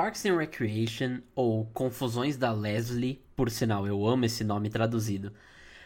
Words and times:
Parks 0.00 0.24
and 0.26 0.36
Recreation, 0.36 1.22
ou 1.34 1.66
Confusões 1.74 2.36
da 2.36 2.52
Leslie, 2.52 3.20
por 3.34 3.50
sinal, 3.50 3.84
eu 3.84 4.06
amo 4.06 4.26
esse 4.26 4.44
nome 4.44 4.70
traduzido, 4.70 5.32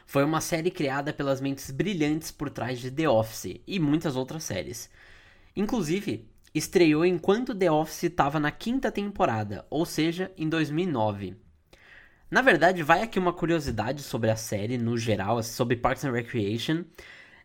foi 0.04 0.22
uma 0.22 0.42
série 0.42 0.70
criada 0.70 1.14
pelas 1.14 1.40
mentes 1.40 1.70
brilhantes 1.70 2.30
por 2.30 2.50
trás 2.50 2.78
de 2.78 2.90
The 2.90 3.08
Office 3.08 3.62
e 3.66 3.80
muitas 3.80 4.14
outras 4.14 4.44
séries. 4.44 4.90
Inclusive, 5.56 6.28
estreou 6.54 7.06
enquanto 7.06 7.54
The 7.54 7.70
Office 7.70 8.02
estava 8.02 8.38
na 8.38 8.50
quinta 8.50 8.92
temporada, 8.92 9.64
ou 9.70 9.86
seja, 9.86 10.30
em 10.36 10.46
2009. 10.46 11.34
Na 12.30 12.42
verdade, 12.42 12.82
vai 12.82 13.00
aqui 13.00 13.18
uma 13.18 13.32
curiosidade 13.32 14.02
sobre 14.02 14.30
a 14.30 14.36
série 14.36 14.76
no 14.76 14.98
geral, 14.98 15.42
sobre 15.42 15.74
Parks 15.74 16.04
and 16.04 16.12
Recreation. 16.12 16.84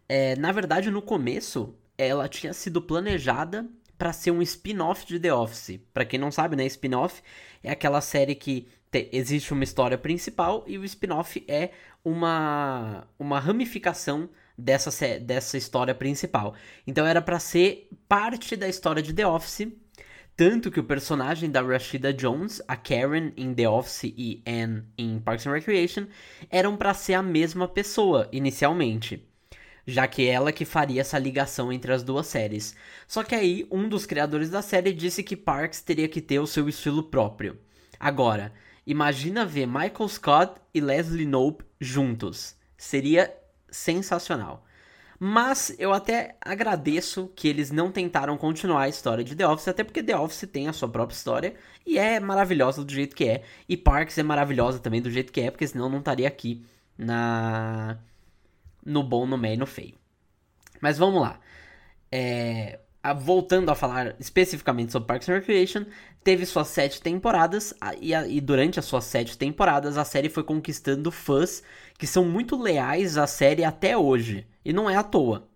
É, 0.09 0.35
na 0.35 0.51
verdade, 0.51 0.91
no 0.91 1.01
começo, 1.01 1.73
ela 1.97 2.27
tinha 2.27 2.51
sido 2.51 2.81
planejada 2.81 3.65
para 3.97 4.13
ser 4.13 4.31
um 4.31 4.41
spin-off 4.41 5.05
de 5.05 5.19
The 5.19 5.33
Office. 5.33 5.79
Para 5.93 6.05
quem 6.05 6.19
não 6.19 6.31
sabe, 6.31 6.55
né, 6.55 6.65
spin-off 6.65 7.21
é 7.63 7.71
aquela 7.71 8.01
série 8.01 8.35
que 8.35 8.67
te, 8.91 9.09
existe 9.11 9.51
uma 9.53 9.63
história 9.63 9.97
principal 9.97 10.63
e 10.67 10.77
o 10.77 10.85
spin-off 10.85 11.43
é 11.47 11.71
uma 12.03 13.07
uma 13.19 13.39
ramificação 13.39 14.29
dessa 14.57 15.19
dessa 15.19 15.57
história 15.57 15.93
principal. 15.93 16.53
Então 16.85 17.05
era 17.05 17.21
para 17.21 17.39
ser 17.39 17.89
parte 18.07 18.55
da 18.55 18.67
história 18.67 19.01
de 19.01 19.13
The 19.13 19.27
Office, 19.27 19.67
tanto 20.35 20.69
que 20.71 20.79
o 20.79 20.83
personagem 20.83 21.49
da 21.49 21.61
Rashida 21.61 22.13
Jones, 22.13 22.61
a 22.67 22.75
Karen 22.75 23.31
em 23.35 23.53
The 23.53 23.67
Office 23.67 24.13
e 24.15 24.43
Anne 24.45 24.83
em 24.97 25.19
Parks 25.19 25.47
and 25.47 25.53
Recreation, 25.53 26.05
eram 26.49 26.77
para 26.77 26.93
ser 26.93 27.15
a 27.15 27.23
mesma 27.23 27.67
pessoa 27.67 28.29
inicialmente 28.31 29.27
já 29.87 30.05
que 30.05 30.27
ela 30.27 30.51
que 30.51 30.65
faria 30.65 30.99
essa 30.99 31.17
ligação 31.17 31.71
entre 31.71 31.93
as 31.93 32.03
duas 32.03 32.27
séries. 32.27 32.75
Só 33.07 33.23
que 33.23 33.33
aí, 33.33 33.65
um 33.71 33.87
dos 33.87 34.05
criadores 34.05 34.49
da 34.49 34.61
série 34.61 34.91
disse 34.91 35.23
que 35.23 35.37
Parks 35.37 35.81
teria 35.81 36.09
que 36.09 36.19
ter 36.19 36.39
o 36.39 36.45
seu 36.45 36.67
estilo 36.67 37.01
próprio. 37.03 37.57
Agora, 37.97 38.51
imagina 38.85 39.45
ver 39.45 39.65
Michael 39.65 40.09
Scott 40.09 40.61
e 40.73 40.81
Leslie 40.81 41.25
Knope 41.25 41.63
juntos. 41.79 42.53
Seria 42.77 43.33
sensacional. 43.71 44.65
Mas 45.19 45.73
eu 45.79 45.93
até 45.93 46.35
agradeço 46.41 47.31
que 47.35 47.47
eles 47.47 47.71
não 47.71 47.91
tentaram 47.91 48.37
continuar 48.37 48.83
a 48.83 48.89
história 48.89 49.23
de 49.23 49.35
The 49.35 49.47
Office, 49.47 49.67
até 49.67 49.83
porque 49.83 50.03
The 50.03 50.15
Office 50.15 50.47
tem 50.51 50.67
a 50.67 50.73
sua 50.73 50.89
própria 50.89 51.15
história 51.15 51.55
e 51.85 51.97
é 51.97 52.19
maravilhosa 52.19 52.83
do 52.83 52.93
jeito 52.93 53.15
que 53.15 53.23
é. 53.23 53.43
E 53.67 53.75
Parks 53.75 54.17
é 54.17 54.23
maravilhosa 54.23 54.79
também 54.79 55.01
do 55.01 55.09
jeito 55.09 55.31
que 55.31 55.41
é, 55.41 55.49
porque 55.49 55.65
senão 55.65 55.89
não 55.89 55.99
estaria 55.99 56.27
aqui 56.27 56.63
na 56.97 57.97
no 58.87 59.03
bom, 59.03 59.25
no 59.27 59.37
meio 59.37 59.55
e 59.55 59.57
no 59.57 59.65
feio. 59.65 59.95
Mas 60.81 60.97
vamos 60.97 61.21
lá. 61.21 61.39
É, 62.11 62.79
voltando 63.13 63.69
a 63.69 63.75
falar 63.75 64.15
especificamente 64.19 64.91
sobre 64.91 65.07
Parks 65.07 65.27
and 65.29 65.33
Recreation, 65.33 65.85
teve 66.23 66.45
suas 66.45 66.69
sete 66.69 67.01
temporadas 67.01 67.73
e, 68.01 68.13
e, 68.13 68.41
durante 68.41 68.79
as 68.79 68.85
suas 68.85 69.03
sete 69.03 69.37
temporadas 69.37 69.97
a 69.97 70.05
série 70.05 70.29
foi 70.29 70.43
conquistando 70.43 71.11
fãs 71.11 71.63
que 71.97 72.07
são 72.07 72.25
muito 72.25 72.61
leais 72.61 73.17
à 73.17 73.27
série 73.27 73.63
até 73.63 73.97
hoje. 73.97 74.47
E 74.63 74.73
não 74.73 74.89
é 74.89 74.95
à 74.95 75.03
toa. 75.03 75.47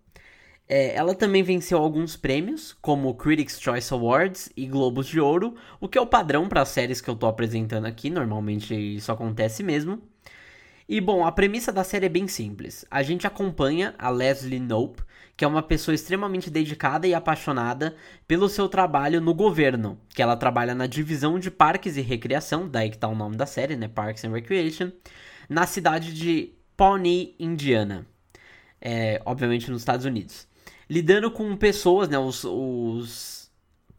É, 0.68 0.96
ela 0.96 1.14
também 1.14 1.44
venceu 1.44 1.78
alguns 1.78 2.16
prêmios, 2.16 2.74
como 2.82 3.14
Critics' 3.16 3.60
Choice 3.60 3.94
Awards 3.94 4.50
e 4.56 4.66
Globos 4.66 5.08
de 5.08 5.20
Ouro, 5.20 5.56
o 5.82 5.90
que 5.90 5.98
é 5.98 6.02
o 6.02 6.08
padrão 6.08 6.48
para 6.48 6.62
as 6.62 6.70
séries 6.70 7.02
que 7.02 7.10
eu 7.10 7.14
estou 7.14 7.28
apresentando 7.28 7.86
aqui, 7.86 8.10
normalmente 8.10 8.74
isso 8.74 9.12
acontece 9.12 9.64
mesmo. 9.64 10.02
E 10.92 11.00
bom, 11.00 11.26
a 11.26 11.32
premissa 11.32 11.72
da 11.72 11.86
série 11.86 12.08
é 12.08 12.10
bem 12.10 12.28
simples. 12.28 12.84
A 12.92 13.02
gente 13.02 13.26
acompanha 13.26 13.96
a 13.98 14.10
Leslie 14.10 14.60
Knope, 14.60 15.02
que 15.38 15.46
é 15.46 15.48
uma 15.48 15.64
pessoa 15.64 15.96
extremamente 15.96 16.50
dedicada 16.50 17.08
e 17.08 17.14
apaixonada 17.14 17.96
pelo 18.28 18.50
seu 18.50 18.68
trabalho 18.68 19.22
no 19.22 19.34
governo, 19.34 19.98
que 20.10 20.22
ela 20.22 20.36
trabalha 20.36 20.76
na 20.76 20.88
divisão 20.88 21.40
de 21.40 21.50
parques 21.50 21.96
e 21.96 22.02
recreação, 22.02 22.68
daí 22.68 22.90
que 22.90 22.98
tá 22.98 23.08
o 23.08 23.16
nome 23.16 23.38
da 23.38 23.46
série, 23.46 23.78
né, 23.78 23.88
Parks 23.88 24.26
and 24.26 24.34
Recreation, 24.34 24.92
na 25.48 25.66
cidade 25.66 26.14
de 26.14 26.52
Pawnee, 26.76 27.38
Indiana, 27.40 28.06
é, 28.82 29.22
obviamente 29.26 29.72
nos 29.72 29.84
Estados 29.84 30.06
Unidos. 30.06 30.46
Lidando 30.90 31.32
com 31.32 31.56
pessoas, 31.56 32.10
né, 32.10 32.20
os, 32.20 32.44
os 32.44 33.41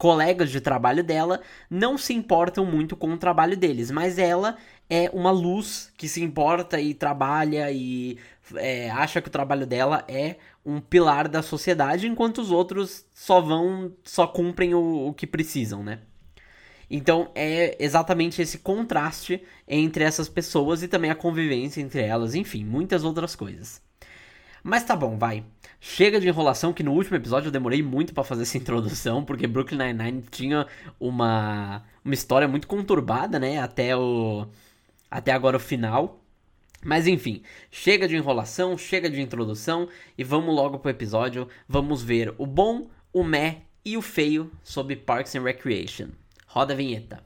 colegas 0.03 0.51
de 0.51 0.59
trabalho 0.59 1.01
dela 1.01 1.39
não 1.69 1.97
se 1.97 2.13
importam 2.13 2.65
muito 2.65 2.93
com 2.93 3.13
o 3.13 3.17
trabalho 3.17 3.55
deles, 3.55 3.89
mas 3.89 4.17
ela 4.17 4.57
é 4.89 5.09
uma 5.13 5.31
luz 5.31 5.93
que 5.95 6.09
se 6.09 6.21
importa 6.21 6.77
e 6.77 6.93
trabalha 6.93 7.71
e 7.71 8.17
é, 8.55 8.89
acha 8.89 9.21
que 9.21 9.29
o 9.29 9.31
trabalho 9.31 9.65
dela 9.65 10.03
é 10.09 10.35
um 10.65 10.81
pilar 10.81 11.29
da 11.29 11.41
sociedade, 11.41 12.05
enquanto 12.05 12.39
os 12.39 12.51
outros 12.51 13.05
só 13.13 13.39
vão, 13.39 13.93
só 14.03 14.27
cumprem 14.27 14.73
o, 14.73 15.07
o 15.07 15.13
que 15.13 15.25
precisam, 15.25 15.81
né? 15.81 15.99
Então 16.91 17.31
é 17.33 17.77
exatamente 17.79 18.41
esse 18.41 18.57
contraste 18.57 19.41
entre 19.65 20.03
essas 20.03 20.27
pessoas 20.27 20.83
e 20.83 20.89
também 20.89 21.11
a 21.11 21.15
convivência 21.15 21.79
entre 21.79 22.01
elas, 22.01 22.35
enfim, 22.35 22.65
muitas 22.65 23.05
outras 23.05 23.37
coisas. 23.37 23.81
Mas 24.61 24.83
tá 24.83 24.97
bom, 24.97 25.17
vai. 25.17 25.45
Chega 25.85 26.17
de 26.17 26.29
enrolação, 26.29 26.71
que 26.71 26.81
no 26.81 26.93
último 26.93 27.17
episódio 27.17 27.49
eu 27.49 27.51
demorei 27.51 27.83
muito 27.83 28.13
para 28.13 28.23
fazer 28.23 28.43
essa 28.43 28.55
introdução, 28.57 29.21
porque 29.21 29.45
Brooklyn 29.45 29.79
Nine-Nine 29.79 30.23
tinha 30.31 30.65
uma, 30.97 31.83
uma 32.05 32.13
história 32.13 32.47
muito 32.47 32.67
conturbada, 32.67 33.37
né? 33.37 33.59
Até 33.59 33.93
o, 33.93 34.47
até 35.11 35.33
agora 35.33 35.57
o 35.57 35.59
final. 35.59 36.21
Mas 36.85 37.05
enfim, 37.05 37.43
chega 37.69 38.07
de 38.07 38.15
enrolação, 38.15 38.77
chega 38.77 39.09
de 39.09 39.19
introdução 39.19 39.89
e 40.17 40.23
vamos 40.23 40.55
logo 40.55 40.79
pro 40.79 40.89
episódio. 40.89 41.49
Vamos 41.67 42.01
ver 42.01 42.33
o 42.37 42.45
bom, 42.45 42.89
o 43.11 43.21
meh 43.21 43.63
e 43.83 43.97
o 43.97 44.01
feio 44.01 44.49
sobre 44.63 44.95
Parks 44.95 45.35
and 45.35 45.43
Recreation. 45.43 46.07
Roda 46.47 46.73
a 46.73 46.77
vinheta. 46.77 47.21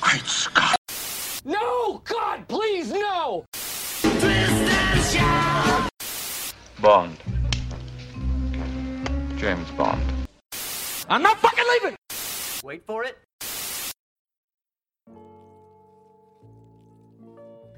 Great 0.00 0.28
Scott! 0.28 0.76
No, 1.44 2.02
God, 2.04 2.44
please, 2.48 2.92
no! 2.92 3.44
Bond. 6.80 7.16
James 9.36 9.68
Bond. 9.72 10.00
I'm 11.10 11.22
not 11.22 11.38
fucking 11.38 11.64
leaving! 11.72 11.96
Wait 12.62 12.84
for 12.86 13.04
it. 13.04 13.16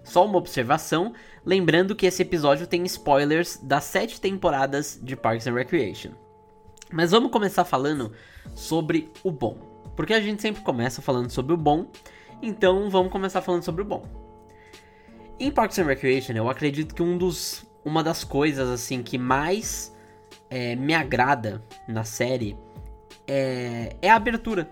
Só 0.05 0.27
uma 0.27 0.37
observação, 0.37 1.15
lembrando 1.47 1.95
que 1.97 2.05
esse 2.05 2.21
episódio 2.21 2.67
tem 2.67 2.85
spoilers 2.85 3.57
das 3.63 3.85
sete 3.85 4.21
temporadas 4.21 5.01
de 5.03 5.17
Parks 5.17 5.47
and 5.47 5.55
Recreation. 5.55 6.11
Mas 6.93 7.13
vamos 7.13 7.31
começar 7.31 7.65
falando 7.65 8.13
sobre 8.55 9.11
o 9.25 9.31
bom, 9.31 9.57
porque 9.97 10.13
a 10.13 10.21
gente 10.21 10.43
sempre 10.43 10.63
começa 10.63 11.01
falando 11.01 11.31
sobre 11.31 11.55
o 11.55 11.57
bom, 11.57 11.91
então 12.43 12.91
vamos 12.91 13.13
começar 13.13 13.41
falando 13.41 13.63
sobre 13.63 13.83
o 13.83 13.85
bom. 13.85 14.05
Em 15.39 15.51
Parks 15.51 15.79
and 15.79 15.85
Recreation, 15.85 16.33
eu 16.33 16.51
acredito 16.51 16.95
que 16.95 17.03
um 17.03 17.17
dos, 17.17 17.65
uma 17.85 18.03
das 18.03 18.25
coisas 18.25 18.69
assim 18.69 19.03
que 19.03 19.17
mais 19.17 19.95
é, 20.49 20.75
me 20.77 20.95
agrada 20.95 21.63
na 21.89 22.05
série 22.05 22.57
é, 23.27 23.97
é 24.03 24.11
a 24.11 24.17
abertura. 24.17 24.69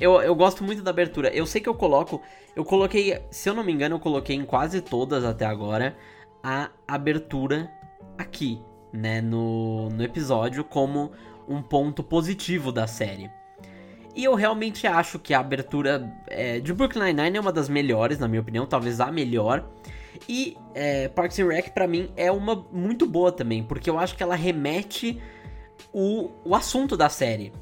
Eu, 0.00 0.20
eu 0.22 0.34
gosto 0.34 0.62
muito 0.64 0.82
da 0.82 0.90
abertura. 0.90 1.28
Eu 1.28 1.46
sei 1.46 1.60
que 1.60 1.68
eu 1.68 1.74
coloco. 1.74 2.22
Eu 2.54 2.64
coloquei. 2.64 3.20
Se 3.30 3.48
eu 3.48 3.54
não 3.54 3.64
me 3.64 3.72
engano, 3.72 3.96
eu 3.96 4.00
coloquei 4.00 4.36
em 4.36 4.44
quase 4.44 4.80
todas 4.80 5.24
até 5.24 5.44
agora 5.44 5.96
a 6.42 6.70
abertura 6.86 7.70
aqui, 8.16 8.62
né? 8.92 9.20
No, 9.20 9.88
no 9.90 10.02
episódio, 10.02 10.64
como 10.64 11.12
um 11.48 11.60
ponto 11.60 12.02
positivo 12.02 12.70
da 12.70 12.86
série. 12.86 13.30
E 14.14 14.24
eu 14.24 14.34
realmente 14.34 14.86
acho 14.86 15.18
que 15.18 15.32
a 15.32 15.40
abertura 15.40 16.12
é, 16.26 16.58
de 16.58 16.72
Brooklyn 16.72 17.04
Nine-Nine 17.04 17.38
é 17.38 17.40
uma 17.40 17.52
das 17.52 17.68
melhores, 17.68 18.18
na 18.18 18.26
minha 18.26 18.40
opinião, 18.40 18.66
talvez 18.66 19.00
a 19.00 19.12
melhor. 19.12 19.68
E 20.28 20.56
é, 20.74 21.08
Parks 21.08 21.38
and 21.38 21.48
Rec, 21.48 21.70
pra 21.70 21.86
mim, 21.86 22.10
é 22.16 22.30
uma 22.32 22.66
muito 22.72 23.06
boa 23.06 23.30
também, 23.30 23.62
porque 23.62 23.90
eu 23.90 23.98
acho 23.98 24.16
que 24.16 24.22
ela 24.22 24.34
remete 24.34 25.20
o, 25.92 26.30
o 26.44 26.54
assunto 26.54 26.96
da 26.96 27.08
série 27.08 27.52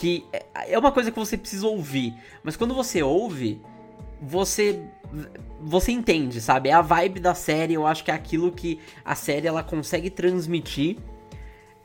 que 0.00 0.24
é 0.66 0.78
uma 0.78 0.90
coisa 0.90 1.10
que 1.10 1.18
você 1.18 1.36
precisa 1.36 1.66
ouvir, 1.66 2.14
mas 2.42 2.56
quando 2.56 2.74
você 2.74 3.02
ouve, 3.02 3.60
você 4.18 4.82
você 5.60 5.92
entende, 5.92 6.40
sabe? 6.40 6.70
É 6.70 6.72
a 6.72 6.80
vibe 6.80 7.20
da 7.20 7.34
série, 7.34 7.74
eu 7.74 7.86
acho 7.86 8.02
que 8.02 8.10
é 8.10 8.14
aquilo 8.14 8.50
que 8.50 8.80
a 9.04 9.14
série 9.14 9.46
ela 9.46 9.62
consegue 9.62 10.08
transmitir 10.08 10.96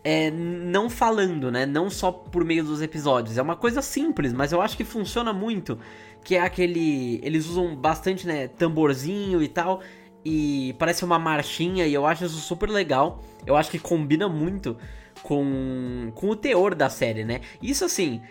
é, 0.02 0.32
não 0.32 0.90
falando, 0.90 1.52
né? 1.52 1.66
Não 1.66 1.90
só 1.90 2.10
por 2.10 2.46
meio 2.46 2.64
dos 2.64 2.82
episódios. 2.82 3.38
É 3.38 3.42
uma 3.42 3.58
coisa 3.58 3.82
simples, 3.82 4.32
mas 4.32 4.54
eu 4.54 4.62
acho 4.62 4.78
que 4.78 4.86
funciona 4.86 5.34
muito. 5.34 5.78
Que 6.24 6.36
é 6.36 6.42
aquele. 6.42 7.20
Eles 7.22 7.48
usam 7.48 7.76
bastante, 7.76 8.26
né? 8.26 8.48
Tamborzinho 8.48 9.44
e 9.44 9.48
tal. 9.50 9.82
E 10.26 10.76
parece 10.80 11.06
uma 11.06 11.20
marchinha, 11.20 11.86
e 11.86 11.94
eu 11.94 12.06
acho 12.06 12.26
isso 12.26 12.40
super 12.40 12.70
legal. 12.70 13.24
Eu 13.46 13.56
acho 13.56 13.70
que 13.70 13.78
combina 13.78 14.28
muito 14.28 14.76
com, 15.22 16.12
com 16.16 16.30
o 16.30 16.36
teor 16.36 16.76
da 16.76 16.90
série, 16.90 17.24
né? 17.24 17.42
Isso 17.62 17.86
assim, 17.86 18.22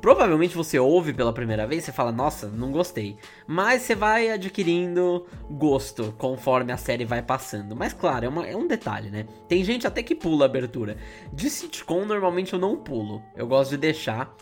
provavelmente 0.00 0.54
você 0.54 0.78
ouve 0.78 1.12
pela 1.12 1.32
primeira 1.32 1.66
vez, 1.66 1.84
você 1.84 1.92
fala, 1.92 2.12
nossa, 2.12 2.48
não 2.48 2.70
gostei. 2.70 3.16
Mas 3.46 3.82
você 3.82 3.94
vai 3.94 4.30
adquirindo 4.30 5.26
gosto 5.50 6.14
conforme 6.18 6.72
a 6.72 6.76
série 6.76 7.04
vai 7.04 7.22
passando. 7.22 7.74
Mas 7.76 7.92
claro, 7.92 8.26
é, 8.26 8.28
uma, 8.28 8.46
é 8.46 8.56
um 8.56 8.66
detalhe, 8.66 9.10
né? 9.10 9.26
Tem 9.48 9.64
gente 9.64 9.86
até 9.86 10.02
que 10.02 10.14
pula 10.14 10.44
a 10.44 10.48
abertura. 10.48 10.96
De 11.32 11.50
sitcom, 11.50 12.04
normalmente 12.04 12.52
eu 12.52 12.58
não 12.58 12.76
pulo. 12.76 13.22
Eu 13.36 13.46
gosto 13.46 13.70
de 13.70 13.78
deixar. 13.78 14.34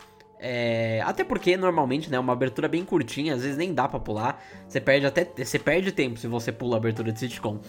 É, 0.45 1.01
até 1.05 1.23
porque 1.23 1.55
normalmente, 1.55 2.11
né, 2.11 2.19
uma 2.19 2.33
abertura 2.33 2.67
bem 2.67 2.83
curtinha, 2.83 3.33
às 3.33 3.43
vezes 3.43 3.55
nem 3.55 3.73
dá 3.73 3.87
para 3.87 3.97
pular. 3.97 4.43
Você 4.67 4.81
perde 4.81 5.05
até 5.05 5.23
você 5.23 5.57
perde 5.57 5.93
tempo 5.93 6.19
se 6.19 6.27
você 6.27 6.51
pula 6.51 6.75
a 6.75 6.79
abertura 6.79 7.13
de 7.13 7.19
sitcom. 7.19 7.61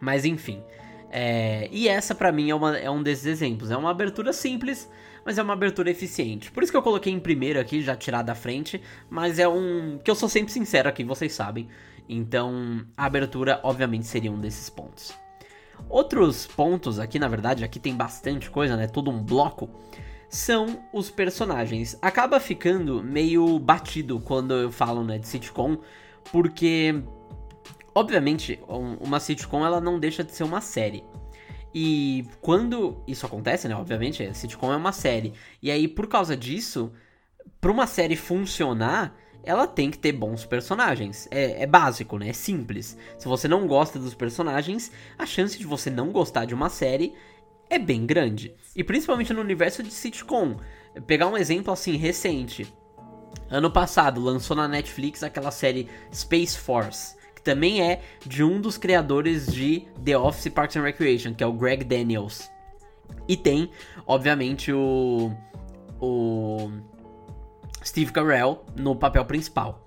Mas 0.00 0.24
enfim. 0.24 0.62
É, 1.10 1.68
e 1.72 1.88
essa 1.88 2.14
para 2.14 2.30
mim 2.30 2.50
é, 2.50 2.54
uma, 2.54 2.78
é 2.78 2.88
um 2.88 3.02
desses 3.02 3.26
exemplos. 3.26 3.72
É 3.72 3.76
uma 3.76 3.90
abertura 3.90 4.32
simples, 4.32 4.88
mas 5.26 5.38
é 5.38 5.42
uma 5.42 5.54
abertura 5.54 5.90
eficiente. 5.90 6.52
Por 6.52 6.62
isso 6.62 6.70
que 6.70 6.78
eu 6.78 6.82
coloquei 6.82 7.12
em 7.12 7.18
primeiro 7.18 7.58
aqui, 7.58 7.82
já 7.82 7.96
tirar 7.96 8.22
da 8.22 8.36
frente. 8.36 8.80
Mas 9.10 9.40
é 9.40 9.48
um. 9.48 9.98
que 10.04 10.10
eu 10.10 10.14
sou 10.14 10.28
sempre 10.28 10.52
sincero 10.52 10.88
aqui, 10.88 11.02
vocês 11.02 11.32
sabem. 11.32 11.66
Então, 12.08 12.86
a 12.96 13.06
abertura, 13.06 13.58
obviamente, 13.64 14.06
seria 14.06 14.30
um 14.30 14.38
desses 14.38 14.70
pontos. 14.70 15.12
Outros 15.88 16.46
pontos 16.46 17.00
aqui, 17.00 17.18
na 17.18 17.26
verdade, 17.26 17.64
aqui 17.64 17.80
tem 17.80 17.96
bastante 17.96 18.48
coisa, 18.48 18.76
né? 18.76 18.86
Todo 18.86 19.10
um 19.10 19.20
bloco. 19.20 19.68
São 20.32 20.82
os 20.92 21.10
personagens. 21.10 21.96
Acaba 22.02 22.40
ficando 22.40 23.02
meio 23.02 23.58
batido 23.58 24.18
quando 24.18 24.54
eu 24.54 24.72
falo 24.72 25.04
né, 25.04 25.18
de 25.18 25.28
sitcom, 25.28 25.78
porque 26.32 27.04
Obviamente, 27.94 28.58
uma 29.00 29.20
sitcom 29.20 29.66
ela 29.66 29.80
não 29.80 29.98
deixa 29.98 30.24
de 30.24 30.32
ser 30.32 30.44
uma 30.44 30.60
série. 30.60 31.04
E 31.74 32.24
quando 32.40 33.02
isso 33.06 33.26
acontece, 33.26 33.68
né? 33.68 33.74
Obviamente, 33.74 34.22
a 34.22 34.34
sitcom 34.34 34.72
é 34.72 34.76
uma 34.76 34.92
série. 34.92 35.34
E 35.60 35.70
aí, 35.70 35.86
por 35.86 36.06
causa 36.06 36.36
disso, 36.36 36.92
para 37.60 37.70
uma 37.70 37.86
série 37.86 38.16
funcionar, 38.16 39.14
ela 39.44 39.66
tem 39.66 39.90
que 39.90 39.98
ter 39.98 40.12
bons 40.12 40.46
personagens. 40.46 41.28
É, 41.30 41.62
é, 41.62 41.66
básico, 41.66 42.18
né? 42.18 42.30
É 42.30 42.32
simples. 42.32 42.96
Se 43.18 43.28
você 43.28 43.46
não 43.46 43.66
gosta 43.66 43.98
dos 43.98 44.14
personagens, 44.14 44.90
a 45.18 45.26
chance 45.26 45.58
de 45.58 45.66
você 45.66 45.90
não 45.90 46.12
gostar 46.12 46.46
de 46.46 46.54
uma 46.54 46.70
série 46.70 47.12
é 47.74 47.78
bem 47.78 48.06
grande. 48.06 48.54
E 48.74 48.82
principalmente 48.84 49.32
no 49.32 49.40
universo 49.40 49.82
de 49.82 49.90
sitcom. 49.90 50.56
Pegar 51.06 51.26
um 51.26 51.36
exemplo 51.36 51.72
assim 51.72 51.96
recente. 51.96 52.72
Ano 53.50 53.70
passado 53.70 54.20
lançou 54.20 54.56
na 54.56 54.68
Netflix 54.68 55.22
aquela 55.22 55.50
série 55.50 55.88
Space 56.12 56.58
Force 56.58 57.22
que 57.42 57.50
também 57.50 57.82
é 57.82 58.00
de 58.24 58.44
um 58.44 58.60
dos 58.60 58.78
criadores 58.78 59.46
de 59.46 59.84
The 60.02 60.16
Office 60.16 60.48
Parks 60.52 60.76
and 60.76 60.82
Recreation, 60.82 61.34
que 61.34 61.42
é 61.42 61.46
o 61.46 61.52
Greg 61.52 61.84
Daniels. 61.84 62.48
E 63.26 63.36
tem, 63.36 63.68
obviamente, 64.06 64.72
o, 64.72 65.32
o 66.00 66.70
Steve 67.84 68.12
Carell 68.12 68.64
no 68.76 68.94
papel 68.94 69.24
principal. 69.24 69.80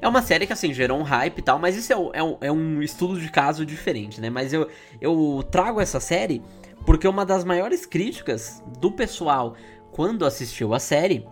É 0.00 0.06
uma 0.06 0.22
série 0.22 0.46
que, 0.46 0.52
assim, 0.52 0.72
gerou 0.72 0.98
um 0.98 1.02
hype 1.02 1.38
e 1.38 1.42
tal, 1.42 1.58
mas 1.58 1.76
isso 1.76 1.92
é, 1.92 1.96
é, 1.96 2.48
é 2.48 2.52
um 2.52 2.80
estudo 2.80 3.20
de 3.20 3.28
caso 3.28 3.66
diferente, 3.66 4.20
né? 4.20 4.30
Mas 4.30 4.52
eu, 4.52 4.68
eu 5.00 5.44
trago 5.50 5.80
essa 5.80 5.98
série 5.98 6.40
porque 6.84 7.06
uma 7.06 7.24
das 7.24 7.44
maiores 7.44 7.86
críticas 7.86 8.62
do 8.78 8.90
pessoal 8.92 9.54
quando 9.90 10.24
assistiu 10.24 10.72
a 10.74 10.78
série 10.78 11.26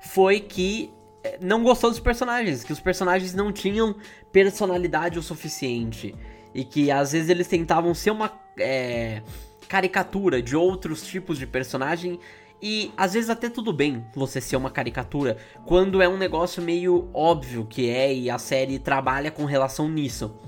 foi 0.00 0.40
que 0.40 0.92
não 1.40 1.62
gostou 1.62 1.90
dos 1.90 2.00
personagens, 2.00 2.62
que 2.62 2.72
os 2.72 2.80
personagens 2.80 3.34
não 3.34 3.52
tinham 3.52 3.94
personalidade 4.32 5.18
o 5.18 5.22
suficiente. 5.22 6.14
E 6.54 6.64
que 6.64 6.90
às 6.90 7.12
vezes 7.12 7.28
eles 7.28 7.48
tentavam 7.48 7.92
ser 7.94 8.10
uma 8.10 8.30
é, 8.58 9.22
caricatura 9.68 10.40
de 10.40 10.54
outros 10.54 11.04
tipos 11.04 11.38
de 11.38 11.46
personagem. 11.46 12.20
E 12.62 12.92
às 12.96 13.14
vezes 13.14 13.28
até 13.28 13.50
tudo 13.50 13.72
bem 13.72 14.04
você 14.14 14.40
ser 14.40 14.56
uma 14.56 14.70
caricatura, 14.70 15.36
quando 15.66 16.00
é 16.00 16.08
um 16.08 16.16
negócio 16.16 16.62
meio 16.62 17.08
óbvio 17.12 17.66
que 17.66 17.90
é 17.90 18.14
e 18.14 18.30
a 18.30 18.38
série 18.38 18.78
trabalha 18.78 19.30
com 19.30 19.44
relação 19.44 19.88
nisso. 19.88 20.38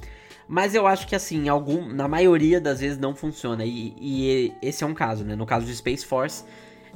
Mas 0.48 0.74
eu 0.74 0.86
acho 0.86 1.06
que 1.06 1.14
assim, 1.14 1.48
algum, 1.48 1.88
na 1.88 2.06
maioria 2.06 2.60
das 2.60 2.80
vezes 2.80 2.98
não 2.98 3.14
funciona. 3.14 3.64
E, 3.64 3.94
e 3.98 4.52
esse 4.62 4.84
é 4.84 4.86
um 4.86 4.94
caso, 4.94 5.24
né? 5.24 5.34
No 5.34 5.44
caso 5.44 5.66
de 5.66 5.74
Space 5.74 6.06
Force, 6.06 6.44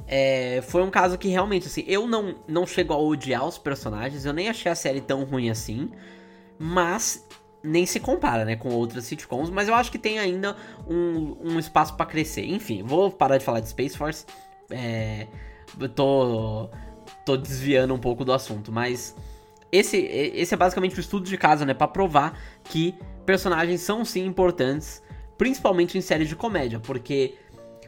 é, 0.07 0.61
foi 0.63 0.81
um 0.81 0.89
caso 0.89 1.17
que 1.17 1.27
realmente, 1.27 1.67
assim, 1.67 1.83
eu 1.87 2.07
não, 2.07 2.35
não 2.47 2.65
chego 2.65 2.93
a 2.93 2.97
odiar 2.97 3.45
os 3.45 3.57
personagens, 3.57 4.25
eu 4.25 4.33
nem 4.33 4.49
achei 4.49 4.71
a 4.71 4.75
série 4.75 5.01
tão 5.01 5.23
ruim 5.23 5.49
assim, 5.49 5.89
mas 6.57 7.27
nem 7.63 7.85
se 7.85 7.99
compara, 7.99 8.43
né, 8.43 8.55
com 8.55 8.69
outras 8.69 9.05
sitcoms, 9.05 9.49
mas 9.49 9.67
eu 9.67 9.75
acho 9.75 9.91
que 9.91 9.99
tem 9.99 10.17
ainda 10.17 10.55
um, 10.87 11.37
um 11.41 11.59
espaço 11.59 11.95
para 11.95 12.05
crescer. 12.05 12.45
Enfim, 12.45 12.81
vou 12.83 13.11
parar 13.11 13.37
de 13.37 13.45
falar 13.45 13.59
de 13.59 13.69
Space 13.69 13.97
Force, 13.97 14.25
é, 14.69 15.27
eu 15.79 15.89
tô, 15.89 16.69
tô 17.25 17.37
desviando 17.37 17.93
um 17.93 17.99
pouco 17.99 18.25
do 18.25 18.33
assunto, 18.33 18.71
mas 18.71 19.15
esse, 19.71 19.97
esse 19.97 20.53
é 20.53 20.57
basicamente 20.57 20.97
o 20.97 20.99
estudo 20.99 21.25
de 21.25 21.37
caso, 21.37 21.65
né, 21.65 21.73
para 21.73 21.87
provar 21.87 22.37
que 22.63 22.95
personagens 23.31 23.79
são 23.79 24.03
sim 24.03 24.25
importantes, 24.25 25.01
principalmente 25.37 25.97
em 25.97 26.01
séries 26.01 26.27
de 26.27 26.35
comédia, 26.35 26.81
porque 26.81 27.35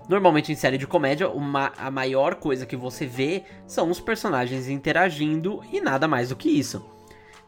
Normalmente 0.10 0.52
em 0.52 0.56
série 0.56 0.78
de 0.78 0.86
comédia, 0.86 1.30
uma, 1.30 1.72
a 1.78 1.90
maior 1.90 2.36
coisa 2.36 2.66
que 2.66 2.76
você 2.76 3.06
vê 3.06 3.44
são 3.66 3.90
os 3.90 4.02
personagens 4.02 4.68
interagindo 4.68 5.62
e 5.72 5.80
nada 5.80 6.10
mais 6.10 6.28
do 6.28 6.36
que 6.36 6.50
isso. 6.50 6.86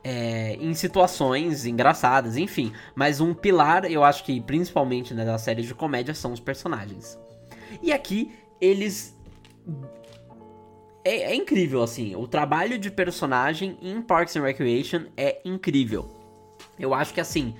É, 0.02 0.56
em 0.62 0.74
situações 0.74 1.66
engraçadas, 1.66 2.38
enfim. 2.38 2.72
Mas 2.96 3.20
um 3.20 3.34
pilar, 3.34 3.84
eu 3.92 4.06
acho 4.06 4.24
que 4.24 4.40
principalmente 4.40 5.14
né, 5.14 5.38
séries 5.38 5.66
de 5.66 5.76
comédia, 5.76 6.14
são 6.14 6.32
os 6.32 6.40
personagens. 6.40 7.20
E 7.84 7.92
aqui 7.92 8.32
eles. 8.62 9.14
É, 11.04 11.34
é, 11.34 11.36
incrível, 11.36 11.84
assim. 11.84 12.16
O 12.16 12.26
trabalho 12.26 12.80
de 12.80 12.90
personagem 12.90 13.78
em 13.82 14.02
Parks 14.02 14.34
and 14.38 14.44
Recreation 14.44 15.08
é 15.18 15.42
incrível. 15.44 16.10
Eu 16.80 16.94
acho 16.94 17.14
que, 17.14 17.20
assim, 17.20 17.54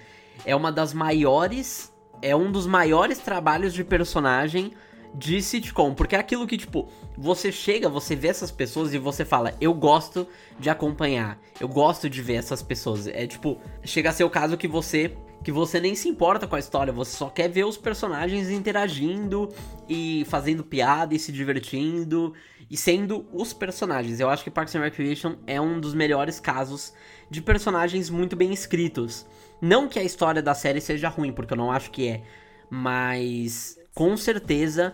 é 0.46 0.56
uma 0.56 0.72
das 0.72 0.94
maiores. 0.94 1.94
É 2.22 2.36
um 2.36 2.52
dos 2.52 2.66
maiores 2.66 3.20
trabalhos 3.20 3.74
de 3.74 3.84
personagem 3.84 4.72
de 5.18 5.42
sitcom, 5.42 5.94
porque 5.94 6.16
é 6.16 6.20
aquilo 6.20 6.46
que, 6.46 6.58
tipo, 6.58 6.90
você 7.18 7.52
chega, 7.52 7.88
você 7.88 8.16
vê 8.16 8.28
essas 8.28 8.52
pessoas 8.52 8.94
e 8.94 8.98
você 8.98 9.24
fala, 9.24 9.54
eu 9.62 9.74
gosto 9.74 10.28
de 10.60 10.70
acompanhar, 10.70 11.40
eu 11.60 11.68
gosto 11.68 12.10
de 12.10 12.22
ver 12.22 12.36
essas 12.36 12.62
pessoas. 12.62 13.08
É 13.08 13.26
tipo, 13.26 13.60
chega 13.84 14.10
a 14.10 14.14
ser 14.14 14.26
o 14.26 14.30
caso 14.30 14.58
que 14.58 14.68
você 14.68 15.16
que 15.44 15.52
você 15.52 15.80
nem 15.80 15.94
se 15.94 16.10
importa 16.10 16.48
com 16.48 16.56
a 16.56 16.60
história, 16.60 16.92
você 16.92 17.16
só 17.16 17.30
quer 17.30 17.48
ver 17.48 17.66
os 17.66 17.78
personagens 17.78 18.50
interagindo 18.50 19.48
e 19.88 20.26
fazendo 20.28 20.64
piada 20.64 21.14
e 21.14 21.20
se 21.20 21.32
divertindo 21.32 22.34
e 22.68 22.76
sendo 22.76 23.28
os 23.32 23.54
personagens. 23.54 24.20
Eu 24.20 24.28
acho 24.28 24.44
que 24.44 24.50
Parks 24.50 24.76
and 24.76 24.82
Recreation 24.82 25.36
é 25.46 25.62
um 25.62 25.80
dos 25.80 25.94
melhores 25.94 26.40
casos 26.40 26.94
de 27.30 27.44
personagens 27.44 28.10
muito 28.10 28.36
bem 28.36 28.52
escritos. 28.52 29.24
Não 29.62 29.88
que 29.88 30.00
a 30.00 30.04
história 30.04 30.42
da 30.42 30.54
série 30.54 30.82
seja 30.82 31.10
ruim, 31.10 31.32
porque 31.32 31.54
eu 31.54 31.58
não 31.58 31.72
acho 31.72 31.92
que 31.92 32.08
é, 32.08 32.24
mas 32.70 33.78
com 33.94 34.16
certeza 34.18 34.94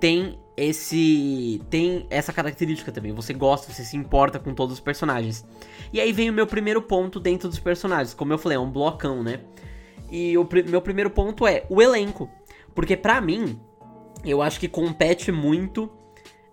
tem 0.00 0.38
esse 0.56 1.62
tem 1.70 2.06
essa 2.10 2.32
característica 2.32 2.90
também. 2.90 3.12
Você 3.12 3.32
gosta, 3.32 3.72
você 3.72 3.84
se 3.84 3.96
importa 3.96 4.38
com 4.38 4.54
todos 4.54 4.74
os 4.74 4.80
personagens. 4.80 5.46
E 5.92 6.00
aí 6.00 6.12
vem 6.12 6.28
o 6.28 6.32
meu 6.32 6.46
primeiro 6.46 6.82
ponto 6.82 7.20
dentro 7.20 7.48
dos 7.48 7.58
personagens. 7.58 8.14
Como 8.14 8.32
eu 8.32 8.38
falei, 8.38 8.56
é 8.56 8.60
um 8.60 8.70
blocão, 8.70 9.22
né? 9.22 9.40
E 10.10 10.36
o 10.36 10.44
pr 10.44 10.68
meu 10.68 10.82
primeiro 10.82 11.10
ponto 11.10 11.46
é 11.46 11.64
o 11.70 11.80
elenco. 11.80 12.28
Porque 12.74 12.96
para 12.96 13.20
mim, 13.20 13.60
eu 14.24 14.42
acho 14.42 14.58
que 14.58 14.68
compete 14.68 15.30
muito. 15.30 15.90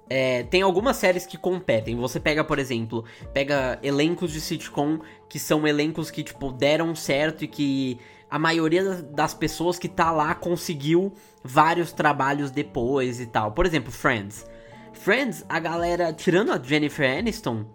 É, 0.09 0.43
tem 0.43 0.63
algumas 0.63 0.97
séries 0.97 1.25
que 1.25 1.37
competem. 1.37 1.95
Você 1.95 2.19
pega, 2.19 2.43
por 2.43 2.57
exemplo, 2.57 3.05
pega 3.31 3.77
elencos 3.83 4.31
de 4.31 4.41
sitcom 4.41 4.99
que 5.29 5.37
são 5.37 5.67
elencos 5.67 6.09
que, 6.09 6.23
tipo, 6.23 6.51
deram 6.51 6.95
certo 6.95 7.43
e 7.43 7.47
que 7.47 7.99
a 8.29 8.39
maioria 8.39 8.95
das 9.03 9.33
pessoas 9.33 9.77
que 9.77 9.87
tá 9.87 10.11
lá 10.11 10.33
conseguiu 10.33 11.13
vários 11.43 11.91
trabalhos 11.91 12.49
depois 12.51 13.19
e 13.19 13.27
tal. 13.27 13.51
Por 13.51 13.65
exemplo, 13.65 13.91
Friends. 13.91 14.45
Friends, 14.93 15.45
a 15.47 15.59
galera, 15.59 16.11
tirando 16.11 16.51
a 16.51 16.61
Jennifer 16.61 17.17
Aniston, 17.17 17.65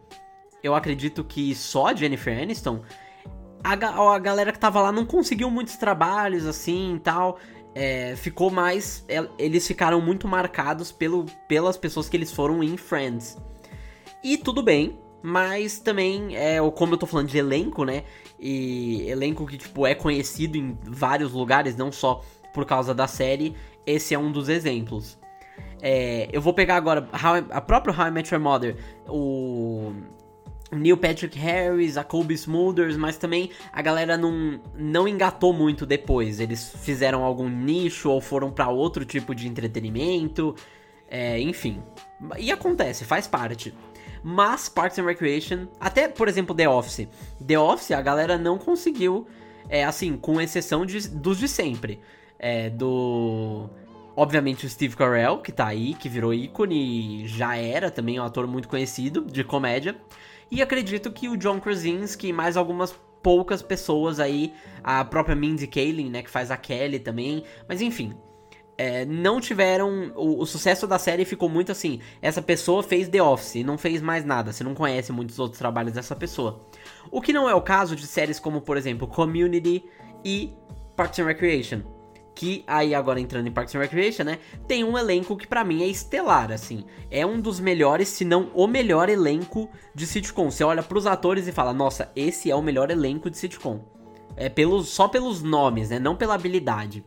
eu 0.62 0.74
acredito 0.74 1.24
que 1.24 1.54
só 1.54 1.88
a 1.88 1.94
Jennifer 1.94 2.36
Aniston, 2.36 2.82
a, 3.62 3.72
a 3.72 4.18
galera 4.18 4.52
que 4.52 4.58
tava 4.58 4.82
lá 4.82 4.92
não 4.92 5.06
conseguiu 5.06 5.50
muitos 5.50 5.76
trabalhos 5.76 6.46
assim 6.46 6.96
e 6.96 7.00
tal. 7.00 7.38
É, 7.74 8.14
ficou 8.16 8.50
mais. 8.50 9.04
É, 9.08 9.26
eles 9.38 9.66
ficaram 9.66 10.00
muito 10.00 10.28
marcados 10.28 10.92
pelo, 10.92 11.26
pelas 11.48 11.76
pessoas 11.76 12.08
que 12.08 12.16
eles 12.16 12.32
foram 12.32 12.62
em 12.62 12.76
Friends. 12.76 13.36
E 14.22 14.38
tudo 14.38 14.62
bem, 14.62 14.98
mas 15.22 15.78
também, 15.78 16.36
é, 16.36 16.58
como 16.74 16.94
eu 16.94 16.98
tô 16.98 17.06
falando 17.06 17.28
de 17.28 17.38
elenco, 17.38 17.84
né? 17.84 18.04
E 18.38 19.08
elenco 19.08 19.46
que, 19.46 19.58
tipo, 19.58 19.86
é 19.86 19.94
conhecido 19.94 20.56
em 20.56 20.78
vários 20.82 21.32
lugares, 21.32 21.76
não 21.76 21.90
só 21.90 22.22
por 22.52 22.64
causa 22.64 22.94
da 22.94 23.06
série, 23.06 23.56
esse 23.86 24.14
é 24.14 24.18
um 24.18 24.30
dos 24.30 24.48
exemplos. 24.48 25.18
É, 25.82 26.28
eu 26.32 26.40
vou 26.40 26.54
pegar 26.54 26.76
agora 26.76 27.08
How, 27.12 27.44
a 27.50 27.60
própria 27.60 27.94
How 27.94 28.06
I 28.06 28.10
Met 28.10 28.32
Your 28.32 28.42
Mother, 28.42 28.76
o 29.08 29.92
Neil 30.74 30.96
Patrick 30.96 31.38
Harris, 31.38 31.96
a 31.96 32.04
Colby 32.04 32.34
Smulders, 32.34 32.96
mas 32.96 33.16
também 33.16 33.50
a 33.72 33.82
galera 33.82 34.16
não, 34.16 34.60
não 34.74 35.08
engatou 35.08 35.52
muito 35.52 35.86
depois. 35.86 36.40
Eles 36.40 36.74
fizeram 36.82 37.22
algum 37.24 37.48
nicho 37.48 38.10
ou 38.10 38.20
foram 38.20 38.50
para 38.50 38.68
outro 38.68 39.04
tipo 39.04 39.34
de 39.34 39.48
entretenimento, 39.48 40.54
é, 41.08 41.40
enfim. 41.40 41.82
E 42.38 42.50
acontece, 42.50 43.04
faz 43.04 43.26
parte. 43.26 43.74
Mas 44.22 44.68
Parks 44.68 44.98
and 44.98 45.04
Recreation, 45.04 45.66
até 45.78 46.08
por 46.08 46.28
exemplo 46.28 46.54
The 46.54 46.68
Office, 46.68 47.06
The 47.46 47.58
Office 47.58 47.90
a 47.90 48.00
galera 48.00 48.38
não 48.38 48.56
conseguiu, 48.56 49.26
é, 49.68 49.84
assim, 49.84 50.16
com 50.16 50.40
exceção 50.40 50.86
de, 50.86 51.08
dos 51.08 51.38
de 51.38 51.46
sempre, 51.46 52.00
é, 52.38 52.70
do 52.70 53.68
Obviamente 54.16 54.64
o 54.64 54.70
Steve 54.70 54.94
Carell, 54.94 55.38
que 55.38 55.50
tá 55.50 55.66
aí, 55.66 55.92
que 55.94 56.08
virou 56.08 56.32
ícone, 56.32 57.26
já 57.26 57.56
era 57.56 57.90
também 57.90 58.20
um 58.20 58.22
ator 58.22 58.46
muito 58.46 58.68
conhecido 58.68 59.22
de 59.22 59.42
comédia. 59.42 59.96
E 60.50 60.62
acredito 60.62 61.10
que 61.10 61.28
o 61.28 61.36
John 61.36 61.60
Krasinski 61.60 62.28
e 62.28 62.32
mais 62.32 62.56
algumas 62.56 62.94
poucas 63.22 63.62
pessoas 63.62 64.20
aí, 64.20 64.52
a 64.82 65.04
própria 65.04 65.34
Mindy 65.34 65.66
Kaling, 65.66 66.10
né, 66.10 66.22
que 66.22 66.30
faz 66.30 66.50
a 66.50 66.56
Kelly 66.56 66.98
também, 66.98 67.42
mas 67.66 67.80
enfim, 67.80 68.14
é, 68.76 69.04
não 69.04 69.40
tiveram. 69.40 70.12
O, 70.14 70.42
o, 70.42 70.46
sucesso 70.46 70.86
da 70.86 70.98
série 70.98 71.24
ficou 71.24 71.48
muito 71.48 71.72
assim. 71.72 72.00
Essa 72.20 72.42
pessoa 72.42 72.82
fez 72.82 73.08
The 73.08 73.22
Office 73.22 73.56
e 73.56 73.64
não 73.64 73.78
fez 73.78 74.02
mais 74.02 74.24
nada. 74.24 74.52
Você 74.52 74.62
não 74.64 74.74
conhece 74.74 75.12
muitos 75.12 75.38
outros 75.38 75.58
trabalhos 75.58 75.94
dessa 75.94 76.14
pessoa. 76.14 76.66
O 77.10 77.20
que 77.20 77.32
não 77.32 77.48
é 77.48 77.54
o 77.54 77.62
caso 77.62 77.96
de 77.96 78.06
séries 78.06 78.38
como, 78.38 78.60
por 78.60 78.76
exemplo, 78.76 79.06
Community 79.06 79.84
e 80.24 80.52
Parks 80.96 81.18
and 81.18 81.26
Recreation 81.26 81.93
que 82.34 82.64
aí 82.66 82.94
agora 82.94 83.20
entrando 83.20 83.46
em 83.46 83.52
Parks 83.52 83.74
and 83.74 83.80
Recreation, 83.80 84.24
né, 84.24 84.38
tem 84.66 84.82
um 84.82 84.98
elenco 84.98 85.36
que 85.36 85.46
para 85.46 85.64
mim 85.64 85.82
é 85.82 85.86
estelar, 85.86 86.50
assim. 86.50 86.84
É 87.10 87.24
um 87.24 87.40
dos 87.40 87.60
melhores, 87.60 88.08
se 88.08 88.24
não 88.24 88.50
o 88.54 88.66
melhor 88.66 89.08
elenco 89.08 89.70
de 89.94 90.06
sitcom. 90.06 90.50
Você 90.50 90.64
olha 90.64 90.82
pros 90.82 91.06
atores 91.06 91.46
e 91.46 91.52
fala: 91.52 91.72
"Nossa, 91.72 92.10
esse 92.16 92.50
é 92.50 92.56
o 92.56 92.62
melhor 92.62 92.90
elenco 92.90 93.30
de 93.30 93.38
sitcom". 93.38 93.80
É 94.36 94.48
pelos 94.48 94.88
só 94.88 95.06
pelos 95.06 95.42
nomes, 95.42 95.90
né, 95.90 95.98
não 95.98 96.16
pela 96.16 96.34
habilidade. 96.34 97.04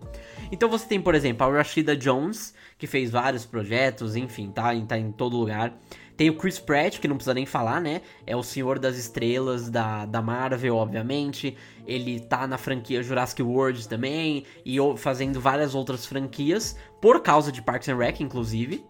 Então 0.52 0.70
você 0.70 0.88
tem, 0.88 1.02
por 1.02 1.14
exemplo, 1.14 1.46
a 1.46 1.52
Rashida 1.52 1.96
Jones, 1.96 2.54
que 2.78 2.88
fez 2.88 3.12
vários 3.12 3.46
projetos, 3.46 4.16
enfim, 4.16 4.50
tá, 4.50 4.70
tá 4.88 4.98
em 4.98 5.12
todo 5.12 5.38
lugar. 5.38 5.78
Tem 6.18 6.32
o 6.32 6.34
Chris 6.36 6.58
Pratt, 6.58 7.00
que 7.00 7.08
não 7.08 7.16
precisa 7.16 7.36
nem 7.36 7.46
falar, 7.46 7.80
né? 7.80 8.02
É 8.26 8.36
o 8.36 8.42
Senhor 8.42 8.80
das 8.80 8.98
Estrelas 8.98 9.70
da, 9.70 10.08
da 10.08 10.20
Marvel, 10.20 10.76
obviamente. 10.76 11.56
Ele 11.86 12.20
tá 12.20 12.48
na 12.48 12.58
franquia 12.58 13.04
Jurassic 13.04 13.44
World 13.44 13.88
também. 13.88 14.44
E 14.66 14.78
fazendo 14.98 15.40
várias 15.40 15.76
outras 15.76 16.08
franquias. 16.08 16.76
Por 17.00 17.22
causa 17.22 17.52
de 17.52 17.62
Parks 17.62 17.88
and 17.88 17.98
Rec, 17.98 18.20
inclusive. 18.20 18.84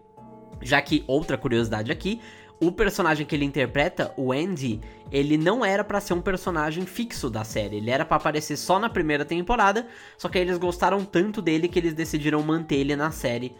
Já 0.62 0.80
que, 0.80 1.04
outra 1.06 1.36
curiosidade 1.36 1.92
aqui, 1.92 2.18
o 2.58 2.72
personagem 2.72 3.26
que 3.26 3.36
ele 3.36 3.44
interpreta, 3.44 4.12
o 4.16 4.32
Andy, 4.32 4.80
ele 5.12 5.36
não 5.36 5.62
era 5.62 5.84
para 5.84 6.00
ser 6.00 6.14
um 6.14 6.22
personagem 6.22 6.86
fixo 6.86 7.28
da 7.28 7.44
série. 7.44 7.76
Ele 7.76 7.90
era 7.90 8.06
para 8.06 8.16
aparecer 8.16 8.56
só 8.56 8.78
na 8.78 8.88
primeira 8.88 9.24
temporada, 9.24 9.86
só 10.16 10.30
que 10.30 10.38
aí 10.38 10.44
eles 10.44 10.58
gostaram 10.58 11.04
tanto 11.04 11.42
dele 11.42 11.68
que 11.68 11.78
eles 11.78 11.92
decidiram 11.92 12.42
manter 12.42 12.76
ele 12.76 12.96
na 12.96 13.10
série 13.10 13.54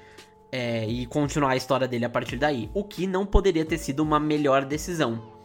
é, 0.51 0.87
e 0.87 1.07
continuar 1.07 1.51
a 1.51 1.57
história 1.57 1.87
dele 1.87 2.05
a 2.05 2.11
partir 2.11 2.37
daí. 2.37 2.71
O 2.75 2.85
que 2.85 3.07
não 3.07 3.27
poderia 3.27 3.65
ter 3.65 3.79
sido 3.79 4.01
uma 4.01 4.19
melhor 4.19 4.65
decisão. 4.65 5.37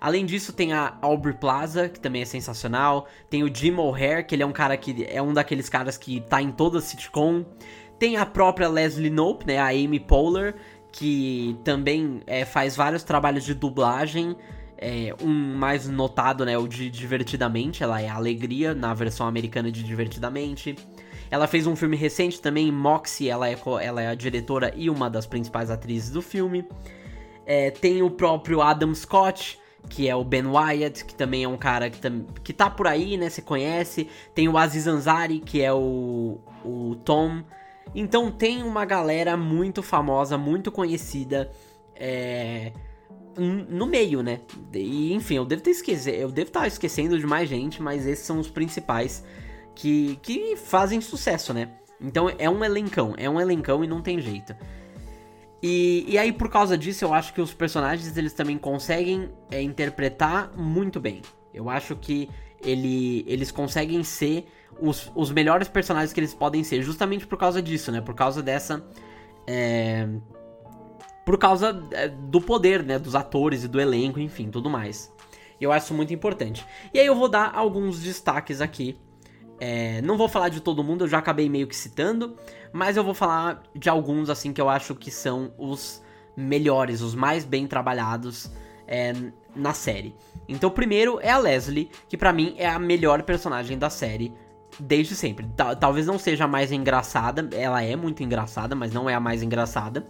Além 0.00 0.26
disso, 0.26 0.52
tem 0.52 0.72
a 0.72 0.96
Aubrey 1.00 1.34
Plaza, 1.34 1.88
que 1.88 1.98
também 1.98 2.22
é 2.22 2.24
sensacional. 2.24 3.06
Tem 3.30 3.42
o 3.42 3.54
Jim 3.54 3.76
O'Hare, 3.76 4.24
que 4.24 4.34
ele 4.34 4.42
é 4.42 4.46
um 4.46 4.52
cara 4.52 4.76
que 4.76 5.06
é 5.08 5.20
um 5.22 5.32
daqueles 5.32 5.68
caras 5.68 5.96
que 5.96 6.20
tá 6.20 6.40
em 6.40 6.50
toda 6.50 6.78
a 6.78 6.80
sitcom. 6.82 7.44
Tem 7.98 8.16
a 8.16 8.26
própria 8.26 8.68
Leslie 8.68 9.10
Knope, 9.10 9.46
né, 9.46 9.58
a 9.58 9.68
Amy 9.68 9.98
Poehler, 9.98 10.54
que 10.92 11.58
também 11.64 12.20
é, 12.26 12.44
faz 12.44 12.76
vários 12.76 13.02
trabalhos 13.02 13.44
de 13.44 13.54
dublagem. 13.54 14.36
É, 14.78 15.14
um 15.22 15.56
mais 15.56 15.88
notado, 15.88 16.44
né, 16.44 16.58
o 16.58 16.68
de 16.68 16.90
Divertidamente, 16.90 17.82
ela 17.82 18.00
é 18.00 18.08
a 18.08 18.14
Alegria 18.14 18.74
na 18.74 18.92
versão 18.92 19.26
americana 19.26 19.72
de 19.72 19.82
Divertidamente. 19.82 20.76
Ela 21.30 21.46
fez 21.46 21.66
um 21.66 21.74
filme 21.74 21.96
recente 21.96 22.40
também, 22.40 22.70
Moxie, 22.70 23.28
ela 23.28 23.48
é, 23.48 23.56
ela 23.82 24.02
é 24.02 24.08
a 24.08 24.14
diretora 24.14 24.72
e 24.76 24.88
uma 24.88 25.10
das 25.10 25.26
principais 25.26 25.70
atrizes 25.70 26.10
do 26.10 26.22
filme. 26.22 26.64
É, 27.44 27.70
tem 27.70 28.02
o 28.02 28.10
próprio 28.10 28.60
Adam 28.60 28.94
Scott, 28.94 29.58
que 29.88 30.08
é 30.08 30.14
o 30.14 30.24
Ben 30.24 30.46
Wyatt, 30.46 31.04
que 31.04 31.14
também 31.14 31.44
é 31.44 31.48
um 31.48 31.56
cara 31.56 31.88
que, 31.90 31.98
tam, 32.00 32.26
que 32.42 32.52
tá 32.52 32.68
por 32.68 32.86
aí, 32.86 33.16
né? 33.16 33.30
Você 33.30 33.42
conhece. 33.42 34.08
Tem 34.34 34.48
o 34.48 34.58
Aziz 34.58 34.86
Ansari, 34.86 35.40
que 35.40 35.62
é 35.62 35.72
o, 35.72 36.38
o 36.64 36.96
Tom. 37.04 37.42
Então 37.94 38.30
tem 38.30 38.62
uma 38.62 38.84
galera 38.84 39.36
muito 39.36 39.82
famosa, 39.82 40.36
muito 40.36 40.72
conhecida. 40.72 41.50
É, 41.94 42.72
no 43.38 43.86
meio, 43.86 44.22
né? 44.22 44.40
E, 44.72 45.12
enfim, 45.12 45.36
eu 45.36 45.44
devo 45.44 45.62
ter 45.62 45.70
esquecido, 45.70 46.14
eu 46.14 46.30
devo 46.30 46.48
estar 46.48 46.66
esquecendo 46.66 47.18
de 47.18 47.26
mais 47.26 47.48
gente, 47.48 47.82
mas 47.82 48.06
esses 48.06 48.24
são 48.24 48.38
os 48.38 48.48
principais 48.48 49.22
que, 49.76 50.18
que 50.22 50.56
fazem 50.56 51.00
sucesso, 51.00 51.54
né? 51.54 51.68
Então 52.00 52.28
é 52.38 52.50
um 52.50 52.64
elencão, 52.64 53.14
é 53.16 53.30
um 53.30 53.40
elencão 53.40 53.84
e 53.84 53.86
não 53.86 54.02
tem 54.02 54.20
jeito. 54.20 54.56
E, 55.62 56.04
e 56.08 56.18
aí, 56.18 56.32
por 56.32 56.48
causa 56.50 56.76
disso, 56.76 57.04
eu 57.04 57.14
acho 57.14 57.32
que 57.32 57.40
os 57.40 57.54
personagens 57.54 58.16
eles 58.16 58.32
também 58.32 58.58
conseguem 58.58 59.30
é, 59.50 59.62
interpretar 59.62 60.52
muito 60.56 61.00
bem. 61.00 61.22
Eu 61.52 61.70
acho 61.70 61.96
que 61.96 62.28
ele, 62.62 63.24
eles 63.26 63.50
conseguem 63.50 64.02
ser 64.02 64.46
os, 64.80 65.10
os 65.14 65.30
melhores 65.30 65.68
personagens 65.68 66.12
que 66.12 66.20
eles 66.20 66.34
podem 66.34 66.62
ser, 66.62 66.82
justamente 66.82 67.26
por 67.26 67.38
causa 67.38 67.62
disso, 67.62 67.92
né? 67.92 68.00
Por 68.00 68.14
causa 68.14 68.42
dessa. 68.42 68.84
É, 69.46 70.06
por 71.24 71.38
causa 71.38 71.82
é, 71.92 72.08
do 72.08 72.40
poder, 72.40 72.82
né? 72.82 72.98
Dos 72.98 73.14
atores 73.14 73.64
e 73.64 73.68
do 73.68 73.80
elenco, 73.80 74.20
enfim, 74.20 74.50
tudo 74.50 74.70
mais. 74.70 75.12
Eu 75.58 75.72
acho 75.72 75.94
muito 75.94 76.12
importante. 76.12 76.64
E 76.92 77.00
aí 77.00 77.06
eu 77.06 77.14
vou 77.14 77.28
dar 77.28 77.52
alguns 77.54 78.00
destaques 78.00 78.60
aqui 78.60 78.98
é, 79.60 80.00
não 80.02 80.16
vou 80.16 80.28
falar 80.28 80.48
de 80.48 80.60
todo 80.60 80.84
mundo, 80.84 81.04
eu 81.04 81.08
já 81.08 81.18
acabei 81.18 81.48
meio 81.48 81.66
que 81.66 81.76
citando, 81.76 82.36
mas 82.72 82.96
eu 82.96 83.04
vou 83.04 83.14
falar 83.14 83.62
de 83.74 83.88
alguns 83.88 84.28
assim 84.30 84.52
que 84.52 84.60
eu 84.60 84.68
acho 84.68 84.94
que 84.94 85.10
são 85.10 85.52
os 85.58 86.02
melhores, 86.36 87.00
os 87.00 87.14
mais 87.14 87.44
bem 87.44 87.66
trabalhados 87.66 88.50
é, 88.86 89.12
na 89.54 89.72
série. 89.72 90.14
Então, 90.48 90.70
primeiro 90.70 91.18
é 91.20 91.30
a 91.30 91.38
Leslie, 91.38 91.90
que 92.08 92.16
para 92.16 92.32
mim 92.32 92.54
é 92.58 92.68
a 92.68 92.78
melhor 92.78 93.22
personagem 93.22 93.78
da 93.78 93.90
série 93.90 94.32
desde 94.78 95.14
sempre. 95.14 95.48
Talvez 95.80 96.06
não 96.06 96.18
seja 96.18 96.44
a 96.44 96.48
mais 96.48 96.70
engraçada, 96.70 97.48
ela 97.56 97.82
é 97.82 97.96
muito 97.96 98.22
engraçada, 98.22 98.74
mas 98.74 98.92
não 98.92 99.08
é 99.08 99.14
a 99.14 99.20
mais 99.20 99.42
engraçada. 99.42 100.06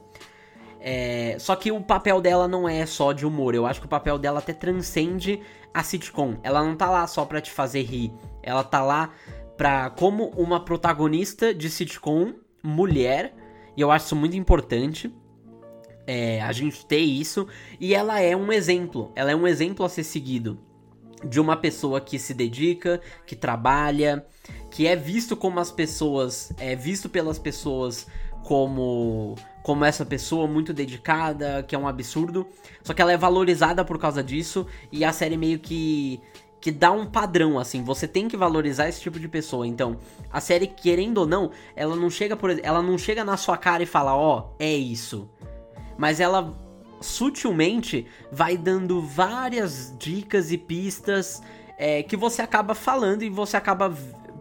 É, 0.88 1.36
só 1.40 1.56
que 1.56 1.72
o 1.72 1.80
papel 1.80 2.20
dela 2.20 2.46
não 2.46 2.68
é 2.68 2.86
só 2.86 3.12
de 3.12 3.26
humor, 3.26 3.56
eu 3.56 3.66
acho 3.66 3.80
que 3.80 3.86
o 3.86 3.90
papel 3.90 4.16
dela 4.18 4.38
até 4.38 4.52
transcende 4.52 5.42
a 5.74 5.82
sitcom. 5.82 6.36
Ela 6.44 6.62
não 6.62 6.76
tá 6.76 6.88
lá 6.88 7.04
só 7.08 7.24
pra 7.24 7.40
te 7.40 7.50
fazer 7.50 7.82
rir, 7.82 8.12
ela 8.40 8.62
tá 8.62 8.80
lá 8.84 9.10
pra, 9.56 9.90
como 9.90 10.28
uma 10.36 10.64
protagonista 10.64 11.52
de 11.52 11.68
sitcom 11.68 12.34
mulher, 12.62 13.34
e 13.76 13.80
eu 13.80 13.90
acho 13.90 14.06
isso 14.06 14.14
muito 14.14 14.36
importante. 14.36 15.12
É, 16.06 16.40
a 16.40 16.52
gente 16.52 16.86
ter 16.86 17.00
isso, 17.00 17.48
e 17.80 17.92
ela 17.92 18.20
é 18.20 18.36
um 18.36 18.52
exemplo, 18.52 19.10
ela 19.16 19.32
é 19.32 19.34
um 19.34 19.44
exemplo 19.44 19.84
a 19.84 19.88
ser 19.88 20.04
seguido 20.04 20.56
de 21.28 21.40
uma 21.40 21.56
pessoa 21.56 22.00
que 22.00 22.16
se 22.16 22.32
dedica, 22.32 23.00
que 23.26 23.34
trabalha, 23.34 24.24
que 24.70 24.86
é 24.86 24.94
visto 24.94 25.36
como 25.36 25.58
as 25.58 25.72
pessoas, 25.72 26.52
é 26.58 26.76
visto 26.76 27.08
pelas 27.08 27.40
pessoas 27.40 28.06
como 28.44 29.34
como 29.66 29.84
essa 29.84 30.06
pessoa 30.06 30.46
muito 30.46 30.72
dedicada, 30.72 31.60
que 31.66 31.74
é 31.74 31.78
um 31.78 31.88
absurdo. 31.88 32.46
Só 32.84 32.94
que 32.94 33.02
ela 33.02 33.10
é 33.10 33.16
valorizada 33.16 33.84
por 33.84 33.98
causa 33.98 34.22
disso 34.22 34.64
e 34.92 35.04
a 35.04 35.12
série 35.12 35.36
meio 35.36 35.58
que 35.58 36.20
que 36.60 36.70
dá 36.70 36.92
um 36.92 37.04
padrão 37.04 37.58
assim, 37.58 37.82
você 37.82 38.08
tem 38.08 38.28
que 38.28 38.36
valorizar 38.36 38.88
esse 38.88 39.00
tipo 39.00 39.18
de 39.18 39.26
pessoa. 39.26 39.66
Então, 39.66 39.98
a 40.32 40.40
série 40.40 40.68
querendo 40.68 41.18
ou 41.18 41.26
não, 41.26 41.50
ela 41.74 41.96
não 41.96 42.08
chega 42.08 42.36
por 42.36 42.50
ela 42.62 42.80
não 42.80 42.96
chega 42.96 43.24
na 43.24 43.36
sua 43.36 43.56
cara 43.56 43.82
e 43.82 43.86
fala, 43.86 44.14
ó, 44.14 44.38
oh, 44.38 44.54
é 44.56 44.72
isso. 44.72 45.28
Mas 45.98 46.20
ela 46.20 46.56
sutilmente 47.00 48.06
vai 48.30 48.56
dando 48.56 49.02
várias 49.02 49.92
dicas 49.98 50.52
e 50.52 50.58
pistas 50.58 51.42
é, 51.76 52.04
que 52.04 52.16
você 52.16 52.40
acaba 52.40 52.72
falando 52.72 53.24
e 53.24 53.28
você 53.28 53.56
acaba 53.56 53.92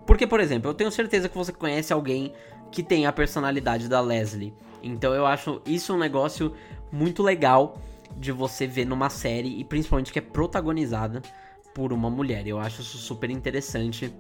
porque, 0.06 0.28
por 0.28 0.40
exemplo, 0.40 0.70
eu 0.70 0.76
tenho 0.76 0.92
certeza 0.92 1.28
que 1.28 1.36
você 1.36 1.52
conhece 1.52 1.92
alguém 1.92 2.32
que 2.72 2.84
tem 2.84 3.06
a 3.06 3.12
personalidade 3.12 3.88
da 3.88 4.02
Leslie. 4.02 4.54
Então 4.82 5.14
eu 5.14 5.26
acho 5.26 5.62
isso 5.66 5.94
um 5.94 5.98
negócio 5.98 6.54
muito 6.92 7.24
legal 7.24 7.78
de 8.16 8.32
você 8.32 8.66
ver 8.66 8.86
numa 8.86 9.10
série 9.10 9.60
e 9.60 9.64
principalmente 9.64 10.12
que 10.12 10.20
é 10.20 10.22
protagonizada 10.22 11.22
por 11.74 11.92
uma 11.92 12.10
mulher. 12.10 12.48
Eu 12.48 12.60
acho 12.60 12.82
isso 12.82 12.98
super 12.98 13.30
interessante. 13.30 14.14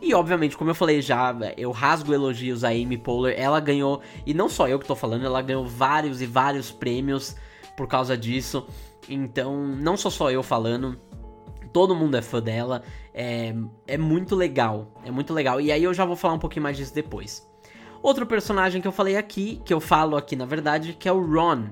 E 0.00 0.14
obviamente, 0.14 0.56
como 0.56 0.70
eu 0.70 0.74
falei 0.74 1.02
já, 1.02 1.34
eu 1.56 1.70
rasgo 1.70 2.14
elogios 2.14 2.62
a 2.64 2.68
Amy 2.68 2.96
Poehler. 2.96 3.38
Ela 3.38 3.60
ganhou, 3.60 4.00
e 4.24 4.32
não 4.32 4.48
só 4.48 4.68
eu 4.68 4.78
que 4.78 4.86
tô 4.86 4.94
falando, 4.94 5.24
ela 5.24 5.42
ganhou 5.42 5.66
vários 5.66 6.22
e 6.22 6.26
vários 6.26 6.70
prêmios 6.70 7.36
por 7.76 7.88
causa 7.88 8.16
disso. 8.16 8.66
Então, 9.08 9.66
não 9.66 9.96
sou 9.96 10.10
só 10.10 10.30
eu 10.30 10.42
falando, 10.42 10.98
todo 11.72 11.94
mundo 11.94 12.16
é 12.16 12.22
fã 12.22 12.40
dela. 12.40 12.82
É, 13.12 13.54
é 13.86 13.98
muito 13.98 14.36
legal, 14.36 14.92
é 15.04 15.10
muito 15.10 15.32
legal. 15.32 15.60
E 15.60 15.72
aí 15.72 15.82
eu 15.82 15.94
já 15.94 16.04
vou 16.04 16.16
falar 16.16 16.34
um 16.34 16.38
pouquinho 16.38 16.62
mais 16.62 16.76
disso 16.76 16.94
depois. 16.94 17.47
Outro 18.02 18.26
personagem 18.26 18.80
que 18.80 18.88
eu 18.88 18.92
falei 18.92 19.16
aqui, 19.16 19.60
que 19.64 19.74
eu 19.74 19.80
falo 19.80 20.16
aqui 20.16 20.36
na 20.36 20.46
verdade, 20.46 20.94
que 20.94 21.08
é 21.08 21.12
o 21.12 21.24
Ron. 21.24 21.68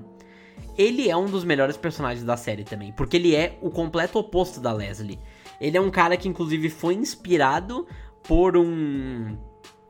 ele 0.77 1.09
é 1.09 1.15
um 1.15 1.25
dos 1.25 1.43
melhores 1.43 1.77
personagens 1.77 2.23
da 2.25 2.37
série 2.37 2.63
também, 2.63 2.91
porque 2.91 3.17
ele 3.17 3.35
é 3.35 3.57
o 3.61 3.69
completo 3.69 4.19
oposto 4.19 4.59
da 4.59 4.71
Leslie. 4.71 5.19
Ele 5.59 5.77
é 5.77 5.81
um 5.81 5.89
cara 5.89 6.17
que 6.17 6.27
inclusive 6.27 6.69
foi 6.69 6.93
inspirado 6.93 7.87
por 8.23 8.57
um 8.57 9.37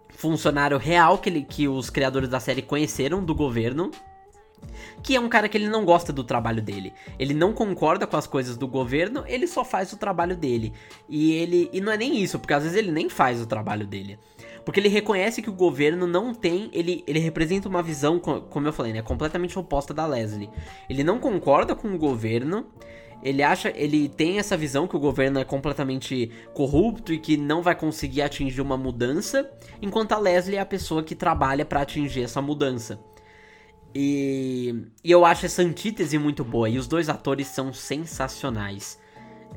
funcionário 0.09 0.77
real 0.77 1.17
que, 1.17 1.29
ele, 1.29 1.43
que 1.43 1.67
os 1.67 1.89
criadores 1.89 2.29
da 2.29 2.39
série 2.39 2.61
conheceram 2.61 3.23
do 3.23 3.35
governo, 3.35 3.91
que 5.03 5.15
é 5.15 5.19
um 5.19 5.29
cara 5.29 5.47
que 5.47 5.57
ele 5.57 5.69
não 5.69 5.85
gosta 5.85 6.11
do 6.11 6.23
trabalho 6.23 6.61
dele. 6.61 6.93
Ele 7.19 7.33
não 7.33 7.53
concorda 7.53 8.07
com 8.07 8.17
as 8.17 8.25
coisas 8.25 8.57
do 8.57 8.67
governo, 8.67 9.23
ele 9.27 9.47
só 9.47 9.63
faz 9.63 9.93
o 9.93 9.97
trabalho 9.97 10.35
dele. 10.35 10.73
E 11.07 11.33
ele 11.33 11.69
e 11.71 11.81
não 11.81 11.91
é 11.91 11.97
nem 11.97 12.17
isso, 12.17 12.39
porque 12.39 12.53
às 12.53 12.63
vezes 12.63 12.77
ele 12.77 12.91
nem 12.91 13.09
faz 13.09 13.41
o 13.41 13.45
trabalho 13.45 13.85
dele. 13.85 14.19
Porque 14.67 14.81
ele 14.81 14.89
reconhece 14.89 15.41
que 15.41 15.49
o 15.49 15.53
governo 15.53 16.05
não 16.05 16.33
tem. 16.33 16.69
Ele, 16.73 17.01
ele 17.07 17.19
representa 17.19 17.69
uma 17.69 17.81
visão, 17.81 18.19
como 18.19 18.67
eu 18.67 18.73
falei, 18.73 18.91
né? 18.91 19.01
Completamente 19.01 19.57
oposta 19.57 19.93
da 19.93 20.05
Leslie. 20.05 20.49
Ele 20.89 21.05
não 21.05 21.19
concorda 21.19 21.73
com 21.73 21.87
o 21.87 21.97
governo. 21.97 22.65
Ele 23.23 23.41
acha. 23.41 23.71
Ele 23.73 24.09
tem 24.09 24.39
essa 24.39 24.57
visão 24.57 24.85
que 24.85 24.97
o 24.97 24.99
governo 24.99 25.39
é 25.39 25.45
completamente 25.45 26.29
corrupto 26.53 27.13
e 27.13 27.17
que 27.17 27.37
não 27.37 27.61
vai 27.61 27.75
conseguir 27.75 28.21
atingir 28.21 28.59
uma 28.59 28.75
mudança. 28.75 29.49
Enquanto 29.81 30.11
a 30.11 30.19
Leslie 30.19 30.57
é 30.57 30.59
a 30.59 30.65
pessoa 30.65 31.01
que 31.01 31.15
trabalha 31.15 31.63
para 31.63 31.83
atingir 31.83 32.23
essa 32.23 32.41
mudança. 32.41 32.99
E, 33.95 34.75
e 35.01 35.09
eu 35.09 35.23
acho 35.23 35.45
essa 35.45 35.61
antítese 35.61 36.19
muito 36.19 36.43
boa. 36.43 36.67
E 36.67 36.77
os 36.77 36.87
dois 36.89 37.07
atores 37.07 37.47
são 37.47 37.71
sensacionais. 37.71 38.99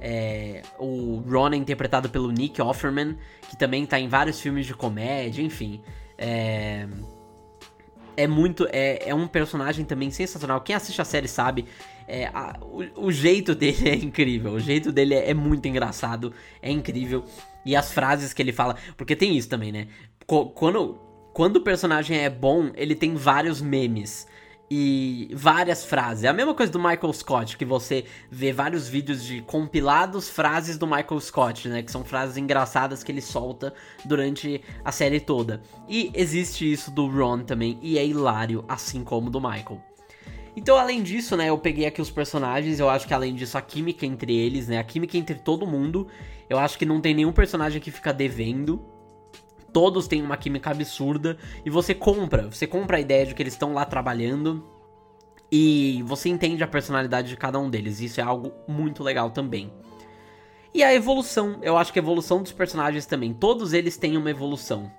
É, 0.00 0.62
o 0.78 1.23
Ron 1.26 1.50
é 1.50 1.56
interpretado 1.56 2.09
pelo 2.09 2.30
Nick 2.30 2.61
Offerman, 2.61 3.16
que 3.49 3.56
também 3.56 3.87
tá 3.87 3.99
em 3.99 4.09
vários 4.09 4.40
filmes 4.40 4.66
de 4.66 4.75
comédia, 4.75 5.42
enfim. 5.42 5.82
É, 6.16 6.87
é 8.16 8.26
muito. 8.26 8.66
É, 8.70 9.09
é 9.09 9.14
um 9.14 9.26
personagem 9.26 9.85
também 9.85 10.11
sensacional. 10.11 10.61
Quem 10.61 10.75
assiste 10.75 11.00
a 11.00 11.04
série 11.04 11.28
sabe. 11.28 11.64
É, 12.06 12.26
a, 12.26 12.59
o, 12.61 13.06
o, 13.06 13.12
jeito 13.12 13.54
dele 13.54 13.88
é 13.88 13.94
incrível. 13.94 14.52
O 14.52 14.61
jeito 14.61 14.92
dele 14.92 15.14
é, 15.14 15.30
é, 15.30 15.35
muito 15.35 15.66
engraçado. 15.66 16.32
É 16.61 16.70
incrível. 16.70 17.25
E 17.64 17.76
as 17.76 17.92
frases 17.92 18.32
que 18.32 18.42
ele 18.42 18.52
fala. 18.52 18.76
Porque 18.97 19.16
tem 19.16 19.37
isso 19.37 19.49
também, 19.49 19.73
né? 19.73 19.88
Quando, 20.26 20.99
quando 21.32 21.56
o 21.56 21.61
personagem 21.61 22.18
é 22.18 22.30
bom, 22.30 22.70
ele 22.75 22.94
tem 22.94 23.14
vários 23.14 23.61
memes 23.61 24.26
e 24.71 25.29
várias 25.35 25.85
frases. 25.85 26.23
É 26.23 26.29
a 26.29 26.33
mesma 26.33 26.55
coisa 26.55 26.71
do 26.71 26.79
Michael 26.79 27.12
Scott, 27.12 27.57
que 27.57 27.65
você 27.65 28.05
vê 28.31 28.53
vários 28.53 28.89
vídeos 28.89 29.25
de 29.25 29.43
compilados 29.43 30.31
frases 30.31 30.79
do 30.79 30.87
Michael 30.87 31.21
Scott, 31.21 31.69
né? 31.69 31.83
Que 31.83 31.91
são 31.91 32.05
frases 32.05 32.37
engraçadas 32.37 33.03
que 33.03 33.11
ele 33.11 33.21
solta 33.21 33.75
durante 34.05 34.62
a 34.85 34.93
série 34.93 35.19
toda. 35.19 35.61
E 35.89 36.12
existe 36.15 36.71
isso 36.71 36.91
do 36.93 37.09
Ron 37.09 37.41
também, 37.41 37.79
e 37.83 37.99
é 37.99 38.07
hilário, 38.07 38.65
assim 38.69 39.03
como 39.03 39.29
do 39.29 39.41
Michael. 39.41 39.83
Então, 40.57 40.77
além 40.77 41.03
disso, 41.03 41.37
né, 41.37 41.49
eu 41.49 41.59
peguei 41.59 41.87
aqui 41.87 42.03
os 42.03 42.11
personagens, 42.11 42.79
eu 42.81 42.89
acho 42.89 43.07
que 43.07 43.15
além 43.15 43.35
disso, 43.35 43.57
a 43.57 43.62
química 43.62 44.05
entre 44.05 44.37
eles, 44.37 44.69
né, 44.69 44.79
a 44.79 44.85
química 44.85 45.17
entre 45.17 45.37
todo 45.37 45.67
mundo, 45.67 46.09
eu 46.49 46.59
acho 46.59 46.77
que 46.77 46.85
não 46.85 47.00
tem 47.00 47.15
nenhum 47.15 47.33
personagem 47.33 47.81
que 47.81 47.91
fica 47.91 48.12
devendo, 48.12 48.85
todos 49.73 50.07
têm 50.07 50.23
uma 50.23 50.37
química 50.37 50.71
absurda 50.71 51.37
e 51.65 51.71
você 51.71 51.95
compra, 51.95 52.49
você 52.50 52.67
compra 52.67 52.97
a 52.97 53.00
ideia 53.00 53.27
de 53.27 53.35
que 53.35 53.43
eles 53.43 53.55
estão 53.55 53.73
lá 53.73 53.85
trabalhando 53.85 54.65
e 55.50 56.03
você 56.07 56.29
entende 56.29 56.62
a 56.62 56.69
personalidade 56.69 57.29
de 57.29 57.37
cada 57.37 57.59
um 57.59 57.69
deles. 57.69 58.00
Isso 58.00 58.21
é 58.21 58.23
algo 58.23 58.53
muito 58.69 59.03
legal 59.03 59.31
também. 59.31 59.73
E 60.73 60.85
a 60.85 60.95
evolução, 60.95 61.59
eu 61.62 61.77
acho 61.77 61.93
que 61.93 61.99
a 61.99 62.03
evolução 62.03 62.43
dos 62.43 62.53
personagens 62.53 63.05
também, 63.05 63.35
todos 63.35 63.73
eles 63.73 63.97
têm 63.97 64.17
uma 64.17 64.31
evolução. 64.31 64.91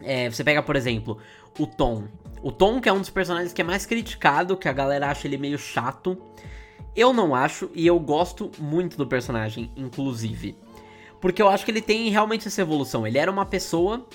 É, 0.00 0.30
você 0.30 0.44
pega, 0.44 0.62
por 0.62 0.76
exemplo, 0.76 1.18
o 1.58 1.66
Tom. 1.66 2.04
O 2.40 2.52
Tom, 2.52 2.80
que 2.80 2.88
é 2.88 2.92
um 2.92 3.00
dos 3.00 3.10
personagens 3.10 3.52
que 3.52 3.60
é 3.60 3.64
mais 3.64 3.84
criticado, 3.84 4.56
que 4.56 4.68
a 4.68 4.72
galera 4.72 5.10
acha 5.10 5.26
ele 5.26 5.36
meio 5.36 5.58
chato. 5.58 6.16
Eu 6.94 7.12
não 7.12 7.34
acho, 7.34 7.68
e 7.74 7.86
eu 7.86 7.98
gosto 7.98 8.52
muito 8.58 8.96
do 8.96 9.06
personagem, 9.06 9.72
inclusive. 9.76 10.56
Porque 11.20 11.42
eu 11.42 11.48
acho 11.48 11.64
que 11.64 11.70
ele 11.70 11.82
tem 11.82 12.08
realmente 12.10 12.48
essa 12.48 12.60
evolução. 12.60 13.06
Ele 13.06 13.18
era 13.18 13.30
uma 13.30 13.44
pessoa 13.44 14.06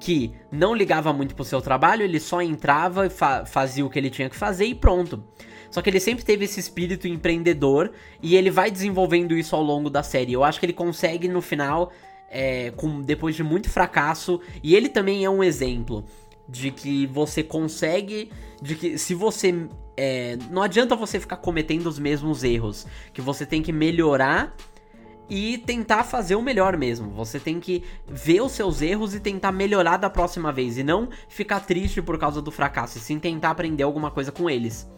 que 0.00 0.32
não 0.50 0.74
ligava 0.74 1.12
muito 1.12 1.34
pro 1.34 1.44
seu 1.44 1.60
trabalho, 1.60 2.02
ele 2.02 2.20
só 2.20 2.42
entrava 2.42 3.08
fa 3.08 3.46
fazia 3.46 3.86
o 3.86 3.90
que 3.90 3.98
ele 3.98 4.10
tinha 4.10 4.28
que 4.28 4.36
fazer 4.36 4.66
e 4.66 4.74
pronto. 4.74 5.22
Só 5.70 5.82
que 5.82 5.90
ele 5.90 5.98
sempre 5.98 6.24
teve 6.24 6.44
esse 6.44 6.60
espírito 6.60 7.08
empreendedor 7.08 7.90
e 8.22 8.36
ele 8.36 8.50
vai 8.50 8.70
desenvolvendo 8.70 9.36
isso 9.36 9.56
ao 9.56 9.62
longo 9.62 9.90
da 9.90 10.02
série. 10.02 10.32
Eu 10.32 10.44
acho 10.44 10.60
que 10.60 10.66
ele 10.66 10.72
consegue 10.72 11.26
no 11.26 11.40
final, 11.40 11.90
é, 12.30 12.70
com 12.76 13.00
depois 13.00 13.34
de 13.34 13.42
muito 13.42 13.68
fracasso, 13.68 14.40
e 14.62 14.76
ele 14.76 14.88
também 14.88 15.24
é 15.24 15.30
um 15.30 15.42
exemplo 15.42 16.04
de 16.48 16.70
que 16.70 17.06
você 17.06 17.42
consegue, 17.42 18.30
de 18.62 18.76
que 18.76 18.98
se 18.98 19.14
você 19.14 19.66
é, 19.96 20.36
não 20.50 20.62
adianta 20.62 20.94
você 20.94 21.18
ficar 21.18 21.38
cometendo 21.38 21.86
os 21.86 21.98
mesmos 21.98 22.44
erros, 22.44 22.86
que 23.12 23.20
você 23.20 23.44
tem 23.44 23.62
que 23.62 23.72
melhorar 23.72 24.54
e 25.28 25.58
tentar 25.58 26.04
fazer 26.04 26.34
o 26.34 26.42
melhor 26.42 26.76
mesmo. 26.76 27.10
Você 27.10 27.40
tem 27.40 27.58
que 27.58 27.82
ver 28.06 28.42
os 28.42 28.52
seus 28.52 28.82
erros 28.82 29.14
e 29.14 29.20
tentar 29.20 29.52
melhorar 29.52 29.96
da 29.96 30.10
próxima 30.10 30.52
vez 30.52 30.76
e 30.76 30.82
não 30.82 31.08
ficar 31.28 31.60
triste 31.60 32.02
por 32.02 32.18
causa 32.18 32.42
do 32.42 32.50
fracasso, 32.50 32.98
e 32.98 33.00
sim 33.00 33.18
tentar 33.18 33.50
aprender 33.50 33.82
alguma 33.82 34.10
coisa 34.10 34.30
com 34.30 34.48
eles. 34.48 34.88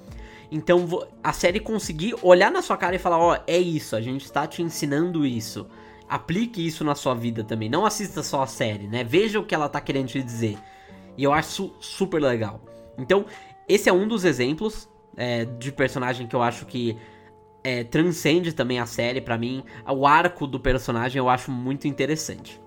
Então 0.51 0.87
a 1.23 1.33
série 1.33 1.61
conseguir 1.61 2.15
olhar 2.23 2.51
na 2.51 2.63
sua 2.63 2.77
cara 2.77 2.97
e 2.97 2.99
falar: 2.99 3.19
Ó, 3.19 3.33
oh, 3.35 3.43
é 3.47 3.59
isso, 3.59 3.97
a 3.97 4.01
gente 4.01 4.25
está 4.25 4.47
te 4.47 4.63
ensinando 4.63 5.27
isso. 5.27 5.67
Aplique 6.09 6.65
isso 6.65 6.85
na 6.85 6.95
sua 6.95 7.15
vida 7.15 7.43
também. 7.43 7.69
Não 7.69 7.85
assista 7.85 8.23
só 8.23 8.43
a 8.43 8.47
série, 8.47 8.87
né? 8.87 9.03
Veja 9.03 9.41
o 9.41 9.45
que 9.45 9.55
ela 9.55 9.69
tá 9.69 9.81
querendo 9.81 10.07
te 10.07 10.23
dizer. 10.23 10.57
E 11.17 11.25
eu 11.25 11.33
acho 11.33 11.73
super 11.81 12.23
legal. 12.23 12.61
Então, 12.97 13.27
esse 13.69 13.89
é 13.89 13.93
um 13.93 14.07
dos 14.07 14.25
exemplos 14.25 14.89
é, 15.17 15.45
de 15.45 15.73
personagem 15.73 16.29
que 16.29 16.37
eu 16.37 16.43
acho 16.43 16.65
que 16.67 16.97
é, 17.67 17.83
transcende 17.83 18.53
também 18.53 18.79
a 18.79 18.87
série 18.87 19.21
para 19.21 19.37
mim. 19.37 19.65
O 19.89 20.07
arco 20.07 20.47
do 20.47 20.61
personagem 20.61 21.19
eu 21.19 21.29
acho 21.29 21.51
muito 21.51 21.89
interessante. 21.89 22.61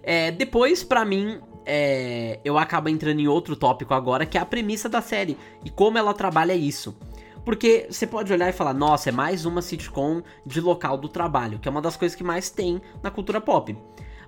É, 0.00 0.30
depois, 0.30 0.84
para 0.84 1.04
mim, 1.04 1.40
é, 1.66 2.38
eu 2.44 2.56
acabo 2.56 2.88
entrando 2.88 3.18
em 3.18 3.26
outro 3.26 3.56
tópico 3.56 3.92
agora, 3.92 4.24
que 4.24 4.38
é 4.38 4.40
a 4.40 4.46
premissa 4.46 4.88
da 4.88 5.02
série 5.02 5.36
e 5.64 5.70
como 5.70 5.98
ela 5.98 6.14
trabalha 6.14 6.54
isso. 6.54 6.96
Porque 7.44 7.88
você 7.90 8.06
pode 8.06 8.32
olhar 8.32 8.48
e 8.48 8.52
falar, 8.52 8.74
nossa, 8.74 9.08
é 9.08 9.12
mais 9.12 9.44
uma 9.44 9.60
sitcom 9.60 10.22
de 10.46 10.60
local 10.60 10.96
do 10.96 11.08
trabalho, 11.08 11.58
que 11.58 11.66
é 11.66 11.70
uma 11.70 11.82
das 11.82 11.96
coisas 11.96 12.14
que 12.14 12.22
mais 12.22 12.48
tem 12.48 12.80
na 13.02 13.10
cultura 13.10 13.40
pop. 13.40 13.76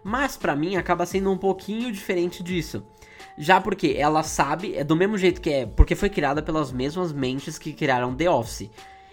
Mas 0.02 0.36
para 0.36 0.56
mim 0.56 0.74
acaba 0.74 1.06
sendo 1.06 1.30
um 1.30 1.38
pouquinho 1.38 1.92
diferente 1.92 2.42
disso. 2.42 2.82
Já 3.38 3.60
porque 3.60 3.94
ela 3.96 4.24
sabe, 4.24 4.74
é 4.74 4.82
do 4.82 4.96
mesmo 4.96 5.16
jeito 5.16 5.40
que 5.40 5.50
é, 5.50 5.66
porque 5.66 5.94
foi 5.94 6.10
criada 6.10 6.42
pelas 6.42 6.72
mesmas 6.72 7.12
mentes 7.12 7.58
que 7.58 7.72
criaram 7.72 8.12
The 8.12 8.28
Office. 8.28 8.68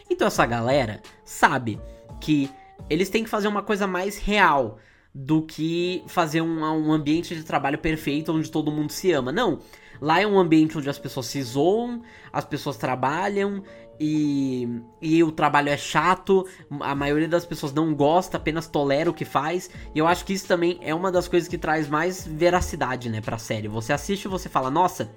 Então 0.09 0.27
essa 0.27 0.45
galera 0.45 1.01
sabe 1.23 1.79
que 2.19 2.49
eles 2.89 3.09
têm 3.09 3.23
que 3.23 3.29
fazer 3.29 3.47
uma 3.47 3.61
coisa 3.61 3.85
mais 3.85 4.17
real 4.17 4.79
do 5.13 5.41
que 5.41 6.03
fazer 6.07 6.41
um, 6.41 6.61
um 6.61 6.91
ambiente 6.91 7.35
de 7.35 7.43
trabalho 7.43 7.77
perfeito 7.77 8.31
onde 8.31 8.49
todo 8.49 8.71
mundo 8.71 8.91
se 8.91 9.11
ama. 9.11 9.31
Não. 9.31 9.59
Lá 10.01 10.21
é 10.21 10.27
um 10.27 10.39
ambiente 10.39 10.77
onde 10.77 10.89
as 10.89 10.97
pessoas 10.97 11.25
se 11.25 11.41
zoam, 11.41 12.01
as 12.31 12.45
pessoas 12.45 12.77
trabalham 12.77 13.63
e, 13.99 14.81
e 15.01 15.21
o 15.21 15.31
trabalho 15.31 15.67
é 15.67 15.75
chato, 15.75 16.47
a 16.79 16.95
maioria 16.95 17.27
das 17.27 17.45
pessoas 17.45 17.73
não 17.73 17.93
gosta, 17.93 18.37
apenas 18.37 18.65
tolera 18.65 19.09
o 19.09 19.13
que 19.13 19.25
faz. 19.25 19.69
E 19.93 19.99
eu 19.99 20.07
acho 20.07 20.23
que 20.23 20.31
isso 20.31 20.47
também 20.47 20.79
é 20.81 20.95
uma 20.95 21.11
das 21.11 21.27
coisas 21.27 21.49
que 21.49 21.57
traz 21.57 21.89
mais 21.89 22.25
veracidade, 22.25 23.09
né, 23.09 23.19
pra 23.19 23.37
série. 23.37 23.67
Você 23.67 23.91
assiste 23.91 24.23
e 24.23 24.29
você 24.29 24.47
fala, 24.47 24.71
nossa, 24.71 25.11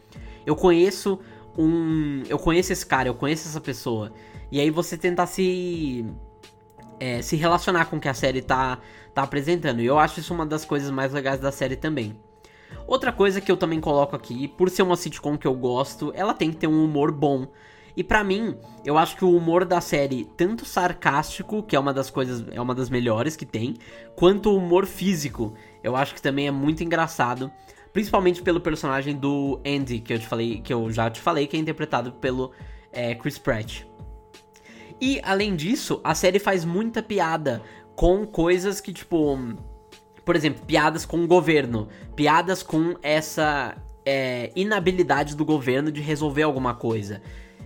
eu 0.44 0.56
conheço 0.56 1.20
um. 1.56 2.24
Eu 2.28 2.38
conheço 2.38 2.72
esse 2.72 2.84
cara, 2.84 3.08
eu 3.08 3.14
conheço 3.14 3.48
essa 3.48 3.60
pessoa. 3.60 4.12
E 4.52 4.60
aí 4.60 4.68
você 4.68 4.98
tentar 4.98 5.26
se. 5.26 6.04
É, 7.00 7.22
se 7.22 7.34
relacionar 7.34 7.86
com 7.86 7.96
o 7.96 8.00
que 8.00 8.08
a 8.08 8.14
série 8.14 8.42
tá, 8.42 8.78
tá 9.12 9.22
apresentando. 9.22 9.80
E 9.80 9.86
eu 9.86 9.98
acho 9.98 10.20
isso 10.20 10.32
uma 10.32 10.46
das 10.46 10.64
coisas 10.64 10.90
mais 10.90 11.12
legais 11.12 11.40
da 11.40 11.50
série 11.50 11.74
também. 11.74 12.14
Outra 12.86 13.10
coisa 13.10 13.40
que 13.40 13.50
eu 13.50 13.56
também 13.56 13.80
coloco 13.80 14.14
aqui, 14.14 14.46
por 14.46 14.70
ser 14.70 14.82
uma 14.82 14.94
sitcom 14.94 15.36
que 15.36 15.46
eu 15.46 15.54
gosto, 15.54 16.12
ela 16.14 16.34
tem 16.34 16.50
que 16.50 16.58
ter 16.58 16.66
um 16.66 16.84
humor 16.84 17.10
bom. 17.10 17.48
E 17.96 18.04
para 18.04 18.22
mim, 18.22 18.56
eu 18.84 18.96
acho 18.96 19.16
que 19.16 19.24
o 19.24 19.34
humor 19.34 19.64
da 19.64 19.80
série, 19.80 20.30
tanto 20.36 20.64
sarcástico, 20.64 21.62
que 21.62 21.74
é 21.74 21.78
uma 21.78 21.92
das 21.92 22.08
coisas, 22.08 22.44
é 22.50 22.60
uma 22.60 22.74
das 22.74 22.88
melhores 22.88 23.34
que 23.36 23.44
tem, 23.44 23.74
quanto 24.14 24.50
o 24.50 24.56
humor 24.56 24.86
físico, 24.86 25.54
eu 25.82 25.96
acho 25.96 26.14
que 26.14 26.22
também 26.22 26.46
é 26.46 26.50
muito 26.50 26.84
engraçado, 26.84 27.50
principalmente 27.92 28.42
pelo 28.42 28.60
personagem 28.60 29.16
do 29.16 29.60
Andy, 29.66 30.00
que 30.00 30.12
eu 30.12 30.18
te 30.18 30.26
falei, 30.26 30.60
que 30.60 30.72
eu 30.72 30.90
já 30.90 31.10
te 31.10 31.20
falei, 31.20 31.46
que 31.46 31.56
é 31.56 31.60
interpretado 31.60 32.12
pelo 32.12 32.52
é, 32.92 33.14
Chris 33.14 33.38
Pratt. 33.38 33.82
E 35.02 35.20
além 35.24 35.56
disso, 35.56 36.00
a 36.04 36.14
série 36.14 36.38
faz 36.38 36.64
muita 36.64 37.02
piada 37.02 37.60
com 37.96 38.24
coisas 38.24 38.80
que, 38.80 38.92
tipo. 38.92 39.36
Por 40.24 40.36
exemplo, 40.36 40.64
piadas 40.64 41.04
com 41.04 41.24
o 41.24 41.26
governo. 41.26 41.88
Piadas 42.14 42.62
com 42.62 42.94
essa 43.02 43.76
é, 44.06 44.52
inabilidade 44.54 45.34
do 45.34 45.44
governo 45.44 45.90
de 45.90 46.00
resolver 46.00 46.44
alguma 46.44 46.72
coisa. 46.72 47.20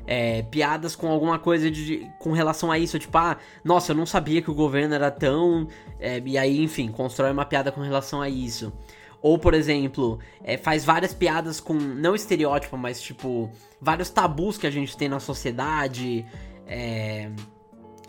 É, 0.07 0.45
piadas 0.45 0.97
com 0.97 1.09
alguma 1.09 1.39
coisa 1.39 1.71
de, 1.71 2.11
com 2.19 2.33
relação 2.33 2.73
a 2.73 2.79
isso, 2.79 2.99
tipo, 2.99 3.19
ah, 3.19 3.37
nossa, 3.63 3.93
eu 3.93 3.97
não 3.97 4.07
sabia 4.07 4.41
que 4.41 4.51
o 4.51 4.55
governo 4.55 4.95
era 4.95 5.11
tão. 5.11 5.69
É, 6.01 6.23
e 6.25 6.39
aí, 6.39 6.63
enfim, 6.63 6.89
constrói 6.89 7.33
uma 7.33 7.45
piada 7.45 7.71
com 7.71 7.83
relação 7.83 8.23
a 8.23 8.31
isso. 8.31 8.73
Ou, 9.21 9.39
por 9.39 9.53
exemplo, 9.53 10.19
é, 10.43 10.57
faz 10.57 10.87
várias 10.87 11.13
piadas 11.13 11.61
com, 11.61 11.75
não 11.75 12.15
estereótipo, 12.15 12.79
mas 12.79 13.03
tipo, 13.03 13.51
vários 13.79 14.09
tabus 14.09 14.57
que 14.57 14.67
a 14.67 14.71
gente 14.71 14.97
tem 14.97 15.09
na 15.09 15.21
sociedade, 15.21 16.25
é, 16.67 17.31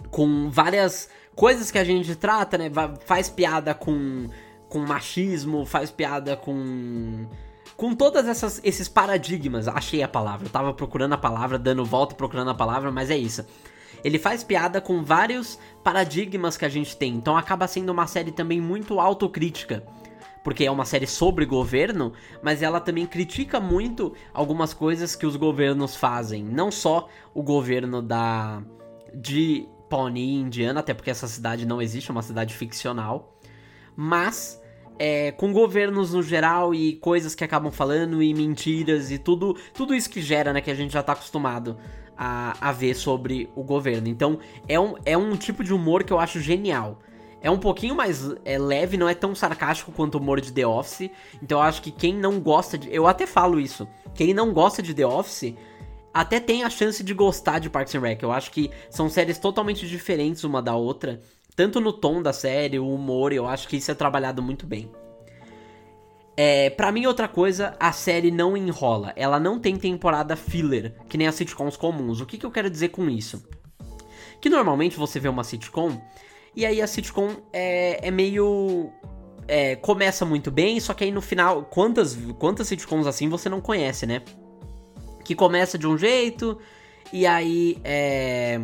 com 0.10 0.50
várias 0.50 1.10
coisas 1.36 1.70
que 1.70 1.78
a 1.78 1.84
gente 1.84 2.16
trata, 2.16 2.58
né? 2.58 2.72
Faz 3.06 3.30
piada 3.30 3.74
com, 3.74 4.28
com 4.68 4.80
machismo, 4.80 5.66
faz 5.66 5.92
piada 5.92 6.36
com. 6.36 7.28
Com 7.76 7.94
todas 7.94 8.28
essas 8.28 8.60
esses 8.64 8.88
paradigmas, 8.88 9.68
achei 9.68 10.02
a 10.02 10.08
palavra. 10.08 10.48
Eu 10.48 10.52
tava 10.52 10.74
procurando 10.74 11.14
a 11.14 11.18
palavra, 11.18 11.60
dando 11.60 11.86
volta 11.86 12.16
procurando 12.16 12.50
a 12.50 12.56
palavra, 12.56 12.92
mas 12.92 13.12
é 13.12 13.18
isso. 13.18 13.46
Ele 14.04 14.18
faz 14.18 14.44
piada 14.44 14.82
com 14.82 15.04
vários 15.04 15.60
paradigmas 15.84 16.58
que 16.58 16.66
a 16.66 16.70
gente 16.70 16.98
tem, 16.98 17.14
então 17.14 17.38
acaba 17.38 17.68
sendo 17.68 17.92
uma 17.92 18.08
série 18.08 18.32
também 18.32 18.60
muito 18.60 19.00
autocrítica 19.00 19.84
porque 20.48 20.64
é 20.64 20.72
uma 20.72 20.86
série 20.86 21.06
sobre 21.06 21.46
governo, 21.46 22.14
mas 22.42 22.62
ela 22.62 22.80
também 22.80 23.06
critica 23.06 23.60
muito 23.60 24.14
algumas 24.34 24.74
coisas 24.74 25.14
que 25.14 25.26
os 25.26 25.36
governos 25.36 25.98
fazem. 25.98 26.42
Não 26.42 26.72
só 26.72 27.10
o 27.34 27.44
governo 27.44 28.02
da 28.02 28.64
de 29.14 29.68
Pawnee, 29.90 30.36
Indiana, 30.36 30.80
até 30.80 30.94
porque 30.94 31.10
essa 31.10 31.28
cidade 31.28 31.66
não 31.66 31.82
existe, 31.82 32.10
é 32.10 32.14
uma 32.14 32.22
cidade 32.22 32.54
ficcional, 32.54 33.38
mas 33.94 34.62
é, 34.98 35.34
com 35.34 35.52
governos 35.52 36.14
no 36.14 36.24
geral 36.24 36.74
e 36.74 36.96
coisas 36.96 37.36
que 37.36 37.44
acabam 37.44 37.70
falando 37.70 38.24
e 38.24 38.34
mentiras 38.34 39.12
e 39.12 39.18
tudo, 39.18 39.54
tudo 39.74 39.94
isso 39.94 40.10
que 40.10 40.22
gera, 40.22 40.54
né, 40.54 40.62
que 40.62 40.72
a 40.72 40.76
gente 40.76 40.94
já 40.94 41.04
tá 41.04 41.12
acostumado 41.12 41.78
a, 42.18 42.70
a 42.70 42.72
ver 42.72 42.94
sobre 42.94 43.50
o 43.54 43.64
governo. 43.64 44.08
Então 44.08 44.40
é 44.66 44.80
um, 44.80 44.96
é 45.04 45.18
um 45.18 45.36
tipo 45.36 45.62
de 45.62 45.74
humor 45.74 46.06
que 46.06 46.14
eu 46.14 46.20
acho 46.20 46.40
genial. 46.40 47.02
É 47.42 47.52
um 47.52 47.60
pouquinho 47.60 47.96
mais 47.96 48.30
é, 48.44 48.58
leve, 48.58 48.98
não 48.98 49.08
é 49.08 49.14
tão 49.14 49.36
sarcástico 49.36 49.92
quanto 49.92 50.16
o 50.16 50.18
humor 50.20 50.42
de 50.42 50.52
The 50.52 50.66
Office. 50.66 51.10
Então 51.42 51.60
eu 51.60 51.64
acho 51.64 51.82
que 51.82 51.92
quem 51.92 52.16
não 52.16 52.40
gosta 52.40 52.78
de. 52.78 52.94
Eu 52.94 53.08
até 53.08 53.28
falo 53.28 53.60
isso. 53.60 53.88
Quem 54.16 54.34
não 54.34 54.52
gosta 54.52 54.82
de 54.82 54.94
The 54.94 55.06
Office 55.06 55.54
até 56.14 56.40
tem 56.40 56.64
a 56.64 56.70
chance 56.70 57.04
de 57.04 57.14
gostar 57.14 57.60
de 57.60 57.70
Parks 57.70 57.94
and 57.94 58.00
Rec. 58.00 58.24
Eu 58.24 58.32
acho 58.32 58.50
que 58.50 58.72
são 58.90 59.08
séries 59.08 59.38
totalmente 59.38 59.88
diferentes 59.88 60.44
uma 60.44 60.62
da 60.62 60.76
outra. 60.76 61.22
Tanto 61.56 61.80
no 61.80 61.94
tom 61.94 62.22
da 62.22 62.34
série, 62.34 62.80
o 62.80 62.92
humor, 62.92 63.32
eu 63.34 63.48
acho 63.48 63.68
que 63.68 63.78
isso 63.78 63.92
é 63.92 63.96
trabalhado 63.96 64.42
muito 64.42 64.66
bem. 64.66 64.92
É, 66.36 66.70
para 66.70 66.92
mim, 66.92 67.08
outra 67.08 67.28
coisa, 67.28 67.76
a 67.80 67.92
série 67.92 68.30
não 68.30 68.56
enrola. 68.56 69.12
Ela 69.16 69.40
não 69.40 69.60
tem 69.60 69.76
temporada 69.76 70.36
filler, 70.36 70.96
que 71.10 71.18
nem 71.18 71.28
as 71.28 71.34
sitcoms 71.34 71.76
comuns. 71.76 72.22
O 72.22 72.28
que, 72.28 72.38
que 72.38 72.46
eu 72.46 72.52
quero 72.52 72.70
dizer 72.70 72.90
com 72.90 73.10
isso? 73.10 73.44
Que 74.40 74.50
normalmente 74.50 74.98
você 74.98 75.20
vê 75.20 75.28
uma 75.28 75.44
sitcom 75.44 76.00
e 76.58 76.66
aí 76.66 76.82
a 76.82 76.88
sitcom 76.88 77.36
é, 77.54 78.08
é 78.08 78.10
meio. 78.10 78.90
É, 79.48 79.76
começa 79.76 80.26
muito 80.26 80.50
bem, 80.50 80.80
só 80.80 80.92
que 80.92 81.04
aí 81.04 81.12
no 81.12 81.22
final. 81.22 81.66
Quantas, 81.66 82.18
quantas 82.40 82.68
sitcoms 82.68 83.06
assim 83.06 83.30
você 83.30 83.48
não 83.48 83.62
conhece, 83.62 84.08
né? 84.08 84.24
Que 85.24 85.36
começa 85.36 85.78
de 85.78 85.86
um 85.86 85.96
jeito, 85.96 86.58
e 87.14 87.28
aí. 87.28 87.78
É... 87.84 88.60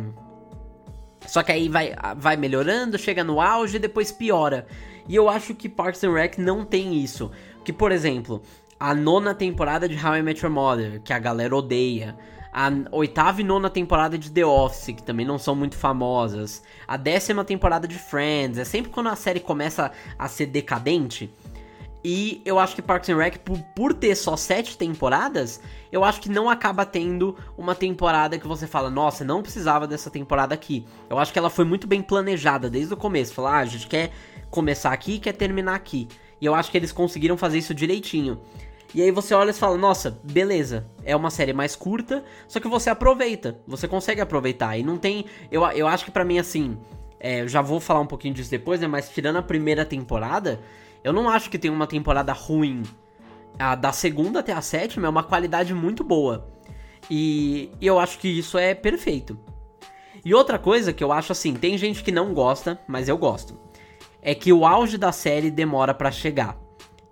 Só 1.24 1.44
que 1.44 1.52
aí 1.52 1.68
vai, 1.68 1.94
vai 2.16 2.36
melhorando, 2.36 2.98
chega 2.98 3.22
no 3.22 3.40
auge 3.40 3.76
e 3.76 3.78
depois 3.78 4.10
piora. 4.10 4.66
E 5.08 5.14
eu 5.14 5.28
acho 5.28 5.54
que 5.54 5.68
Parks 5.68 6.02
and 6.02 6.14
Rec 6.14 6.36
não 6.36 6.64
tem 6.64 6.96
isso. 6.96 7.30
Que, 7.64 7.72
por 7.72 7.92
exemplo, 7.92 8.42
a 8.78 8.92
nona 8.92 9.36
temporada 9.36 9.88
de 9.88 9.94
How 9.94 10.16
I 10.16 10.22
Met 10.22 10.44
Your 10.44 10.52
Mother, 10.52 11.00
que 11.00 11.12
a 11.12 11.18
galera 11.20 11.54
odeia 11.54 12.16
a 12.54 12.70
oitava 12.92 13.40
e 13.40 13.44
nona 13.44 13.68
temporada 13.68 14.16
de 14.16 14.30
The 14.30 14.46
Office, 14.46 14.94
que 14.94 15.02
também 15.02 15.26
não 15.26 15.38
são 15.38 15.56
muito 15.56 15.76
famosas, 15.76 16.62
a 16.86 16.96
décima 16.96 17.44
temporada 17.44 17.88
de 17.88 17.98
Friends, 17.98 18.58
é 18.58 18.64
sempre 18.64 18.92
quando 18.92 19.08
a 19.08 19.16
série 19.16 19.40
começa 19.40 19.90
a 20.16 20.28
ser 20.28 20.46
decadente. 20.46 21.28
E 22.06 22.40
eu 22.44 22.58
acho 22.58 22.76
que 22.76 22.82
Parks 22.82 23.08
and 23.08 23.16
Rec, 23.16 23.38
por, 23.38 23.58
por 23.74 23.94
ter 23.94 24.14
só 24.14 24.36
sete 24.36 24.76
temporadas, 24.76 25.60
eu 25.90 26.04
acho 26.04 26.20
que 26.20 26.28
não 26.28 26.48
acaba 26.50 26.84
tendo 26.84 27.34
uma 27.56 27.74
temporada 27.74 28.38
que 28.38 28.46
você 28.46 28.66
fala, 28.66 28.90
nossa, 28.90 29.24
não 29.24 29.42
precisava 29.42 29.86
dessa 29.86 30.10
temporada 30.10 30.54
aqui. 30.54 30.86
Eu 31.08 31.18
acho 31.18 31.32
que 31.32 31.38
ela 31.38 31.48
foi 31.48 31.64
muito 31.64 31.86
bem 31.86 32.02
planejada 32.02 32.68
desde 32.68 32.92
o 32.92 32.96
começo. 32.96 33.32
Falar, 33.32 33.54
ah, 33.54 33.60
a 33.60 33.64
gente 33.64 33.88
quer 33.88 34.12
começar 34.50 34.92
aqui 34.92 35.14
e 35.14 35.18
quer 35.18 35.32
terminar 35.32 35.74
aqui. 35.74 36.06
E 36.40 36.44
eu 36.44 36.54
acho 36.54 36.70
que 36.70 36.76
eles 36.76 36.92
conseguiram 36.92 37.38
fazer 37.38 37.56
isso 37.56 37.74
direitinho. 37.74 38.38
E 38.94 39.02
aí 39.02 39.10
você 39.10 39.34
olha 39.34 39.50
e 39.50 39.54
fala, 39.54 39.76
nossa, 39.76 40.20
beleza, 40.22 40.86
é 41.04 41.16
uma 41.16 41.28
série 41.28 41.52
mais 41.52 41.74
curta, 41.74 42.24
só 42.46 42.60
que 42.60 42.68
você 42.68 42.88
aproveita, 42.88 43.58
você 43.66 43.88
consegue 43.88 44.20
aproveitar. 44.20 44.78
E 44.78 44.84
não 44.84 44.96
tem. 44.96 45.24
Eu, 45.50 45.64
eu 45.72 45.88
acho 45.88 46.04
que 46.04 46.12
para 46.12 46.24
mim, 46.24 46.38
assim, 46.38 46.78
é, 47.18 47.40
eu 47.40 47.48
já 47.48 47.60
vou 47.60 47.80
falar 47.80 48.00
um 48.00 48.06
pouquinho 48.06 48.34
disso 48.34 48.50
depois, 48.50 48.80
né? 48.80 48.86
Mas 48.86 49.08
tirando 49.08 49.36
a 49.36 49.42
primeira 49.42 49.84
temporada, 49.84 50.60
eu 51.02 51.12
não 51.12 51.28
acho 51.28 51.50
que 51.50 51.58
tem 51.58 51.70
uma 51.70 51.88
temporada 51.88 52.32
ruim. 52.32 52.84
A 53.58 53.74
da 53.74 53.92
segunda 53.92 54.40
até 54.40 54.52
a 54.52 54.60
sétima 54.60 55.06
é 55.06 55.10
uma 55.10 55.22
qualidade 55.24 55.74
muito 55.74 56.04
boa. 56.04 56.48
E, 57.10 57.70
eu 57.80 57.98
acho 57.98 58.18
que 58.18 58.28
isso 58.28 58.56
é 58.56 58.74
perfeito. 58.74 59.38
E 60.24 60.32
outra 60.32 60.58
coisa 60.58 60.92
que 60.92 61.02
eu 61.02 61.12
acho 61.12 61.32
assim, 61.32 61.54
tem 61.54 61.76
gente 61.76 62.02
que 62.02 62.12
não 62.12 62.32
gosta, 62.32 62.80
mas 62.86 63.08
eu 63.08 63.18
gosto. 63.18 63.58
É 64.22 64.34
que 64.34 64.52
o 64.52 64.64
auge 64.64 64.96
da 64.96 65.10
série 65.10 65.50
demora 65.50 65.92
para 65.92 66.10
chegar. 66.10 66.58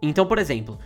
Então, 0.01 0.27
por 0.27 0.38
exemplo, 0.38 0.79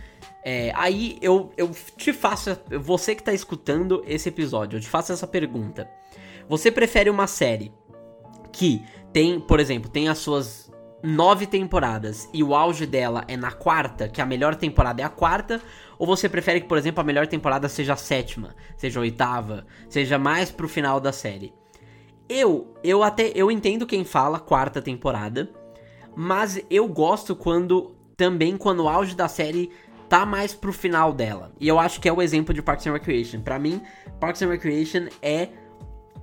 é, 0.49 0.71
aí 0.75 1.17
eu, 1.21 1.51
eu 1.57 1.69
te 1.97 2.13
faço, 2.13 2.57
você 2.79 3.13
que 3.13 3.21
tá 3.21 3.33
escutando 3.33 4.01
esse 4.07 4.29
episódio, 4.29 4.77
eu 4.77 4.81
te 4.81 4.87
faço 4.87 5.11
essa 5.11 5.27
pergunta. 5.27 5.89
Você 6.47 6.71
prefere 6.71 7.09
uma 7.09 7.27
série 7.27 7.69
que 8.53 8.81
tem, 9.11 9.41
por 9.41 9.59
exemplo, 9.59 9.91
tem 9.91 10.07
as 10.07 10.19
suas 10.19 10.71
nove 11.03 11.47
temporadas 11.47 12.29
e 12.33 12.41
o 12.41 12.55
auge 12.55 12.85
dela 12.85 13.25
é 13.27 13.35
na 13.35 13.51
quarta, 13.51 14.07
que 14.07 14.21
a 14.21 14.25
melhor 14.25 14.55
temporada 14.55 15.01
é 15.01 15.03
a 15.03 15.09
quarta, 15.09 15.61
ou 15.99 16.07
você 16.07 16.29
prefere 16.29 16.61
que, 16.61 16.67
por 16.67 16.77
exemplo, 16.77 17.01
a 17.01 17.03
melhor 17.03 17.27
temporada 17.27 17.67
seja 17.67 17.91
a 17.91 17.97
sétima, 17.97 18.55
seja 18.77 19.01
a 19.01 19.01
oitava, 19.01 19.67
seja 19.89 20.17
mais 20.17 20.49
pro 20.49 20.69
final 20.69 21.01
da 21.01 21.11
série? 21.11 21.53
Eu, 22.29 22.73
eu 22.81 23.03
até 23.03 23.33
eu 23.35 23.51
entendo 23.51 23.85
quem 23.85 24.05
fala 24.05 24.39
quarta 24.39 24.81
temporada, 24.81 25.49
mas 26.15 26.57
eu 26.69 26.87
gosto 26.87 27.35
quando 27.35 27.97
também 28.17 28.57
quando 28.57 28.83
o 28.83 28.89
auge 28.89 29.15
da 29.15 29.27
série 29.27 29.71
tá 30.09 30.25
mais 30.25 30.53
pro 30.53 30.73
final 30.73 31.13
dela. 31.13 31.51
E 31.59 31.67
eu 31.67 31.79
acho 31.79 31.99
que 31.99 32.07
é 32.07 32.13
o 32.13 32.21
exemplo 32.21 32.53
de 32.53 32.61
Parks 32.61 32.87
and 32.87 32.93
Recreation. 32.93 33.41
Para 33.41 33.59
mim, 33.59 33.81
Parks 34.19 34.41
and 34.41 34.49
Recreation 34.49 35.07
é 35.21 35.49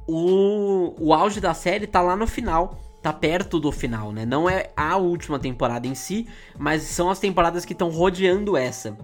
o, 0.07 0.94
o 0.99 1.14
auge 1.14 1.40
da 1.40 1.55
série 1.55 1.87
tá 1.87 2.01
lá 2.01 2.16
no 2.16 2.27
final, 2.27 2.79
tá 3.03 3.12
perto 3.12 3.59
do 3.59 3.73
final, 3.73 4.12
né? 4.12 4.25
Não 4.25 4.49
é 4.49 4.70
a 4.77 4.97
última 4.97 5.38
temporada 5.38 5.87
em 5.87 5.94
si, 5.94 6.27
mas 6.59 6.83
são 6.83 7.11
as 7.11 7.18
temporadas 7.18 7.64
que 7.64 7.73
estão 7.73 7.88
rodeando 7.88 8.57
essa. 8.57 8.97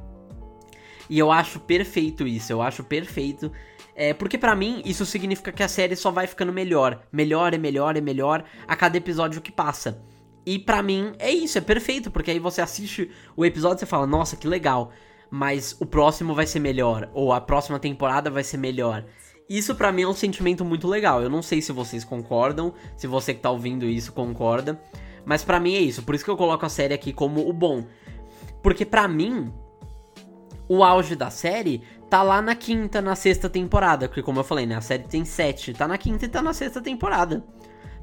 E 1.09 1.19
eu 1.19 1.31
acho 1.31 1.59
perfeito 1.61 2.27
isso, 2.27 2.53
eu 2.53 2.63
acho 2.63 2.85
perfeito. 2.85 3.51
É, 3.95 4.15
porque 4.15 4.39
para 4.39 4.55
mim 4.55 4.81
isso 4.85 5.05
significa 5.05 5.53
que 5.53 5.63
a 5.63 5.69
série 5.69 5.97
só 5.97 6.11
vai 6.11 6.27
ficando 6.27 6.53
melhor. 6.53 7.03
Melhor 7.13 7.53
e 7.53 7.59
melhor 7.59 7.97
e 7.97 8.01
melhor 8.01 8.45
a 8.67 8.77
cada 8.77 8.97
episódio 8.97 9.41
que 9.41 9.53
passa. 9.53 10.03
E 10.45 10.59
para 10.59 10.83
mim 10.83 11.13
é 11.19 11.31
isso, 11.31 11.59
é 11.59 11.61
perfeito, 11.61 12.11
porque 12.11 12.31
aí 12.31 12.39
você 12.39 12.61
assiste 12.61 13.11
o 13.37 13.45
episódio 13.45 13.77
e 13.77 13.81
você 13.81 13.87
fala, 13.87 14.07
nossa, 14.07 14.37
que 14.37 14.49
legal, 14.49 14.91
mas 15.31 15.77
o 15.81 15.87
próximo 15.87 16.35
vai 16.35 16.47
ser 16.47 16.61
melhor, 16.61 17.11
ou 17.13 17.33
a 17.33 17.41
próxima 17.41 17.79
temporada 17.79 18.31
vai 18.31 18.43
ser 18.43 18.57
melhor. 18.57 19.05
Isso 19.49 19.75
para 19.75 19.91
mim 19.91 20.03
é 20.03 20.09
um 20.09 20.15
sentimento 20.15 20.65
muito 20.65 20.87
legal. 20.87 21.21
Eu 21.21 21.29
não 21.29 21.43
sei 21.43 21.61
se 21.61 21.73
vocês 21.73 22.05
concordam, 22.05 22.73
se 22.97 23.09
você 23.09 23.35
que 23.35 23.41
tá 23.41 23.51
ouvindo 23.51 23.85
isso 23.85 24.13
concorda, 24.13 24.81
mas 25.25 25.43
para 25.43 25.59
mim 25.59 25.75
é 25.75 25.81
isso. 25.81 26.05
Por 26.05 26.15
isso 26.15 26.25
que 26.25 26.31
eu 26.31 26.37
coloco 26.37 26.65
a 26.65 26.69
série 26.69 26.95
aqui 26.95 27.13
como 27.13 27.49
o 27.49 27.53
bom. 27.53 27.85
Porque 28.63 28.85
para 28.85 29.09
mim, 29.09 29.53
o 30.69 30.85
auge 30.85 31.17
da 31.17 31.31
série 31.31 31.83
tá 32.09 32.23
lá 32.23 32.41
na 32.41 32.55
quinta, 32.55 33.03
na 33.03 33.17
sexta 33.17 33.49
temporada. 33.49 34.09
Porque, 34.09 34.23
como 34.23 34.39
eu 34.39 34.45
falei, 34.45 34.67
né? 34.67 34.77
A 34.77 34.81
série 34.81 35.03
tem 35.03 35.25
sete. 35.25 35.75
Tá 35.75 35.89
na 35.89 35.99
quinta 35.99 36.27
e 36.27 36.29
tá 36.29 36.41
na 36.41 36.53
sexta 36.53 36.81
temporada. 36.81 37.45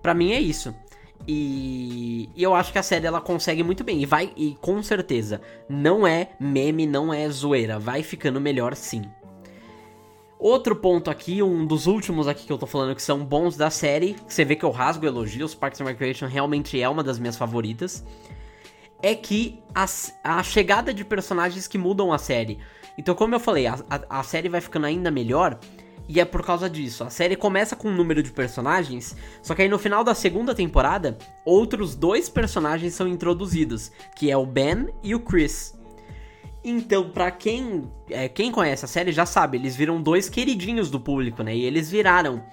Pra 0.01 0.13
mim 0.13 0.31
é 0.33 0.39
isso. 0.41 0.75
E, 1.25 2.29
e, 2.35 2.43
eu 2.43 2.53
acho 2.53 2.71
que 2.71 2.79
a 2.79 2.83
série 2.83 3.05
ela 3.05 3.21
consegue 3.21 3.63
muito 3.63 3.83
bem. 3.83 4.01
E 4.01 4.05
vai, 4.05 4.31
e 4.35 4.57
com 4.61 4.81
certeza, 4.83 5.41
não 5.69 6.05
é 6.05 6.29
meme, 6.39 6.85
não 6.85 7.13
é 7.13 7.29
zoeira. 7.29 7.79
Vai 7.79 8.03
ficando 8.03 8.41
melhor 8.41 8.75
sim. 8.75 9.03
Outro 10.39 10.75
ponto 10.75 11.09
aqui, 11.09 11.41
um 11.41 11.65
dos 11.65 11.87
últimos 11.87 12.27
aqui 12.27 12.45
que 12.45 12.53
eu 12.53 12.59
tô 12.59 12.67
falando 12.67 12.95
que 12.95 13.01
são 13.01 13.25
bons 13.25 13.57
da 13.57 13.71
série, 13.71 14.13
que 14.13 14.33
você 14.33 14.45
vê 14.45 14.55
que 14.55 14.63
eu 14.63 14.69
rasgo 14.69 15.05
elogios, 15.05 15.55
Parks 15.55 15.81
and 15.81 15.85
Recreation 15.85 16.27
realmente 16.27 16.79
é 16.79 16.87
uma 16.87 17.03
das 17.03 17.17
minhas 17.17 17.35
favoritas, 17.35 18.05
é 19.01 19.15
que 19.15 19.59
a, 19.73 19.85
a 20.23 20.43
chegada 20.43 20.93
de 20.93 21.03
personagens 21.03 21.67
que 21.67 21.77
mudam 21.77 22.13
a 22.13 22.19
série. 22.19 22.59
Então, 22.97 23.15
como 23.15 23.33
eu 23.33 23.39
falei, 23.39 23.65
a, 23.65 23.79
a, 23.89 24.19
a 24.19 24.23
série 24.23 24.47
vai 24.47 24.61
ficando 24.61 24.85
ainda 24.85 25.09
melhor 25.09 25.59
e 26.07 26.19
é 26.19 26.25
por 26.25 26.45
causa 26.45 26.69
disso. 26.69 27.03
A 27.03 27.09
série 27.09 27.35
começa 27.35 27.75
com 27.75 27.89
um 27.89 27.95
número 27.95 28.23
de 28.23 28.31
personagens, 28.31 29.15
só 29.41 29.53
que 29.53 29.61
aí 29.61 29.69
no 29.69 29.79
final 29.79 30.03
da 30.03 30.15
segunda 30.15 30.55
temporada, 30.55 31.17
outros 31.45 31.95
dois 31.95 32.29
personagens 32.29 32.93
são 32.93 33.07
introduzidos, 33.07 33.91
que 34.15 34.31
é 34.31 34.37
o 34.37 34.45
Ben 34.45 34.87
e 35.03 35.13
o 35.13 35.19
Chris. 35.19 35.77
Então, 36.63 37.09
para 37.09 37.31
quem 37.31 37.89
é, 38.09 38.27
quem 38.27 38.51
conhece 38.51 38.83
a 38.83 38.87
série 38.87 39.11
já 39.11 39.25
sabe, 39.25 39.57
eles 39.57 39.75
viram 39.75 40.01
dois 40.01 40.27
queridinhos 40.29 40.89
do 40.89 40.99
público, 40.99 41.43
né? 41.43 41.55
E 41.55 41.63
eles 41.63 41.89
viraram 41.89 42.43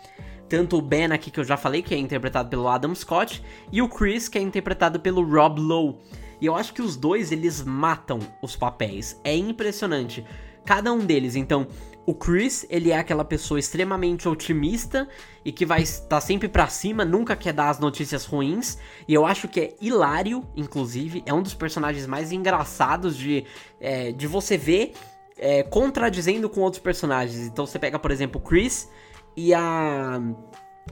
tanto 0.48 0.76
o 0.76 0.82
Ben 0.82 1.06
aqui 1.06 1.30
que 1.30 1.40
eu 1.40 1.44
já 1.44 1.56
falei, 1.56 1.82
que 1.82 1.94
é 1.94 1.98
interpretado 1.98 2.48
pelo 2.48 2.68
Adam 2.68 2.94
Scott, 2.94 3.42
e 3.72 3.82
o 3.82 3.88
Chris, 3.88 4.28
que 4.28 4.38
é 4.38 4.40
interpretado 4.40 5.00
pelo 5.00 5.24
Rob 5.24 5.60
Lowe. 5.60 5.96
E 6.40 6.46
eu 6.46 6.54
acho 6.54 6.74
que 6.74 6.82
os 6.82 6.96
dois 6.96 7.32
eles 7.32 7.62
matam 7.62 8.18
os 8.42 8.54
papéis. 8.54 9.18
É 9.24 9.34
impressionante. 9.34 10.24
Cada 10.64 10.92
um 10.92 10.98
deles. 10.98 11.36
Então, 11.36 11.66
o 12.06 12.14
Chris, 12.14 12.66
ele 12.68 12.90
é 12.90 12.98
aquela 12.98 13.24
pessoa 13.24 13.58
extremamente 13.58 14.28
otimista 14.28 15.08
e 15.44 15.50
que 15.50 15.64
vai 15.64 15.82
estar 15.82 16.20
sempre 16.20 16.48
para 16.48 16.66
cima, 16.68 17.04
nunca 17.04 17.34
quer 17.34 17.52
dar 17.52 17.70
as 17.70 17.78
notícias 17.78 18.24
ruins. 18.26 18.78
E 19.08 19.14
eu 19.14 19.24
acho 19.24 19.48
que 19.48 19.60
é 19.60 19.76
hilário, 19.80 20.44
inclusive, 20.54 21.22
é 21.24 21.32
um 21.32 21.42
dos 21.42 21.54
personagens 21.54 22.06
mais 22.06 22.32
engraçados 22.32 23.16
de, 23.16 23.44
é, 23.80 24.12
de 24.12 24.26
você 24.26 24.56
ver 24.56 24.92
é, 25.38 25.62
contradizendo 25.62 26.48
com 26.48 26.60
outros 26.60 26.82
personagens. 26.82 27.46
Então 27.46 27.66
você 27.66 27.78
pega, 27.78 27.98
por 27.98 28.10
exemplo, 28.10 28.40
o 28.40 28.44
Chris 28.44 28.88
e 29.36 29.54
a 29.54 30.20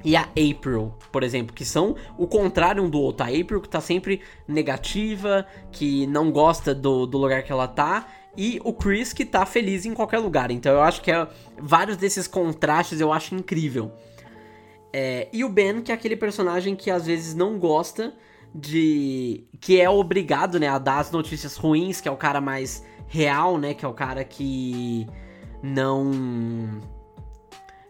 e 0.02 0.16
a 0.16 0.22
April, 0.22 0.94
por 1.12 1.22
exemplo, 1.22 1.54
que 1.54 1.66
são 1.66 1.94
o 2.16 2.26
contrário 2.26 2.82
um 2.82 2.88
do 2.88 2.98
outro. 2.98 3.24
A 3.24 3.28
April 3.28 3.60
que 3.60 3.68
tá 3.68 3.80
sempre 3.80 4.22
negativa, 4.48 5.46
que 5.70 6.06
não 6.06 6.32
gosta 6.32 6.74
do, 6.74 7.06
do 7.06 7.18
lugar 7.18 7.42
que 7.42 7.52
ela 7.52 7.68
tá, 7.68 8.06
e 8.36 8.60
o 8.64 8.72
Chris 8.72 9.12
que 9.12 9.24
tá 9.24 9.44
feliz 9.44 9.84
em 9.84 9.94
qualquer 9.94 10.18
lugar. 10.18 10.50
Então 10.50 10.72
eu 10.72 10.82
acho 10.82 11.02
que 11.02 11.10
é, 11.10 11.26
vários 11.58 11.96
desses 11.96 12.26
contrastes 12.26 13.00
eu 13.00 13.12
acho 13.12 13.34
incrível. 13.34 13.92
É, 14.92 15.28
e 15.32 15.44
o 15.44 15.48
Ben, 15.48 15.80
que 15.80 15.90
é 15.90 15.94
aquele 15.94 16.16
personagem 16.16 16.76
que 16.76 16.90
às 16.90 17.06
vezes 17.06 17.34
não 17.34 17.58
gosta 17.58 18.14
de. 18.54 19.44
que 19.60 19.80
é 19.80 19.88
obrigado, 19.88 20.60
né, 20.60 20.68
a 20.68 20.78
dar 20.78 20.98
as 20.98 21.10
notícias 21.10 21.56
ruins, 21.56 22.00
que 22.00 22.08
é 22.08 22.12
o 22.12 22.16
cara 22.16 22.40
mais 22.40 22.84
real, 23.06 23.58
né, 23.58 23.72
que 23.74 23.84
é 23.84 23.88
o 23.88 23.94
cara 23.94 24.24
que 24.24 25.06
não. 25.62 26.80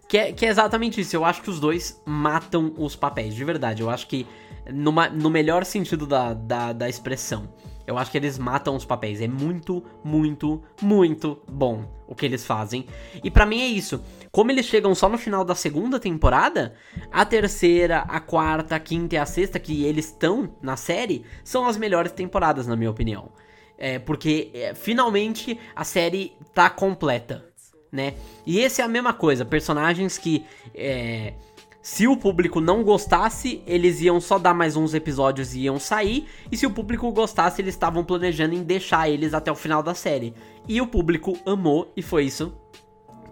Que 0.08 0.18
é, 0.18 0.32
que 0.32 0.44
é 0.44 0.48
exatamente 0.48 1.00
isso. 1.00 1.16
Eu 1.16 1.24
acho 1.24 1.42
que 1.42 1.50
os 1.50 1.58
dois 1.58 2.00
matam 2.04 2.74
os 2.76 2.94
papéis, 2.94 3.34
de 3.34 3.44
verdade. 3.44 3.82
Eu 3.82 3.88
acho 3.88 4.06
que, 4.06 4.26
numa, 4.70 5.08
no 5.08 5.30
melhor 5.30 5.64
sentido 5.64 6.06
da, 6.06 6.34
da, 6.34 6.72
da 6.72 6.88
expressão. 6.88 7.48
Eu 7.86 7.98
acho 7.98 8.10
que 8.10 8.16
eles 8.16 8.38
matam 8.38 8.76
os 8.76 8.84
papéis. 8.84 9.20
É 9.20 9.28
muito, 9.28 9.82
muito, 10.04 10.62
muito 10.80 11.40
bom 11.48 11.84
o 12.06 12.14
que 12.14 12.26
eles 12.26 12.44
fazem. 12.44 12.86
E 13.22 13.30
para 13.30 13.46
mim 13.46 13.60
é 13.60 13.66
isso. 13.66 14.02
Como 14.30 14.50
eles 14.50 14.66
chegam 14.66 14.94
só 14.94 15.08
no 15.08 15.18
final 15.18 15.44
da 15.44 15.54
segunda 15.54 15.98
temporada, 15.98 16.74
a 17.10 17.24
terceira, 17.24 18.00
a 18.00 18.20
quarta, 18.20 18.76
a 18.76 18.80
quinta 18.80 19.14
e 19.14 19.18
a 19.18 19.26
sexta, 19.26 19.58
que 19.58 19.84
eles 19.84 20.06
estão 20.06 20.54
na 20.60 20.76
série, 20.76 21.24
são 21.42 21.66
as 21.66 21.76
melhores 21.76 22.12
temporadas, 22.12 22.66
na 22.66 22.76
minha 22.76 22.90
opinião. 22.90 23.30
É, 23.78 23.98
porque 23.98 24.50
é, 24.54 24.74
finalmente 24.74 25.58
a 25.74 25.84
série 25.84 26.32
tá 26.54 26.70
completa, 26.70 27.44
né? 27.90 28.14
E 28.46 28.60
esse 28.60 28.80
é 28.80 28.84
a 28.84 28.88
mesma 28.88 29.12
coisa. 29.12 29.44
Personagens 29.44 30.16
que. 30.18 30.44
É, 30.74 31.34
se 31.82 32.06
o 32.06 32.16
público 32.16 32.60
não 32.60 32.84
gostasse, 32.84 33.60
eles 33.66 34.00
iam 34.00 34.20
só 34.20 34.38
dar 34.38 34.54
mais 34.54 34.76
uns 34.76 34.94
episódios 34.94 35.52
e 35.52 35.62
iam 35.62 35.80
sair. 35.80 36.28
E 36.50 36.56
se 36.56 36.64
o 36.64 36.70
público 36.70 37.10
gostasse, 37.10 37.60
eles 37.60 37.74
estavam 37.74 38.04
planejando 38.04 38.54
em 38.54 38.62
deixar 38.62 39.10
eles 39.10 39.34
até 39.34 39.50
o 39.50 39.56
final 39.56 39.82
da 39.82 39.92
série. 39.92 40.32
E 40.68 40.80
o 40.80 40.86
público 40.86 41.36
amou, 41.44 41.92
e 41.96 42.00
foi 42.00 42.24
isso 42.24 42.56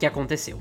que 0.00 0.04
aconteceu. 0.04 0.60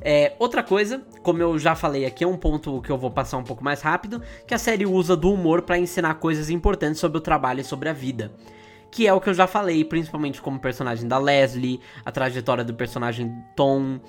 É, 0.00 0.34
outra 0.38 0.62
coisa, 0.62 1.06
como 1.22 1.42
eu 1.42 1.58
já 1.58 1.74
falei 1.74 2.06
aqui, 2.06 2.24
é 2.24 2.26
um 2.26 2.36
ponto 2.36 2.80
que 2.80 2.90
eu 2.90 2.96
vou 2.96 3.10
passar 3.10 3.36
um 3.36 3.44
pouco 3.44 3.62
mais 3.62 3.82
rápido, 3.82 4.22
que 4.46 4.54
a 4.54 4.58
série 4.58 4.86
usa 4.86 5.14
do 5.14 5.30
humor 5.30 5.62
para 5.62 5.78
ensinar 5.78 6.14
coisas 6.14 6.48
importantes 6.48 6.98
sobre 6.98 7.18
o 7.18 7.20
trabalho 7.20 7.60
e 7.60 7.64
sobre 7.64 7.90
a 7.90 7.92
vida. 7.92 8.32
Que 8.90 9.06
é 9.06 9.12
o 9.12 9.20
que 9.20 9.28
eu 9.28 9.34
já 9.34 9.46
falei, 9.46 9.84
principalmente 9.84 10.40
como 10.40 10.58
personagem 10.58 11.06
da 11.06 11.18
Leslie, 11.18 11.78
a 12.06 12.10
trajetória 12.10 12.64
do 12.64 12.72
personagem 12.72 13.30
Tom, 13.54 14.00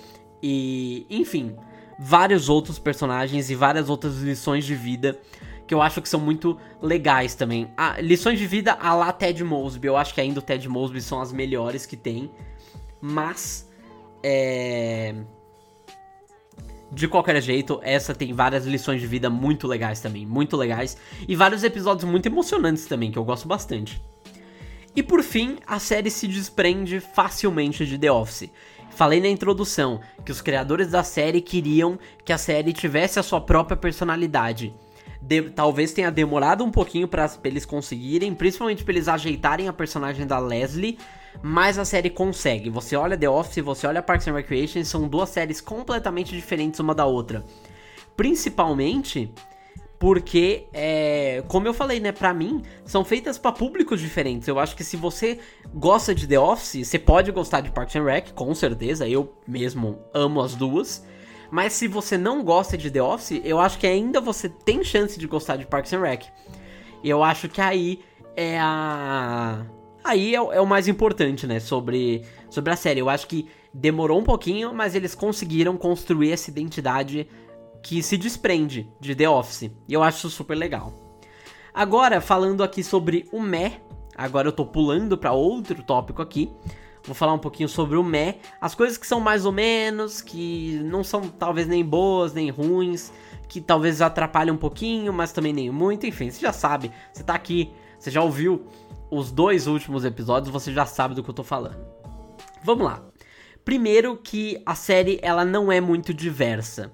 e 0.41 1.05
enfim, 1.09 1.55
vários 1.99 2.49
outros 2.49 2.77
personagens 2.77 3.49
e 3.49 3.55
várias 3.55 3.89
outras 3.89 4.17
lições 4.17 4.65
de 4.65 4.75
vida 4.75 5.19
que 5.67 5.73
eu 5.73 5.81
acho 5.81 6.01
que 6.01 6.07
são 6.07 6.19
muito 6.19 6.57
legais 6.81 7.35
também. 7.35 7.69
Lições 7.99 8.39
de 8.39 8.47
vida 8.47 8.71
a 8.79 8.95
lá 8.95 9.11
Ted 9.11 9.43
Mosby. 9.43 9.87
Eu 9.87 9.97
acho 9.97 10.13
que 10.13 10.21
ainda 10.21 10.39
o 10.39 10.41
Ted 10.41 10.67
Mosby 10.67 11.01
são 11.01 11.19
as 11.21 11.33
melhores 11.33 11.85
que 11.85 11.97
tem. 11.97 12.31
Mas. 13.01 13.69
É. 14.23 15.13
De 16.89 17.05
qualquer 17.05 17.41
jeito, 17.41 17.81
essa 17.83 18.15
tem 18.15 18.31
várias 18.31 18.65
lições 18.65 19.01
de 19.01 19.07
vida 19.07 19.29
muito 19.29 19.67
legais 19.67 19.99
também. 19.99 20.25
Muito 20.25 20.55
legais. 20.55 20.97
E 21.27 21.35
vários 21.35 21.65
episódios 21.65 22.09
muito 22.09 22.27
emocionantes 22.27 22.85
também, 22.85 23.11
que 23.11 23.19
eu 23.19 23.25
gosto 23.25 23.45
bastante. 23.45 24.01
E 24.95 25.03
por 25.03 25.21
fim, 25.21 25.57
a 25.67 25.79
série 25.79 26.09
se 26.09 26.27
desprende 26.29 27.01
facilmente 27.01 27.85
de 27.85 27.97
The 27.97 28.09
Office. 28.09 28.49
Falei 28.97 29.21
na 29.21 29.27
introdução 29.27 29.99
que 30.25 30.31
os 30.31 30.41
criadores 30.41 30.89
da 30.89 31.03
série 31.03 31.39
queriam 31.39 31.99
que 32.25 32.33
a 32.33 32.37
série 32.37 32.73
tivesse 32.73 33.19
a 33.19 33.23
sua 33.23 33.39
própria 33.39 33.77
personalidade. 33.77 34.73
De, 35.21 35.51
talvez 35.51 35.93
tenha 35.93 36.09
demorado 36.09 36.63
um 36.63 36.71
pouquinho 36.71 37.07
para 37.07 37.29
eles 37.43 37.63
conseguirem, 37.63 38.33
principalmente 38.33 38.83
para 38.83 38.93
eles 38.95 39.07
ajeitarem 39.07 39.67
a 39.67 39.73
personagem 39.73 40.25
da 40.25 40.39
Leslie, 40.39 40.97
mas 41.43 41.77
a 41.77 41.85
série 41.85 42.09
consegue. 42.09 42.71
Você 42.71 42.95
olha 42.95 43.15
The 43.15 43.29
Office, 43.29 43.63
você 43.63 43.85
olha 43.85 44.01
Parks 44.01 44.27
and 44.27 44.33
Recreation, 44.33 44.83
são 44.83 45.07
duas 45.07 45.29
séries 45.29 45.61
completamente 45.61 46.35
diferentes 46.35 46.79
uma 46.79 46.95
da 46.95 47.05
outra. 47.05 47.45
Principalmente 48.15 49.31
porque, 49.99 50.67
é, 50.73 51.43
como 51.47 51.67
eu 51.67 51.73
falei, 51.73 51.99
né, 51.99 52.11
pra 52.11 52.33
mim, 52.33 52.61
são 52.85 53.03
feitas 53.03 53.37
para 53.37 53.51
públicos 53.51 53.99
diferentes. 53.99 54.47
Eu 54.47 54.59
acho 54.59 54.75
que 54.75 54.83
se 54.83 54.95
você 54.95 55.39
gosta 55.73 56.13
de 56.13 56.27
The 56.27 56.39
Office, 56.39 56.87
você 56.87 56.99
pode 56.99 57.31
gostar 57.31 57.61
de 57.61 57.71
Parks 57.71 57.95
and 57.95 58.03
Rec, 58.03 58.31
com 58.33 58.53
certeza. 58.53 59.07
Eu 59.07 59.33
mesmo 59.47 59.99
amo 60.13 60.41
as 60.41 60.53
duas. 60.53 61.03
Mas 61.49 61.73
se 61.73 61.87
você 61.87 62.17
não 62.17 62.43
gosta 62.43 62.77
de 62.77 62.91
The 62.91 63.01
Office, 63.01 63.41
eu 63.43 63.59
acho 63.59 63.79
que 63.79 63.87
ainda 63.87 64.21
você 64.21 64.49
tem 64.49 64.83
chance 64.83 65.17
de 65.17 65.25
gostar 65.25 65.55
de 65.55 65.65
Parks 65.65 65.93
and 65.93 66.01
Rec. 66.01 66.25
Eu 67.03 67.23
acho 67.23 67.49
que 67.49 67.61
aí 67.61 68.01
é 68.35 68.59
a. 68.59 69.65
Aí 70.03 70.35
é, 70.35 70.37
é 70.37 70.61
o 70.61 70.65
mais 70.67 70.87
importante, 70.87 71.47
né? 71.47 71.59
Sobre, 71.59 72.23
sobre 72.49 72.71
a 72.71 72.75
série. 72.75 72.99
Eu 72.99 73.09
acho 73.09 73.27
que 73.27 73.47
demorou 73.73 74.19
um 74.19 74.23
pouquinho, 74.23 74.73
mas 74.73 74.93
eles 74.93 75.15
conseguiram 75.15 75.75
construir 75.75 76.31
essa 76.31 76.49
identidade 76.49 77.27
que 77.87 78.03
se 78.03 78.17
desprende 78.17 78.91
de 78.99 79.15
The 79.15 79.29
Office. 79.29 79.71
E 79.87 79.93
eu 79.93 80.03
acho 80.03 80.29
super 80.29 80.55
legal. 80.55 80.91
Agora, 81.73 82.19
falando 82.19 82.61
aqui 82.61 82.83
sobre 82.83 83.25
o 83.31 83.39
Meh, 83.39 83.79
agora 84.13 84.49
eu 84.49 84.51
tô 84.51 84.65
pulando 84.65 85.17
para 85.17 85.31
outro 85.31 85.81
tópico 85.81 86.21
aqui. 86.21 86.51
Vou 87.05 87.15
falar 87.15 87.31
um 87.31 87.39
pouquinho 87.39 87.69
sobre 87.69 87.95
o 87.95 88.03
Meh, 88.03 88.39
as 88.59 88.75
coisas 88.75 88.97
que 88.97 89.07
são 89.07 89.21
mais 89.21 89.45
ou 89.45 89.53
menos, 89.53 90.21
que 90.21 90.81
não 90.83 91.01
são 91.01 91.29
talvez 91.29 91.65
nem 91.65 91.85
boas, 91.85 92.33
nem 92.33 92.49
ruins, 92.49 93.13
que 93.47 93.61
talvez 93.61 94.01
atrapalhem 94.01 94.53
um 94.53 94.57
pouquinho, 94.57 95.13
mas 95.13 95.31
também 95.31 95.53
nem 95.53 95.71
muito, 95.71 96.05
enfim, 96.05 96.29
você 96.29 96.41
já 96.41 96.51
sabe, 96.51 96.91
você 97.13 97.23
tá 97.23 97.35
aqui, 97.35 97.71
você 97.97 98.11
já 98.11 98.21
ouviu 98.21 98.65
os 99.09 99.31
dois 99.31 99.65
últimos 99.65 100.03
episódios, 100.03 100.51
você 100.51 100.73
já 100.73 100.85
sabe 100.85 101.15
do 101.15 101.23
que 101.23 101.29
eu 101.29 101.33
tô 101.33 101.43
falando. 101.45 101.79
Vamos 102.65 102.83
lá. 102.83 103.01
Primeiro 103.63 104.17
que 104.17 104.61
a 104.65 104.75
série 104.75 105.19
ela 105.21 105.45
não 105.45 105.71
é 105.71 105.79
muito 105.79 106.13
diversa. 106.13 106.91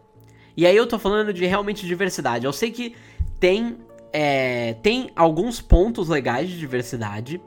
E 0.56 0.66
aí 0.66 0.76
eu 0.76 0.88
tô 0.88 1.00
falando 1.00 1.34
de 1.34 1.46
realmente 1.46 1.86
diversidade. 1.86 2.46
Eu 2.46 2.54
sei 2.54 2.72
que 2.72 2.96
tem, 3.40 3.78
é, 4.12 4.74
tem 4.76 5.10
alguns 5.16 5.60
pontos 5.62 6.08
legais 6.08 6.50
de 6.50 6.58
diversidade. 6.58 7.42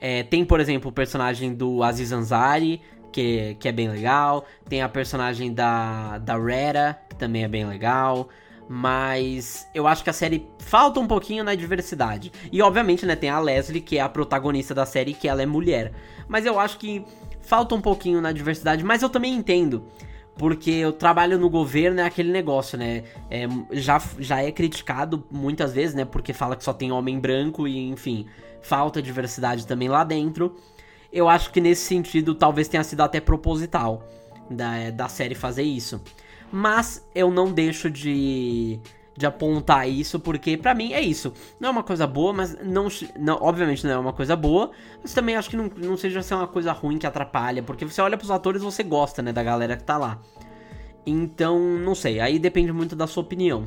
É, 0.00 0.22
tem, 0.22 0.44
por 0.44 0.60
exemplo, 0.60 0.90
o 0.90 0.92
personagem 0.92 1.54
do 1.54 1.82
Aziz 1.82 2.12
Ansari, 2.12 2.82
que, 3.10 3.56
que 3.58 3.68
é 3.68 3.72
bem 3.72 3.88
legal. 3.88 4.44
Tem 4.68 4.82
a 4.82 4.88
personagem 4.88 5.54
da, 5.54 6.18
da 6.18 6.36
Rera, 6.36 6.98
que 7.08 7.16
também 7.16 7.44
é 7.44 7.48
bem 7.48 7.64
legal. 7.64 8.28
Mas 8.68 9.66
eu 9.74 9.86
acho 9.86 10.02
que 10.02 10.10
a 10.10 10.12
série 10.12 10.46
falta 10.58 11.00
um 11.00 11.06
pouquinho 11.06 11.44
na 11.44 11.54
diversidade. 11.54 12.30
E 12.52 12.60
obviamente, 12.60 13.06
né, 13.06 13.16
tem 13.16 13.30
a 13.30 13.38
Leslie, 13.38 13.80
que 13.80 13.98
é 13.98 14.00
a 14.00 14.08
protagonista 14.08 14.74
da 14.74 14.84
série, 14.84 15.14
que 15.14 15.28
ela 15.28 15.42
é 15.42 15.46
mulher. 15.46 15.92
Mas 16.28 16.44
eu 16.44 16.58
acho 16.58 16.78
que 16.78 17.04
falta 17.40 17.74
um 17.74 17.80
pouquinho 17.80 18.20
na 18.20 18.32
diversidade. 18.32 18.84
Mas 18.84 19.02
eu 19.02 19.08
também 19.08 19.34
entendo 19.34 19.86
porque 20.36 20.84
o 20.84 20.92
trabalho 20.92 21.38
no 21.38 21.48
governo 21.48 22.00
é 22.00 22.04
aquele 22.04 22.32
negócio, 22.32 22.76
né? 22.76 23.04
É, 23.30 23.46
já, 23.72 24.02
já 24.18 24.42
é 24.42 24.50
criticado 24.50 25.24
muitas 25.30 25.72
vezes, 25.72 25.94
né? 25.94 26.04
Porque 26.04 26.32
fala 26.32 26.56
que 26.56 26.64
só 26.64 26.72
tem 26.72 26.90
homem 26.90 27.18
branco 27.18 27.68
e, 27.68 27.78
enfim, 27.88 28.26
falta 28.60 29.00
diversidade 29.00 29.66
também 29.66 29.88
lá 29.88 30.02
dentro. 30.02 30.56
Eu 31.12 31.28
acho 31.28 31.52
que 31.52 31.60
nesse 31.60 31.82
sentido 31.82 32.34
talvez 32.34 32.66
tenha 32.66 32.82
sido 32.82 33.02
até 33.02 33.20
proposital 33.20 34.04
da, 34.50 34.90
da 34.90 35.08
série 35.08 35.34
fazer 35.34 35.62
isso. 35.62 36.00
Mas 36.50 37.06
eu 37.14 37.30
não 37.30 37.52
deixo 37.52 37.88
de 37.90 38.80
de 39.16 39.26
apontar 39.26 39.88
isso, 39.88 40.18
porque 40.18 40.56
para 40.56 40.74
mim 40.74 40.92
é 40.92 41.00
isso. 41.00 41.32
Não 41.60 41.68
é 41.68 41.72
uma 41.72 41.82
coisa 41.82 42.06
boa, 42.06 42.32
mas 42.32 42.56
não, 42.62 42.88
não 43.18 43.38
obviamente 43.40 43.84
não 43.86 43.92
é 43.92 43.98
uma 43.98 44.12
coisa 44.12 44.34
boa, 44.34 44.70
mas 45.00 45.14
também 45.14 45.36
acho 45.36 45.48
que 45.48 45.56
não, 45.56 45.70
não 45.76 45.96
seja 45.96 46.20
ser 46.22 46.34
uma 46.34 46.48
coisa 46.48 46.72
ruim 46.72 46.98
que 46.98 47.06
atrapalha, 47.06 47.62
porque 47.62 47.84
você 47.84 48.02
olha 48.02 48.16
pros 48.16 48.30
atores 48.30 48.60
e 48.60 48.64
você 48.64 48.82
gosta, 48.82 49.22
né, 49.22 49.32
da 49.32 49.42
galera 49.42 49.76
que 49.76 49.84
tá 49.84 49.96
lá. 49.96 50.20
Então, 51.06 51.58
não 51.60 51.94
sei, 51.94 52.18
aí 52.18 52.38
depende 52.38 52.72
muito 52.72 52.96
da 52.96 53.06
sua 53.06 53.22
opinião. 53.22 53.66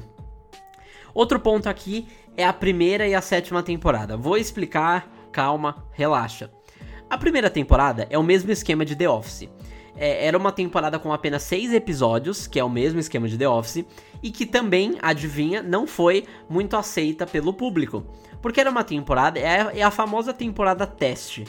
Outro 1.14 1.40
ponto 1.40 1.68
aqui 1.70 2.08
é 2.36 2.46
a 2.46 2.54
primeira 2.54 3.08
e 3.08 3.16
a 3.16 3.22
sétima 3.22 3.64
temporada. 3.64 4.18
Vou 4.18 4.38
explicar, 4.38 5.10
calma, 5.32 5.84
relaxa. 5.92 6.52
A 7.10 7.18
primeira 7.18 7.50
temporada 7.50 8.06
é 8.10 8.18
o 8.18 8.24
mesmo 8.24 8.52
esquema 8.52 8.84
de 8.84 8.96
The 8.96 9.10
Office. 9.10 9.50
é, 9.98 10.28
era 10.28 10.38
uma 10.38 10.52
temporada 10.52 11.00
com 11.00 11.12
apenas 11.12 11.44
seis 11.44 11.74
episódios, 11.74 12.46
que 12.48 12.60
é 12.60 12.64
o 12.64 12.70
mesmo 12.70 13.00
esquema 13.00 13.28
de 13.28 13.38
The 13.38 13.50
Office, 13.50 13.84
e 14.22 14.32
que 14.32 14.46
também, 14.46 14.98
adivinha, 15.02 15.62
não 15.62 15.86
foi 15.88 16.26
muito 16.50 16.76
aceita 16.76 17.26
pelo 17.26 17.54
público. 17.54 18.04
Porque 18.42 18.60
era 18.60 18.70
uma 18.70 18.84
temporada, 18.84 19.40
é, 19.40 19.80
é 19.80 19.84
a 19.84 19.92
famosa 19.92 20.34
temporada 20.34 20.86
teste. 20.86 21.46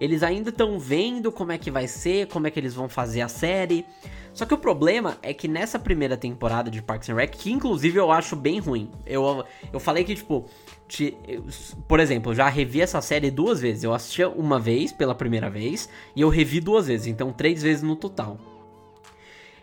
Eles 0.00 0.22
ainda 0.22 0.50
estão 0.50 0.78
vendo 0.78 1.30
como 1.30 1.52
é 1.52 1.58
que 1.58 1.70
vai 1.70 1.86
ser, 1.86 2.26
como 2.26 2.46
é 2.46 2.50
que 2.50 2.58
eles 2.58 2.74
vão 2.74 2.88
fazer 2.88 3.20
a 3.20 3.28
série. 3.28 3.86
Só 4.32 4.46
que 4.46 4.54
o 4.54 4.58
problema 4.58 5.18
é 5.22 5.34
que 5.34 5.46
nessa 5.46 5.78
primeira 5.78 6.16
temporada 6.16 6.70
de 6.70 6.82
Parks 6.82 7.08
and 7.10 7.14
Rec, 7.14 7.30
que 7.36 7.52
inclusive 7.52 7.98
eu 7.98 8.10
acho 8.10 8.34
bem 8.34 8.58
ruim. 8.58 8.90
Eu, 9.06 9.44
eu 9.72 9.78
falei 9.78 10.04
que, 10.04 10.14
tipo, 10.14 10.46
te, 10.88 11.16
eu, 11.28 11.44
por 11.86 12.00
exemplo, 12.00 12.32
eu 12.32 12.36
já 12.36 12.48
revi 12.48 12.80
essa 12.80 13.00
série 13.00 13.30
duas 13.30 13.60
vezes. 13.60 13.84
Eu 13.84 13.94
assisti 13.94 14.24
uma 14.24 14.58
vez 14.58 14.90
pela 14.90 15.14
primeira 15.14 15.50
vez 15.50 15.88
e 16.16 16.22
eu 16.22 16.28
revi 16.28 16.60
duas 16.60 16.86
vezes, 16.86 17.06
então 17.06 17.32
três 17.32 17.62
vezes 17.62 17.82
no 17.82 17.94
total. 17.94 18.38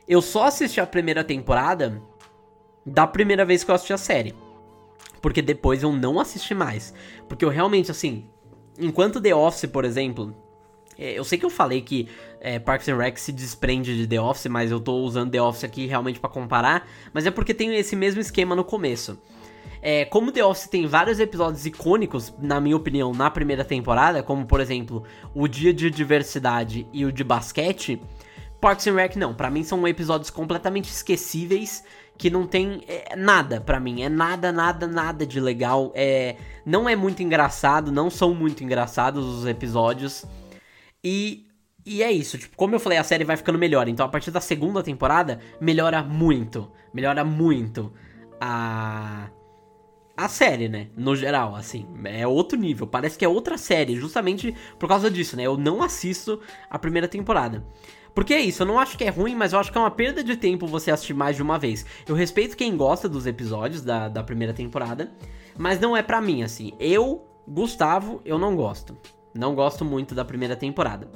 Eu 0.07 0.21
só 0.21 0.45
assisti 0.45 0.79
a 0.79 0.87
primeira 0.87 1.23
temporada 1.23 2.01
da 2.89 3.07
primeira 3.07 3.45
vez 3.45 3.63
que 3.63 3.71
eu 3.71 3.75
assisti 3.75 3.93
a 3.93 3.97
série. 3.97 4.35
Porque 5.21 5.41
depois 5.41 5.83
eu 5.83 5.91
não 5.91 6.19
assisti 6.19 6.53
mais. 6.53 6.93
Porque 7.27 7.43
eu 7.43 7.49
realmente, 7.49 7.91
assim, 7.91 8.25
enquanto 8.79 9.21
The 9.21 9.35
Office, 9.35 9.69
por 9.69 9.85
exemplo, 9.85 10.35
é, 10.97 11.17
eu 11.17 11.23
sei 11.23 11.37
que 11.37 11.45
eu 11.45 11.49
falei 11.49 11.81
que 11.81 12.07
é, 12.39 12.59
Parks 12.59 12.87
and 12.89 12.97
Rec 12.97 13.17
se 13.17 13.31
desprende 13.31 13.95
de 13.95 14.07
The 14.07 14.19
Office, 14.19 14.47
mas 14.47 14.71
eu 14.71 14.79
tô 14.79 14.97
usando 14.97 15.31
The 15.31 15.41
Office 15.41 15.63
aqui 15.63 15.85
realmente 15.85 16.19
para 16.19 16.29
comparar, 16.29 16.87
mas 17.13 17.25
é 17.25 17.31
porque 17.31 17.53
tem 17.53 17.75
esse 17.75 17.95
mesmo 17.95 18.21
esquema 18.21 18.55
no 18.55 18.63
começo. 18.63 19.17
É, 19.81 20.03
como 20.03 20.31
The 20.31 20.43
Office 20.43 20.67
tem 20.67 20.85
vários 20.87 21.19
episódios 21.19 21.65
icônicos, 21.65 22.33
na 22.37 22.59
minha 22.59 22.75
opinião, 22.75 23.13
na 23.13 23.31
primeira 23.31 23.63
temporada, 23.63 24.21
como 24.21 24.45
por 24.45 24.59
exemplo 24.59 25.03
o 25.33 25.47
Dia 25.47 25.73
de 25.73 25.89
Diversidade 25.89 26.85
e 26.91 27.05
o 27.05 27.13
de 27.13 27.23
Basquete, 27.23 28.01
Parks 28.59 28.87
and 28.87 28.95
Rec 28.95 29.15
não. 29.15 29.33
Para 29.33 29.49
mim 29.49 29.63
são 29.63 29.87
episódios 29.87 30.29
completamente 30.29 30.89
esquecíveis 30.89 31.83
que 32.19 32.29
não 32.29 32.45
tem 32.45 32.83
é, 32.85 33.15
nada 33.15 33.61
para 33.61 33.79
mim, 33.79 34.03
é 34.03 34.09
nada, 34.09 34.51
nada, 34.51 34.85
nada 34.85 35.25
de 35.25 35.39
legal. 35.39 35.93
É, 35.95 36.35
não 36.65 36.87
é 36.87 36.95
muito 36.95 37.23
engraçado, 37.23 37.93
não 37.93 38.09
são 38.09 38.35
muito 38.35 38.61
engraçados 38.61 39.25
os 39.25 39.47
episódios. 39.47 40.25
E 41.01 41.47
e 41.85 42.03
é 42.03 42.11
isso, 42.11 42.37
tipo, 42.37 42.55
como 42.57 42.75
eu 42.75 42.79
falei, 42.79 42.97
a 42.97 43.03
série 43.03 43.23
vai 43.23 43.37
ficando 43.37 43.57
melhor. 43.57 43.87
Então, 43.87 44.05
a 44.05 44.09
partir 44.09 44.31
da 44.31 44.41
segunda 44.41 44.83
temporada, 44.83 45.39
melhora 45.59 46.03
muito. 46.03 46.69
Melhora 46.93 47.23
muito 47.23 47.91
a. 48.39 49.29
A 50.15 50.27
série, 50.27 50.67
né? 50.67 50.89
No 50.97 51.15
geral, 51.15 51.55
assim. 51.55 51.87
É 52.03 52.27
outro 52.27 52.59
nível. 52.59 52.85
Parece 52.85 53.17
que 53.17 53.23
é 53.23 53.29
outra 53.29 53.57
série, 53.57 53.95
justamente 53.95 54.53
por 54.77 54.89
causa 54.89 55.09
disso, 55.09 55.37
né? 55.37 55.43
Eu 55.43 55.55
não 55.55 55.81
assisto 55.81 56.41
a 56.69 56.77
primeira 56.77 57.07
temporada. 57.07 57.65
Porque 58.13 58.33
é 58.33 58.39
isso, 58.39 58.63
eu 58.63 58.67
não 58.67 58.79
acho 58.79 58.97
que 58.97 59.03
é 59.03 59.09
ruim, 59.09 59.35
mas 59.35 59.53
eu 59.53 59.59
acho 59.59 59.71
que 59.71 59.77
é 59.77 59.81
uma 59.81 59.91
perda 59.91 60.23
de 60.23 60.35
tempo 60.35 60.67
você 60.67 60.91
assistir 60.91 61.13
mais 61.13 61.35
de 61.35 61.41
uma 61.41 61.57
vez. 61.57 61.85
Eu 62.07 62.15
respeito 62.15 62.57
quem 62.57 62.75
gosta 62.75 63.07
dos 63.07 63.25
episódios 63.25 63.81
da, 63.81 64.09
da 64.09 64.23
primeira 64.23 64.53
temporada, 64.53 65.11
mas 65.57 65.79
não 65.79 65.95
é 65.95 66.01
pra 66.01 66.21
mim, 66.21 66.43
assim. 66.43 66.73
Eu, 66.79 67.25
Gustavo, 67.47 68.21
eu 68.25 68.37
não 68.37 68.55
gosto. 68.55 68.97
Não 69.33 69.53
gosto 69.53 69.85
muito 69.85 70.15
da 70.15 70.25
primeira 70.25 70.55
temporada. 70.55 71.07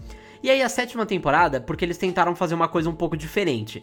E 0.44 0.50
aí 0.50 0.62
a 0.62 0.68
sétima 0.68 1.06
temporada, 1.06 1.62
porque 1.62 1.86
eles 1.86 1.98
tentaram 1.98 2.36
fazer 2.36 2.54
uma 2.54 2.68
coisa 2.68 2.90
um 2.90 2.96
pouco 2.96 3.16
diferente. 3.16 3.82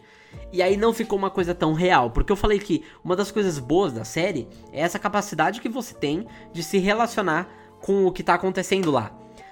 E 0.52 0.62
aí 0.62 0.76
não 0.76 0.92
ficou 0.92 1.18
uma 1.18 1.30
coisa 1.30 1.54
tão 1.54 1.72
real, 1.72 2.10
porque 2.10 2.30
eu 2.30 2.36
falei 2.36 2.58
que 2.58 2.84
uma 3.02 3.16
das 3.16 3.30
coisas 3.30 3.58
boas 3.58 3.94
da 3.94 4.04
série 4.04 4.46
é 4.70 4.82
essa 4.82 4.98
capacidade 4.98 5.60
que 5.60 5.70
você 5.70 5.94
tem 5.94 6.26
de 6.52 6.62
se 6.62 6.76
relacionar 6.76 7.48
com 7.80 8.04
o 8.04 8.12
que 8.12 8.22
tá 8.22 8.34
acontecendo 8.34 8.90
lá. 8.90 9.10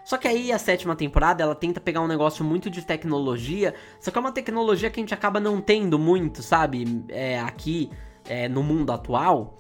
Só 0.09 0.17
que 0.17 0.27
aí 0.27 0.51
a 0.51 0.59
sétima 0.59 0.97
temporada 0.97 1.43
ela 1.43 1.55
tenta 1.55 1.83
pegar 1.83 2.01
um 2.01 2.07
negócio 2.07 2.43
muito 2.43 2.71
de 2.71 2.81
tecnologia, 2.81 3.75
só 4.01 4.11
que 4.11 4.17
é 4.17 4.21
uma 4.23 4.33
tecnologia 4.33 4.89
que 4.89 4.99
a 4.99 5.03
gente 5.03 5.13
acaba 5.13 5.39
não 5.39 5.61
tendo 5.61 5.99
muito, 5.99 6.43
sabe? 6.43 7.05
É, 7.11 7.39
aqui 7.39 7.91
é, 8.27 8.49
no 8.49 8.63
mundo 8.63 8.91
atual. 8.91 9.59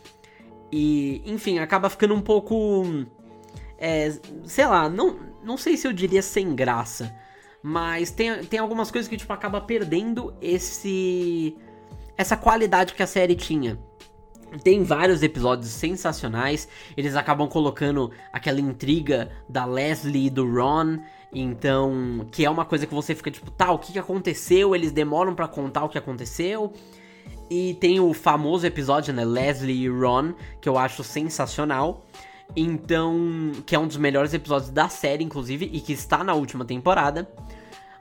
E, 0.72 1.20
enfim, 1.26 1.58
acaba 1.58 1.90
ficando 1.90 2.14
um 2.14 2.22
pouco. 2.22 2.82
É, 3.76 4.10
sei 4.44 4.64
lá, 4.66 4.88
não, 4.88 5.18
não 5.44 5.58
sei 5.58 5.76
se 5.76 5.86
eu 5.86 5.92
diria 5.92 6.22
sem 6.22 6.54
graça. 6.54 7.14
Mas 7.62 8.10
tem, 8.10 8.42
tem 8.42 8.58
algumas 8.58 8.90
coisas 8.90 9.06
que, 9.06 9.18
tipo, 9.18 9.30
acaba 9.34 9.60
perdendo 9.60 10.34
esse. 10.40 11.58
essa 12.16 12.38
qualidade 12.38 12.94
que 12.94 13.02
a 13.02 13.06
série 13.06 13.36
tinha. 13.36 13.78
Tem 14.62 14.82
vários 14.82 15.22
episódios 15.22 15.70
sensacionais. 15.70 16.68
Eles 16.96 17.16
acabam 17.16 17.48
colocando 17.48 18.10
aquela 18.32 18.60
intriga 18.60 19.30
da 19.48 19.64
Leslie 19.64 20.26
e 20.26 20.30
do 20.30 20.50
Ron. 20.50 20.98
Então, 21.32 22.26
que 22.32 22.44
é 22.44 22.50
uma 22.50 22.64
coisa 22.64 22.86
que 22.86 22.94
você 22.94 23.14
fica 23.14 23.30
tipo, 23.30 23.50
tá, 23.50 23.70
o 23.70 23.78
que, 23.78 23.98
aconteceu? 23.98 24.74
Eles 24.74 24.92
demoram 24.92 25.34
para 25.34 25.46
contar 25.46 25.84
o 25.84 25.88
que 25.88 25.98
aconteceu. 25.98 26.72
E 27.50 27.74
tem 27.74 28.00
o 28.00 28.12
famoso 28.12 28.66
episódio, 28.66 29.12
né, 29.12 29.24
Leslie 29.24 29.84
e 29.84 29.88
Ron, 29.88 30.34
que 30.60 30.68
eu 30.68 30.78
acho 30.78 31.04
sensacional. 31.04 32.04
Então, 32.56 33.52
que 33.66 33.74
é 33.74 33.78
um 33.78 33.86
dos 33.86 33.96
melhores 33.96 34.32
episódios 34.32 34.70
da 34.70 34.88
série, 34.88 35.22
inclusive, 35.22 35.68
e 35.72 35.80
que 35.80 35.92
está 35.92 36.24
na 36.24 36.34
última 36.34 36.64
temporada. 36.64 37.28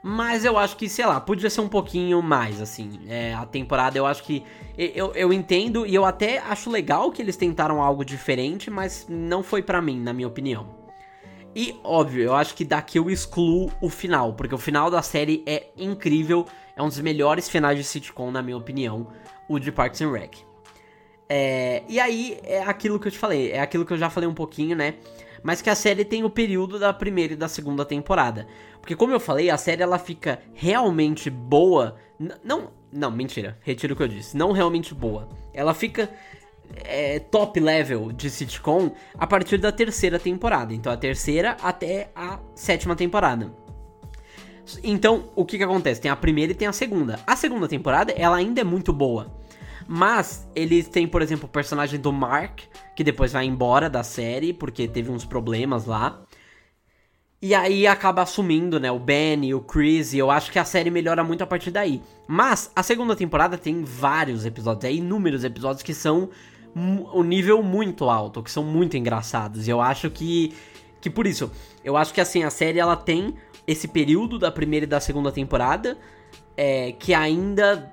Mas 0.02 0.44
eu 0.44 0.56
acho 0.56 0.76
que, 0.76 0.88
sei 0.88 1.04
lá, 1.06 1.20
podia 1.20 1.50
ser 1.50 1.60
um 1.60 1.68
pouquinho 1.68 2.22
mais, 2.22 2.60
assim. 2.60 3.00
É, 3.08 3.34
a 3.34 3.44
temporada 3.44 3.98
eu 3.98 4.06
acho 4.06 4.22
que. 4.22 4.44
Eu, 4.76 5.12
eu 5.14 5.32
entendo 5.32 5.84
e 5.84 5.94
eu 5.94 6.04
até 6.04 6.38
acho 6.38 6.70
legal 6.70 7.10
que 7.10 7.20
eles 7.20 7.36
tentaram 7.36 7.82
algo 7.82 8.04
diferente, 8.04 8.70
mas 8.70 9.06
não 9.08 9.42
foi 9.42 9.60
para 9.60 9.82
mim, 9.82 10.00
na 10.00 10.12
minha 10.12 10.28
opinião. 10.28 10.78
E, 11.54 11.74
óbvio, 11.82 12.22
eu 12.22 12.34
acho 12.34 12.54
que 12.54 12.64
daqui 12.64 12.98
eu 12.98 13.10
excluo 13.10 13.72
o 13.80 13.88
final, 13.88 14.34
porque 14.34 14.54
o 14.54 14.58
final 14.58 14.90
da 14.90 15.02
série 15.02 15.42
é 15.46 15.68
incrível, 15.76 16.46
é 16.76 16.82
um 16.82 16.86
dos 16.86 17.00
melhores 17.00 17.48
finais 17.48 17.76
de 17.76 17.82
sitcom, 17.82 18.30
na 18.30 18.40
minha 18.40 18.56
opinião, 18.56 19.08
o 19.48 19.58
de 19.58 19.72
Parks 19.72 20.00
and 20.00 20.12
Rec. 20.12 20.36
É, 21.28 21.82
e 21.88 21.98
aí, 21.98 22.38
é 22.44 22.62
aquilo 22.62 23.00
que 23.00 23.08
eu 23.08 23.12
te 23.12 23.18
falei, 23.18 23.50
é 23.50 23.60
aquilo 23.60 23.84
que 23.84 23.92
eu 23.92 23.98
já 23.98 24.08
falei 24.08 24.28
um 24.28 24.34
pouquinho, 24.34 24.76
né? 24.76 24.94
Mas 25.42 25.60
que 25.60 25.70
a 25.70 25.74
série 25.74 26.04
tem 26.04 26.24
o 26.24 26.30
período 26.30 26.78
da 26.78 26.92
primeira 26.92 27.32
e 27.32 27.36
da 27.36 27.48
segunda 27.48 27.84
temporada. 27.84 28.46
Porque 28.88 28.96
como 28.96 29.12
eu 29.12 29.20
falei, 29.20 29.50
a 29.50 29.58
série 29.58 29.82
ela 29.82 29.98
fica 29.98 30.40
realmente 30.54 31.28
boa. 31.28 31.96
Não, 32.42 32.70
não, 32.90 33.10
mentira. 33.10 33.58
Retiro 33.60 33.92
o 33.92 33.96
que 33.98 34.02
eu 34.02 34.08
disse. 34.08 34.34
Não 34.34 34.50
realmente 34.50 34.94
boa. 34.94 35.28
Ela 35.52 35.74
fica 35.74 36.10
é, 36.74 37.18
top 37.18 37.60
level 37.60 38.10
de 38.12 38.30
sitcom 38.30 38.90
a 39.18 39.26
partir 39.26 39.58
da 39.58 39.70
terceira 39.70 40.18
temporada. 40.18 40.72
Então 40.72 40.90
a 40.90 40.96
terceira 40.96 41.54
até 41.62 42.10
a 42.16 42.38
sétima 42.54 42.96
temporada. 42.96 43.52
Então, 44.82 45.28
o 45.36 45.44
que 45.44 45.58
que 45.58 45.64
acontece? 45.64 46.00
Tem 46.00 46.10
a 46.10 46.16
primeira 46.16 46.52
e 46.52 46.54
tem 46.54 46.66
a 46.66 46.72
segunda. 46.72 47.20
A 47.26 47.36
segunda 47.36 47.68
temporada, 47.68 48.12
ela 48.12 48.38
ainda 48.38 48.62
é 48.62 48.64
muito 48.64 48.90
boa. 48.90 49.38
Mas 49.86 50.48
eles 50.54 50.88
têm, 50.88 51.06
por 51.06 51.20
exemplo, 51.20 51.44
o 51.44 51.52
personagem 51.52 52.00
do 52.00 52.10
Mark, 52.10 52.60
que 52.96 53.04
depois 53.04 53.32
vai 53.32 53.44
embora 53.44 53.90
da 53.90 54.02
série 54.02 54.54
porque 54.54 54.88
teve 54.88 55.10
uns 55.10 55.26
problemas 55.26 55.84
lá. 55.84 56.22
E 57.40 57.54
aí 57.54 57.86
acaba 57.86 58.22
assumindo, 58.22 58.80
né, 58.80 58.90
o 58.90 58.98
Ben 58.98 59.54
o 59.54 59.60
Chris, 59.60 60.12
e 60.12 60.18
eu 60.18 60.28
acho 60.28 60.50
que 60.50 60.58
a 60.58 60.64
série 60.64 60.90
melhora 60.90 61.22
muito 61.22 61.44
a 61.44 61.46
partir 61.46 61.70
daí. 61.70 62.02
Mas 62.26 62.70
a 62.74 62.82
segunda 62.82 63.14
temporada 63.14 63.56
tem 63.56 63.84
vários 63.84 64.44
episódios, 64.44 64.84
é 64.84 64.92
inúmeros 64.92 65.44
episódios 65.44 65.82
que 65.82 65.94
são 65.94 66.30
um 66.74 67.22
nível 67.22 67.62
muito 67.62 68.10
alto, 68.10 68.42
que 68.42 68.50
são 68.50 68.62
muito 68.64 68.96
engraçados. 68.96 69.66
E 69.66 69.70
eu 69.70 69.80
acho 69.80 70.10
que 70.10 70.52
que 71.00 71.08
por 71.08 71.28
isso, 71.28 71.50
eu 71.84 71.96
acho 71.96 72.12
que 72.12 72.20
assim 72.20 72.42
a 72.42 72.50
série 72.50 72.80
ela 72.80 72.96
tem 72.96 73.34
esse 73.66 73.86
período 73.86 74.36
da 74.36 74.50
primeira 74.50 74.84
e 74.84 74.88
da 74.88 74.98
segunda 74.98 75.30
temporada 75.30 75.96
é, 76.56 76.90
que 76.90 77.14
ainda 77.14 77.92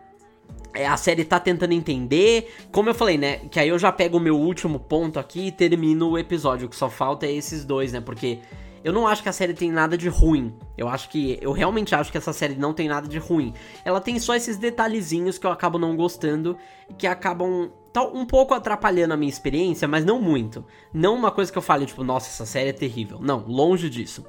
é, 0.73 0.87
a 0.87 0.97
série 0.97 1.23
tá 1.23 1.39
tentando 1.39 1.73
entender. 1.73 2.51
Como 2.71 2.89
eu 2.89 2.95
falei, 2.95 3.17
né? 3.17 3.37
Que 3.51 3.59
aí 3.59 3.69
eu 3.69 3.77
já 3.77 3.91
pego 3.91 4.17
o 4.17 4.19
meu 4.19 4.35
último 4.35 4.79
ponto 4.79 5.19
aqui 5.19 5.47
e 5.47 5.51
termino 5.51 6.09
o 6.09 6.17
episódio. 6.17 6.65
O 6.65 6.69
que 6.69 6.75
só 6.75 6.89
falta 6.89 7.27
é 7.27 7.31
esses 7.31 7.63
dois, 7.63 7.93
né? 7.93 8.01
Porque 8.01 8.39
eu 8.85 8.93
não 8.93 9.07
acho 9.07 9.23
que 9.23 9.29
a 9.29 9.33
série 9.33 9.55
tem 9.55 9.71
nada 9.71 9.97
de 9.97 10.07
ruim. 10.07 10.53
Eu 10.77 10.87
acho 10.87 11.09
que. 11.09 11.39
Eu 11.41 11.51
realmente 11.51 11.95
acho 11.95 12.11
que 12.11 12.19
essa 12.19 12.31
série 12.31 12.53
não 12.53 12.71
tem 12.71 12.87
nada 12.87 13.07
de 13.07 13.17
ruim. 13.17 13.51
Ela 13.83 13.99
tem 13.99 14.19
só 14.19 14.35
esses 14.35 14.57
detalhezinhos 14.57 15.39
que 15.39 15.47
eu 15.47 15.49
acabo 15.49 15.79
não 15.79 15.95
gostando 15.95 16.55
que 16.95 17.07
acabam 17.07 17.71
um 18.13 18.25
pouco 18.27 18.53
atrapalhando 18.53 19.15
a 19.15 19.17
minha 19.17 19.29
experiência, 19.29 19.87
mas 19.87 20.05
não 20.05 20.21
muito. 20.21 20.63
Não 20.93 21.15
uma 21.15 21.31
coisa 21.31 21.51
que 21.51 21.57
eu 21.57 21.63
fale, 21.63 21.87
tipo, 21.87 22.03
nossa, 22.03 22.27
essa 22.27 22.45
série 22.45 22.69
é 22.69 22.73
terrível. 22.73 23.17
Não, 23.19 23.43
longe 23.47 23.89
disso. 23.89 24.23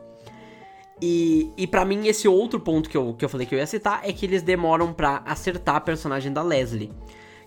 E, 1.02 1.52
e 1.54 1.66
para 1.66 1.84
mim, 1.84 2.06
esse 2.06 2.26
outro 2.26 2.58
ponto 2.58 2.88
que 2.88 2.96
eu, 2.96 3.12
que 3.12 3.26
eu 3.26 3.28
falei 3.28 3.46
que 3.46 3.54
eu 3.54 3.58
ia 3.58 3.66
citar 3.66 4.00
é 4.04 4.12
que 4.14 4.24
eles 4.24 4.40
demoram 4.42 4.90
para 4.90 5.22
acertar 5.26 5.76
a 5.76 5.80
personagem 5.82 6.32
da 6.32 6.42
Leslie. 6.42 6.90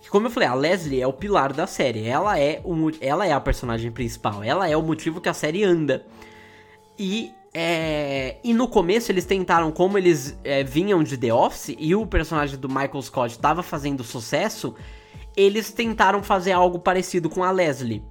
Que, 0.00 0.08
como 0.08 0.28
eu 0.28 0.30
falei, 0.30 0.48
a 0.48 0.54
Leslie 0.54 1.02
é 1.02 1.06
o 1.08 1.12
pilar 1.12 1.52
da 1.52 1.66
série. 1.66 2.06
Ela 2.06 2.38
é, 2.38 2.60
o, 2.64 2.92
ela 3.00 3.26
é 3.26 3.32
a 3.32 3.40
personagem 3.40 3.90
principal. 3.90 4.44
Ela 4.44 4.68
é 4.68 4.76
o 4.76 4.82
motivo 4.82 5.20
que 5.20 5.28
a 5.28 5.34
série 5.34 5.64
anda. 5.64 6.06
E, 7.02 7.32
é, 7.54 8.36
e 8.44 8.52
no 8.52 8.68
começo 8.68 9.10
eles 9.10 9.24
tentaram, 9.24 9.72
como 9.72 9.96
eles 9.96 10.38
é, 10.44 10.62
vinham 10.62 11.02
de 11.02 11.16
The 11.16 11.32
Office 11.32 11.74
e 11.78 11.94
o 11.94 12.06
personagem 12.06 12.58
do 12.58 12.68
Michael 12.68 13.00
Scott 13.00 13.32
estava 13.32 13.62
fazendo 13.62 14.04
sucesso, 14.04 14.74
eles 15.34 15.72
tentaram 15.72 16.22
fazer 16.22 16.52
algo 16.52 16.78
parecido 16.78 17.30
com 17.30 17.42
a 17.42 17.50
Leslie. 17.50 18.04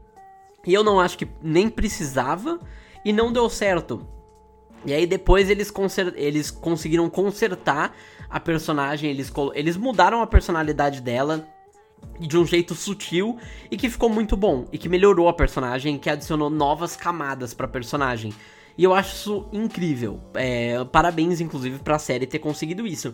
E 0.65 0.73
eu 0.73 0.83
não 0.83 0.99
acho 0.99 1.19
que 1.19 1.27
nem 1.39 1.69
precisava 1.69 2.59
e 3.05 3.13
não 3.13 3.31
deu 3.31 3.47
certo. 3.47 4.07
E 4.83 4.91
aí 4.91 5.05
depois 5.05 5.51
eles, 5.51 5.71
eles 6.15 6.49
conseguiram 6.49 7.07
consertar 7.11 7.95
a 8.27 8.39
personagem, 8.39 9.11
eles, 9.11 9.31
eles 9.53 9.77
mudaram 9.77 10.23
a 10.23 10.25
personalidade 10.25 10.99
dela 10.99 11.47
de 12.19 12.35
um 12.35 12.45
jeito 12.45 12.73
sutil 12.73 13.37
e 13.69 13.77
que 13.77 13.87
ficou 13.87 14.09
muito 14.09 14.35
bom 14.35 14.65
e 14.73 14.79
que 14.79 14.89
melhorou 14.89 15.29
a 15.29 15.33
personagem, 15.33 15.99
que 15.99 16.09
adicionou 16.09 16.49
novas 16.49 16.95
camadas 16.95 17.53
para 17.53 17.67
personagem. 17.67 18.33
E 18.79 18.83
eu 18.85 18.93
acho 18.93 19.13
isso 19.13 19.45
incrível. 19.51 20.21
É, 20.33 20.81
parabéns, 20.85 21.41
inclusive, 21.41 21.79
pra 21.79 21.99
série 21.99 22.25
ter 22.25 22.39
conseguido 22.39 22.87
isso. 22.87 23.13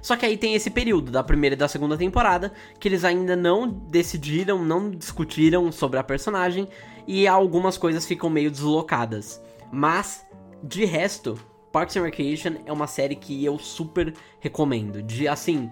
Só 0.00 0.14
que 0.14 0.24
aí 0.24 0.36
tem 0.36 0.54
esse 0.54 0.70
período 0.70 1.10
da 1.10 1.20
primeira 1.20 1.54
e 1.54 1.58
da 1.58 1.66
segunda 1.66 1.98
temporada 1.98 2.52
que 2.78 2.86
eles 2.86 3.04
ainda 3.04 3.34
não 3.34 3.68
decidiram, 3.68 4.64
não 4.64 4.88
discutiram 4.88 5.72
sobre 5.72 5.98
a 5.98 6.04
personagem 6.04 6.68
e 7.08 7.26
algumas 7.26 7.76
coisas 7.76 8.06
ficam 8.06 8.30
meio 8.30 8.52
deslocadas. 8.52 9.42
Mas, 9.72 10.24
de 10.62 10.84
resto, 10.84 11.36
Parks 11.72 11.96
and 11.96 12.04
Recreation 12.04 12.52
é 12.64 12.72
uma 12.72 12.86
série 12.86 13.16
que 13.16 13.44
eu 13.44 13.58
super 13.58 14.14
recomendo. 14.38 15.02
De 15.02 15.26
assim. 15.26 15.68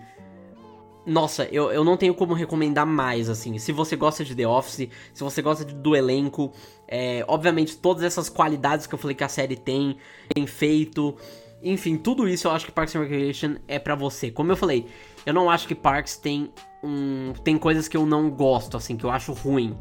Nossa, 1.07 1.45
eu, 1.45 1.70
eu 1.70 1.84
não 1.84 1.97
tenho 1.97 2.12
como 2.12 2.34
recomendar 2.34 2.84
mais, 2.84 3.30
assim. 3.30 3.57
Se 3.57 3.70
você 3.70 3.95
gosta 3.95 4.24
de 4.24 4.34
The 4.34 4.49
Office, 4.49 4.89
se 5.14 5.22
você 5.22 5.41
gosta 5.41 5.64
de, 5.64 5.74
do 5.74 5.95
elenco, 5.95 6.53
é, 6.89 7.22
obviamente 7.28 7.76
todas 7.76 8.03
essas 8.03 8.28
qualidades 8.28 8.86
que 8.86 8.95
eu 8.95 8.99
falei 8.99 9.14
que 9.14 9.22
a 9.22 9.28
série 9.28 9.57
tem, 9.57 9.99
tem 10.34 10.47
feito. 10.47 11.14
Enfim, 11.62 11.97
tudo 11.97 12.28
isso 12.28 12.49
eu 12.49 12.53
acho 12.53 12.64
que 12.64 12.72
Parks 12.72 12.97
and 12.97 13.01
Recreation 13.01 13.57
é 13.68 13.78
para 13.78 13.95
você. 13.95 14.30
Como 14.30 14.51
eu 14.51 14.57
falei, 14.57 14.86
eu 15.26 15.34
não 15.34 15.51
acho 15.51 15.68
que 15.68 15.74
Parks 15.74 16.16
tem 16.16 16.51
um. 16.82 17.32
Tem 17.45 17.59
coisas 17.59 17.86
que 17.86 17.97
eu 17.97 18.07
não 18.07 18.30
gosto, 18.30 18.76
assim, 18.76 18.97
que 18.97 19.05
eu 19.05 19.11
acho 19.11 19.32
ruim. 19.32 19.76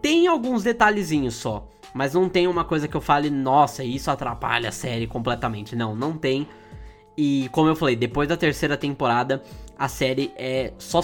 Tem 0.00 0.26
alguns 0.26 0.62
detalhezinhos 0.62 1.34
só. 1.34 1.68
Mas 1.92 2.14
não 2.14 2.28
tem 2.28 2.46
uma 2.46 2.64
coisa 2.64 2.86
que 2.86 2.96
eu 2.96 3.00
fale, 3.00 3.30
nossa, 3.30 3.82
isso 3.82 4.10
atrapalha 4.10 4.68
a 4.68 4.72
série 4.72 5.06
completamente. 5.06 5.74
Não, 5.74 5.94
não 5.94 6.16
tem. 6.16 6.46
E 7.16 7.48
como 7.50 7.68
eu 7.68 7.74
falei, 7.74 7.96
depois 7.96 8.28
da 8.28 8.36
terceira 8.36 8.76
temporada, 8.76 9.42
a 9.78 9.88
série 9.88 10.32
é 10.36 10.72
só. 10.78 11.00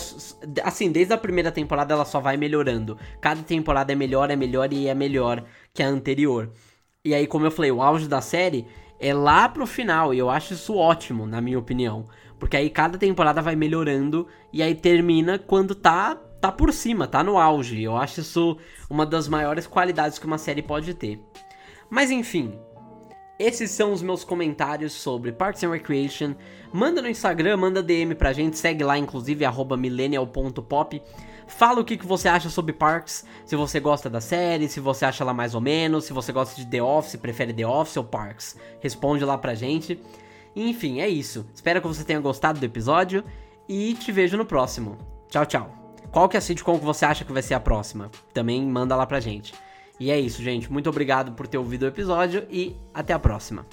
Assim, 0.65 0.91
desde 0.91 1.13
a 1.13 1.19
primeira 1.19 1.53
temporada 1.53 1.93
ela 1.93 2.05
só 2.05 2.21
vai 2.21 2.37
melhorando. 2.37 2.97
Cada 3.21 3.43
temporada 3.43 3.93
é 3.93 3.97
melhor, 3.97 4.31
é 4.31 4.37
melhor 4.37 4.73
e 4.73 4.89
é 4.89 4.95
melhor 4.95 5.45
que 5.75 5.83
a 5.83 5.89
anterior. 5.89 6.51
E 7.05 7.15
aí, 7.15 7.27
como 7.27 7.47
eu 7.47 7.51
falei, 7.51 7.71
o 7.71 7.83
auge 7.83 8.09
da 8.09 8.21
série 8.21 8.67
é 8.99 9.13
lá 9.13 9.49
pro 9.49 9.67
final. 9.67 10.15
E 10.15 10.19
eu 10.19 10.31
acho 10.31 10.55
isso 10.55 10.75
ótimo, 10.77 11.27
na 11.27 11.41
minha 11.41 11.59
opinião. 11.59 12.07
Porque 12.39 12.57
aí 12.57 12.71
cada 12.71 12.97
temporada 12.97 13.43
vai 13.43 13.55
melhorando 13.55 14.27
e 14.53 14.63
aí 14.63 14.75
termina 14.75 15.39
quando 15.39 15.75
tá 15.75 16.19
tá 16.41 16.51
por 16.51 16.73
cima, 16.73 17.07
tá 17.07 17.23
no 17.23 17.39
auge. 17.39 17.81
Eu 17.81 17.97
acho 17.97 18.21
isso 18.21 18.59
uma 18.91 19.07
das 19.07 19.29
maiores 19.29 19.65
qualidades 19.67 20.19
que 20.19 20.27
uma 20.27 20.39
série 20.39 20.61
pode 20.61 20.93
ter. 20.93 21.21
Mas 21.89 22.11
enfim, 22.11 22.59
esses 23.43 23.71
são 23.73 23.93
os 23.93 24.03
meus 24.03 24.23
comentários 24.23 24.93
sobre 24.93 25.33
Parks 25.33 25.65
and 25.65 25.71
Recreation. 25.71 26.35
Manda 26.73 27.03
no 27.03 27.09
Instagram, 27.09 27.57
manda 27.57 27.83
DM 27.83 28.15
pra 28.15 28.33
gente, 28.33 28.57
segue 28.57 28.85
lá 28.85 28.97
inclusive 28.97 29.45
millennial.pop. 29.77 31.03
Fala 31.49 31.81
o 31.81 31.85
que, 31.85 31.97
que 31.97 32.07
você 32.07 32.29
acha 32.29 32.49
sobre 32.49 32.73
Parks, 32.73 33.27
se 33.45 33.57
você 33.57 33.81
gosta 33.81 34.09
da 34.09 34.21
série, 34.21 34.69
se 34.69 34.79
você 34.79 35.05
acha 35.05 35.25
ela 35.25 35.35
mais 35.35 35.55
ou 35.55 35.61
menos, 35.61 36.05
se 36.05 36.13
você 36.13 36.33
gosta 36.33 36.55
de 36.55 36.67
The 36.67 36.83
Office, 36.83 37.17
prefere 37.17 37.53
The 37.53 37.67
Office 37.67 37.97
ou 37.97 38.05
Parks. 38.05 38.57
Responde 38.81 39.25
lá 39.25 39.37
pra 39.37 39.55
gente. 39.55 40.01
Enfim, 40.55 41.01
é 41.01 41.09
isso. 41.09 41.45
Espero 41.53 41.83
que 41.83 41.89
você 41.89 42.05
tenha 42.05 42.21
gostado 42.21 42.61
do 42.61 42.65
episódio 42.65 43.25
e 43.69 43.95
te 43.95 44.13
vejo 44.13 44.37
no 44.37 44.47
próximo. 44.47 44.97
Tchau, 45.29 45.45
tchau. 45.45 45.71
Qual 46.13 46.29
que 46.29 46.37
é 46.37 46.39
a 46.39 46.41
sitcom 46.41 46.79
que 46.79 46.85
você 46.85 47.05
acha 47.05 47.25
que 47.25 47.33
vai 47.33 47.43
ser 47.43 47.55
a 47.55 47.61
próxima? 47.61 48.11
Também 48.33 48.63
manda 48.63 48.95
lá 48.95 49.05
pra 49.05 49.19
gente. 49.19 49.53
E 50.03 50.11
é 50.11 50.19
isso, 50.19 50.43
gente. 50.43 50.71
Muito 50.71 50.91
obrigado 50.91 51.31
por 51.31 51.47
ter 51.47 51.59
ouvido 51.59 51.85
o 51.85 51.87
episódio 51.87 52.45
e 52.51 52.75
até 52.93 53.13
a 53.13 53.21
próxima. 53.21 53.65